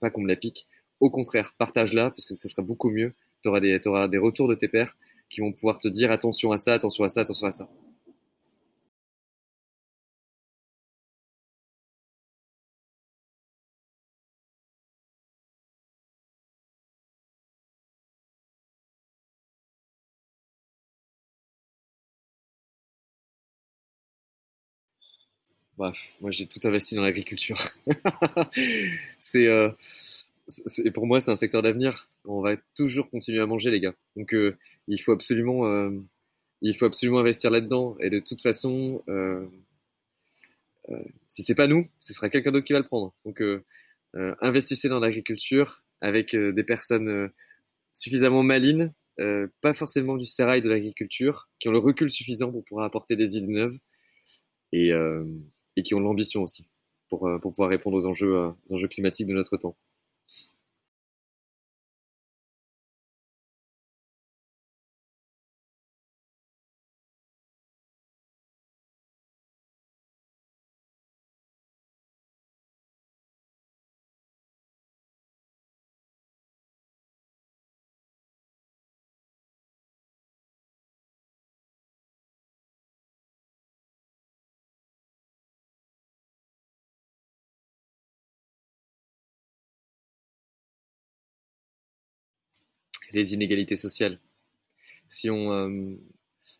pas, 0.00 0.10
qu'on 0.10 0.20
me 0.20 0.28
la 0.28 0.36
pique. 0.36 0.66
Au 1.00 1.10
contraire, 1.10 1.54
partage-la 1.58 2.10
parce 2.10 2.24
que 2.24 2.34
ce 2.34 2.48
sera 2.48 2.62
beaucoup 2.62 2.90
mieux. 2.90 3.14
Tu 3.42 3.48
auras 3.48 3.60
des, 3.60 3.78
des 3.80 4.18
retours 4.18 4.48
de 4.48 4.54
tes 4.54 4.68
pairs 4.68 4.96
qui 5.28 5.40
vont 5.40 5.52
pouvoir 5.52 5.78
te 5.78 5.88
dire 5.88 6.12
attention 6.12 6.52
à 6.52 6.58
ça, 6.58 6.74
attention 6.74 7.02
à 7.04 7.08
ça, 7.08 7.22
attention 7.22 7.48
à 7.48 7.52
ça. 7.52 7.68
Bref, 25.76 26.16
moi 26.22 26.30
j'ai 26.30 26.46
tout 26.46 26.60
investi 26.64 26.94
dans 26.94 27.02
l'agriculture. 27.02 27.58
c'est, 29.18 29.46
euh, 29.46 29.70
c'est, 30.48 30.90
pour 30.90 31.06
moi 31.06 31.20
c'est 31.20 31.30
un 31.30 31.36
secteur 31.36 31.60
d'avenir. 31.60 32.08
On 32.24 32.40
va 32.40 32.56
toujours 32.74 33.10
continuer 33.10 33.40
à 33.40 33.46
manger 33.46 33.70
les 33.70 33.80
gars. 33.80 33.94
Donc 34.16 34.32
euh, 34.32 34.56
il 34.88 34.98
faut 34.98 35.12
absolument, 35.12 35.66
euh, 35.66 35.90
il 36.62 36.74
faut 36.74 36.86
absolument 36.86 37.18
investir 37.18 37.50
là-dedans. 37.50 37.94
Et 38.00 38.08
de 38.08 38.20
toute 38.20 38.40
façon, 38.40 39.02
si 41.26 41.42
c'est 41.42 41.54
pas 41.54 41.66
nous, 41.66 41.86
ce 42.00 42.14
sera 42.14 42.30
quelqu'un 42.30 42.52
d'autre 42.52 42.64
qui 42.64 42.72
va 42.72 42.78
le 42.78 42.86
prendre. 42.86 43.14
Donc 43.26 43.42
investissez 44.14 44.88
dans 44.88 45.00
l'agriculture 45.00 45.84
avec 46.00 46.34
des 46.34 46.64
personnes 46.64 47.30
suffisamment 47.92 48.42
malines, 48.42 48.94
pas 49.60 49.74
forcément 49.74 50.16
du 50.16 50.24
sérail 50.24 50.62
de 50.62 50.70
l'agriculture, 50.70 51.50
qui 51.58 51.68
ont 51.68 51.72
le 51.72 51.78
recul 51.78 52.08
suffisant 52.08 52.50
pour 52.50 52.64
pouvoir 52.64 52.86
apporter 52.86 53.14
des 53.14 53.36
idées 53.36 53.52
neuves. 53.52 53.78
Et 54.72 54.92
et 55.76 55.82
qui 55.82 55.94
ont 55.94 56.00
l'ambition 56.00 56.42
aussi 56.42 56.66
pour, 57.08 57.26
euh, 57.28 57.38
pouvoir 57.38 57.70
répondre 57.70 57.98
euh, 57.98 58.52
aux 58.68 58.74
enjeux 58.74 58.88
climatiques 58.88 59.28
de 59.28 59.34
notre 59.34 59.56
temps. 59.56 59.76
Les 93.16 93.34
inégalités 93.34 93.76
sociales. 93.76 94.20
Si 95.08 95.30
on, 95.30 95.52
euh, 95.52 95.96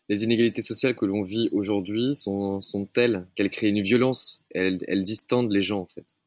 les 0.09 0.23
inégalités 0.23 0.61
sociales 0.61 0.95
que 0.95 1.05
l'on 1.05 1.21
vit 1.21 1.49
aujourd'hui 1.51 2.15
sont, 2.15 2.61
sont 2.61 2.85
telles 2.85 3.27
qu'elles 3.35 3.49
créent 3.49 3.69
une 3.69 3.81
violence, 3.81 4.43
elles, 4.51 4.79
elles 4.87 5.03
distendent 5.03 5.51
les 5.51 5.61
gens 5.61 5.81
en 5.81 5.85
fait. 5.85 6.17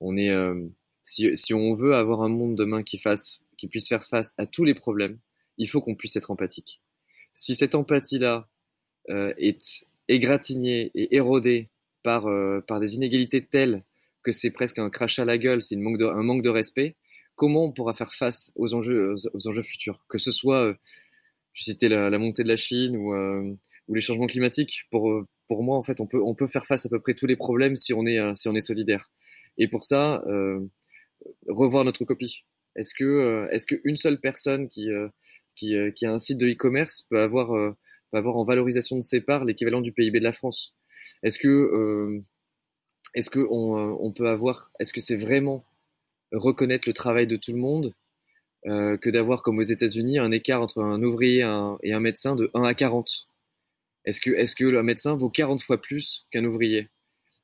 On 0.00 0.16
est, 0.16 0.30
euh, 0.30 0.66
si, 1.02 1.36
si 1.36 1.54
on 1.54 1.74
veut 1.74 1.94
avoir 1.94 2.22
un 2.22 2.28
monde 2.28 2.56
demain 2.56 2.82
qui 2.82 2.98
fasse, 2.98 3.40
qui 3.56 3.68
puisse 3.68 3.88
faire 3.88 4.04
face 4.04 4.34
à 4.38 4.46
tous 4.46 4.64
les 4.64 4.74
problèmes, 4.74 5.18
il 5.58 5.68
faut 5.68 5.80
qu'on 5.80 5.94
puisse 5.94 6.16
être 6.16 6.30
empathique. 6.30 6.80
Si 7.32 7.54
cette 7.54 7.74
empathie-là 7.74 8.48
euh, 9.10 9.32
est 9.36 9.86
égratignée 10.08 10.90
et 10.94 11.14
érodée 11.14 11.68
par, 12.02 12.26
euh, 12.26 12.60
par 12.60 12.80
des 12.80 12.96
inégalités 12.96 13.44
telles 13.44 13.84
que 14.22 14.32
c'est 14.32 14.50
presque 14.50 14.78
un 14.78 14.90
crachat 14.90 15.22
à 15.22 15.24
la 15.24 15.38
gueule, 15.38 15.62
c'est 15.62 15.76
un 15.76 16.22
manque 16.22 16.42
de 16.42 16.48
respect, 16.48 16.96
comment 17.40 17.64
on 17.64 17.72
pourra 17.72 17.94
faire 17.94 18.12
face 18.12 18.52
aux 18.54 18.74
enjeux, 18.74 19.14
aux, 19.32 19.48
enjeux 19.48 19.62
futurs, 19.62 20.04
que 20.10 20.18
ce 20.18 20.30
soit, 20.30 20.62
euh, 20.62 20.74
je 21.54 21.64
citais 21.64 21.88
la, 21.88 22.18
montée 22.18 22.42
de 22.42 22.48
la 22.48 22.58
Chine 22.58 22.98
ou, 22.98 23.14
euh, 23.14 23.54
les 23.88 24.02
changements 24.02 24.26
climatiques. 24.26 24.82
Pour, 24.90 25.10
euh, 25.10 25.26
moi, 25.48 25.78
en 25.78 25.82
fait, 25.82 26.00
on 26.02 26.06
peut, 26.34 26.46
faire 26.48 26.66
face 26.66 26.84
à 26.84 26.90
peu 26.90 27.00
près 27.00 27.14
tous 27.14 27.24
les 27.24 27.36
problèmes 27.36 27.76
si 27.76 27.94
on 27.94 28.04
est, 28.04 28.60
solidaire. 28.60 29.10
Et 29.56 29.68
pour 29.68 29.84
ça, 29.84 30.22
revoir 31.48 31.84
notre 31.84 32.04
copie. 32.04 32.44
Est-ce 32.76 32.94
que, 32.94 33.48
est-ce 33.50 33.66
qu'une 33.66 33.96
seule 33.96 34.20
personne 34.20 34.68
qui, 34.68 34.90
a 34.92 36.10
un 36.10 36.18
site 36.18 36.38
de 36.38 36.46
e-commerce 36.46 37.06
peut 37.08 37.20
avoir, 37.20 37.74
en 38.12 38.44
valorisation 38.44 38.96
de 38.96 39.02
ses 39.02 39.22
parts 39.22 39.46
l'équivalent 39.46 39.80
du 39.80 39.92
PIB 39.92 40.18
de 40.18 40.24
la 40.24 40.32
France? 40.32 40.76
Est-ce 41.22 41.38
que, 41.38 42.20
on 43.50 44.12
peut 44.12 44.28
avoir, 44.28 44.70
est-ce 44.78 44.92
que 44.92 45.00
c'est 45.00 45.16
vraiment 45.16 45.64
reconnaître 46.32 46.88
le 46.88 46.92
travail 46.92 47.26
de 47.26 47.36
tout 47.36 47.52
le 47.52 47.58
monde 47.58 47.94
euh, 48.66 48.96
que 48.96 49.08
d'avoir, 49.08 49.42
comme 49.42 49.58
aux 49.58 49.62
États-Unis, 49.62 50.18
un 50.18 50.32
écart 50.32 50.60
entre 50.60 50.82
un 50.82 51.02
ouvrier 51.02 51.40
et 51.82 51.92
un 51.92 52.00
médecin 52.00 52.36
de 52.36 52.50
1 52.54 52.62
à 52.62 52.74
40. 52.74 53.28
Est-ce 54.04 54.20
que, 54.20 54.54
que 54.54 54.64
le 54.64 54.82
médecin 54.82 55.14
vaut 55.14 55.30
40 55.30 55.62
fois 55.62 55.80
plus 55.80 56.26
qu'un 56.30 56.44
ouvrier? 56.44 56.88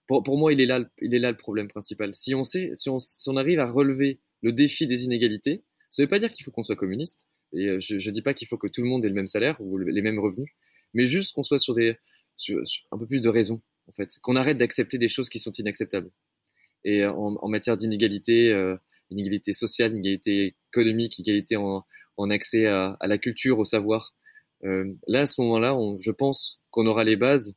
Pour, 0.07 0.39
moi, 0.39 0.53
il 0.53 0.61
est, 0.61 0.67
là, 0.67 0.85
il 1.01 1.15
est 1.15 1.19
là 1.19 1.31
le 1.33 1.37
problème 1.37 1.69
principal. 1.69 2.15
Si 2.15 2.35
on, 2.35 2.45
sait, 2.45 2.71
si, 2.75 2.89
on, 2.89 3.37
arrive 3.37 3.59
à 3.59 3.67
relever 3.67 4.21
le 4.41 4.53
défi 4.53 4.87
des 4.87 5.05
inégalités, 5.05 5.65
ça 5.91 6.03
ne 6.03 6.07
veut 6.07 6.11
pas 6.11 6.21
dire 6.21 6.33
qu'il 6.33 6.45
faut 6.45 6.53
qu'on 6.53 6.63
soit 6.63 6.77
communiste. 6.77 7.27
Et 7.53 7.67
euh, 7.67 7.79
je 7.81 7.95
ne 7.95 8.15
dis 8.15 8.23
pas 8.23 8.33
qu'il 8.33 8.47
faut 8.47 8.57
que 8.59 8.69
tout 8.69 8.83
le 8.83 8.89
monde 8.89 9.05
ait 9.05 9.09
le 9.09 9.15
même 9.15 9.27
salaire 9.27 9.57
ou 9.61 9.79
les 9.79 10.03
mêmes 10.03 10.21
revenus, 10.21 10.51
mais 10.95 11.07
juste 11.07 11.35
qu'on 11.35 11.43
soit 11.43 11.59
sur, 11.59 11.75
sur 12.37 12.63
un 12.93 12.99
peu 12.99 13.07
plus 13.07 13.21
de 13.21 13.29
raison, 13.29 13.61
en 13.89 13.93
fait. 13.93 14.19
Qu'on 14.23 14.37
arrête 14.37 14.59
d'accepter 14.59 14.99
des 14.99 15.09
choses 15.09 15.29
qui 15.29 15.41
sont 15.41 15.53
inacceptables 15.53 16.11
et 16.89 17.05
en, 17.05 17.49
matière 17.49 17.77
d'inégalité, 17.77 18.53
euh, 18.53 18.77
inégalité 19.11 19.53
sociale, 19.53 19.91
inégalité 19.93 20.55
économique, 20.73 21.19
inégalité 21.19 21.57
en, 21.57 21.85
accès 22.31 22.67
à, 22.67 22.97
la 23.03 23.19
culture, 23.19 23.59
au 23.59 23.65
savoir. 23.65 24.15
Euh, 24.65 24.95
là, 25.09 25.23
à 25.23 25.27
ce 25.27 25.41
moment-là, 25.43 25.77
je 26.01 26.13
pense 26.13 26.63
qu'on 26.71 26.87
aura 26.87 27.03
les 27.03 27.17
bases 27.17 27.57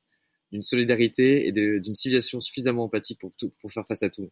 d'une 0.52 0.62
solidarité 0.64 1.48
et 1.48 1.52
d'une 1.52 1.94
civilisation 1.94 2.40
suffisamment 2.40 2.86
empathique 2.86 3.20
pour 3.22 3.72
faire 3.72 3.86
face 3.86 4.02
à 4.02 4.10
tout. 4.10 4.32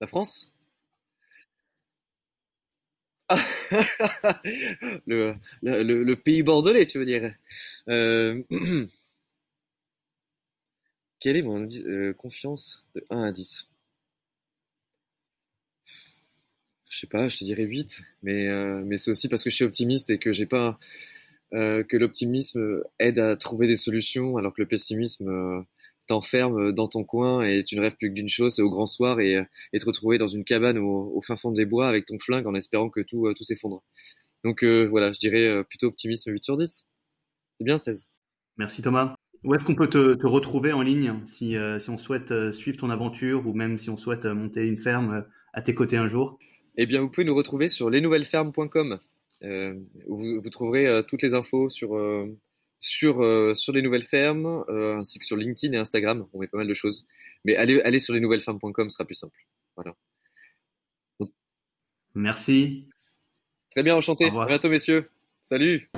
La 0.00 0.06
France? 0.08 0.50
le, 5.06 6.14
pays 6.14 6.42
bordelais, 6.42 6.86
tu 6.86 6.98
veux 6.98 7.04
dire. 7.04 7.32
Euh... 7.88 8.42
Quel 11.20 11.36
est 11.36 11.42
mon 11.42 11.66
euh, 11.86 12.14
confiance 12.14 12.86
de 12.94 13.04
1 13.10 13.24
à 13.24 13.32
10 13.32 13.68
Je 16.88 16.98
sais 16.98 17.06
pas, 17.06 17.28
je 17.28 17.38
te 17.38 17.44
dirais 17.44 17.64
8, 17.64 18.02
mais, 18.22 18.48
euh, 18.48 18.82
mais 18.84 18.96
c'est 18.96 19.10
aussi 19.10 19.28
parce 19.28 19.44
que 19.44 19.50
je 19.50 19.54
suis 19.54 19.64
optimiste 19.64 20.08
et 20.10 20.18
que 20.18 20.32
j'ai 20.32 20.46
pas 20.46 20.78
que 21.52 21.96
l'optimisme 21.96 22.84
aide 23.00 23.18
à 23.18 23.34
trouver 23.34 23.66
des 23.66 23.74
solutions 23.74 24.36
alors 24.36 24.54
que 24.54 24.62
le 24.62 24.68
pessimisme 24.68 25.66
euh, 26.02 26.06
t'enferme 26.06 26.72
dans 26.72 26.88
ton 26.88 27.04
coin 27.04 27.42
et 27.42 27.64
tu 27.64 27.76
ne 27.76 27.80
rêves 27.80 27.96
plus 27.96 28.08
que 28.10 28.14
d'une 28.14 28.28
chose, 28.28 28.54
c'est 28.56 28.62
au 28.62 28.70
grand 28.70 28.86
soir 28.86 29.20
et, 29.20 29.38
et, 29.72 29.78
te 29.78 29.86
retrouver 29.86 30.18
dans 30.18 30.28
une 30.28 30.44
cabane 30.44 30.78
au, 30.78 31.12
au, 31.14 31.20
fin 31.20 31.36
fond 31.36 31.52
des 31.52 31.66
bois 31.66 31.88
avec 31.88 32.06
ton 32.06 32.18
flingue 32.18 32.46
en 32.46 32.54
espérant 32.54 32.90
que 32.90 33.00
tout, 33.00 33.32
tout 33.34 33.44
s'effondre. 33.44 33.82
Donc 34.44 34.64
voilà, 34.64 35.12
je 35.12 35.18
dirais 35.18 35.64
plutôt 35.64 35.86
optimisme 35.86 36.32
8 36.32 36.44
sur 36.44 36.56
10. 36.56 36.86
C'est 37.58 37.64
bien 37.64 37.78
16. 37.78 38.08
Merci 38.56 38.82
Thomas. 38.82 39.14
Où 39.42 39.54
est-ce 39.54 39.64
qu'on 39.64 39.74
peut 39.74 39.88
te, 39.88 40.14
te, 40.14 40.26
retrouver 40.26 40.72
en 40.72 40.82
ligne 40.82 41.14
si, 41.24 41.56
euh, 41.56 41.78
si 41.78 41.88
on 41.88 41.96
souhaite 41.96 42.30
euh, 42.30 42.52
suivre 42.52 42.76
ton 42.76 42.90
aventure 42.90 43.46
ou 43.46 43.54
même 43.54 43.78
si 43.78 43.88
on 43.88 43.96
souhaite 43.96 44.26
euh, 44.26 44.34
monter 44.34 44.66
une 44.66 44.76
ferme 44.76 45.24
à 45.54 45.62
tes 45.62 45.74
côtés 45.74 45.96
un 45.96 46.08
jour? 46.08 46.38
Eh 46.76 46.84
bien, 46.84 47.00
vous 47.00 47.08
pouvez 47.08 47.24
nous 47.24 47.34
retrouver 47.34 47.68
sur 47.68 47.88
lesnouvellesfermes.com 47.88 48.98
euh, 49.42 49.74
où 50.06 50.16
vous, 50.18 50.40
vous 50.42 50.50
trouverez 50.50 51.02
toutes 51.08 51.22
les 51.22 51.32
infos 51.32 51.70
sur, 51.70 51.94
sur, 52.80 53.16
sur 53.56 53.72
les 53.72 53.82
nouvelles 53.82 54.02
fermes 54.02 54.64
ainsi 54.68 55.18
que 55.18 55.26
sur 55.26 55.36
LinkedIn 55.36 55.74
et 55.74 55.78
Instagram. 55.78 56.26
On 56.32 56.40
met 56.40 56.48
pas 56.48 56.58
mal 56.58 56.66
de 56.66 56.74
choses. 56.74 57.06
Mais 57.44 57.56
allez, 57.56 57.80
allez 57.82 57.98
sur 57.98 58.14
lesnouvellesfermes.com, 58.14 58.90
ce 58.90 58.94
sera 58.94 59.04
plus 59.04 59.14
simple. 59.14 59.38
Voilà. 59.76 59.94
Merci. 62.14 62.88
Très 63.70 63.82
bien, 63.82 63.94
enchanté. 63.94 64.26
À 64.26 64.46
bientôt, 64.46 64.68
messieurs. 64.68 65.10
Salut. 65.42 65.90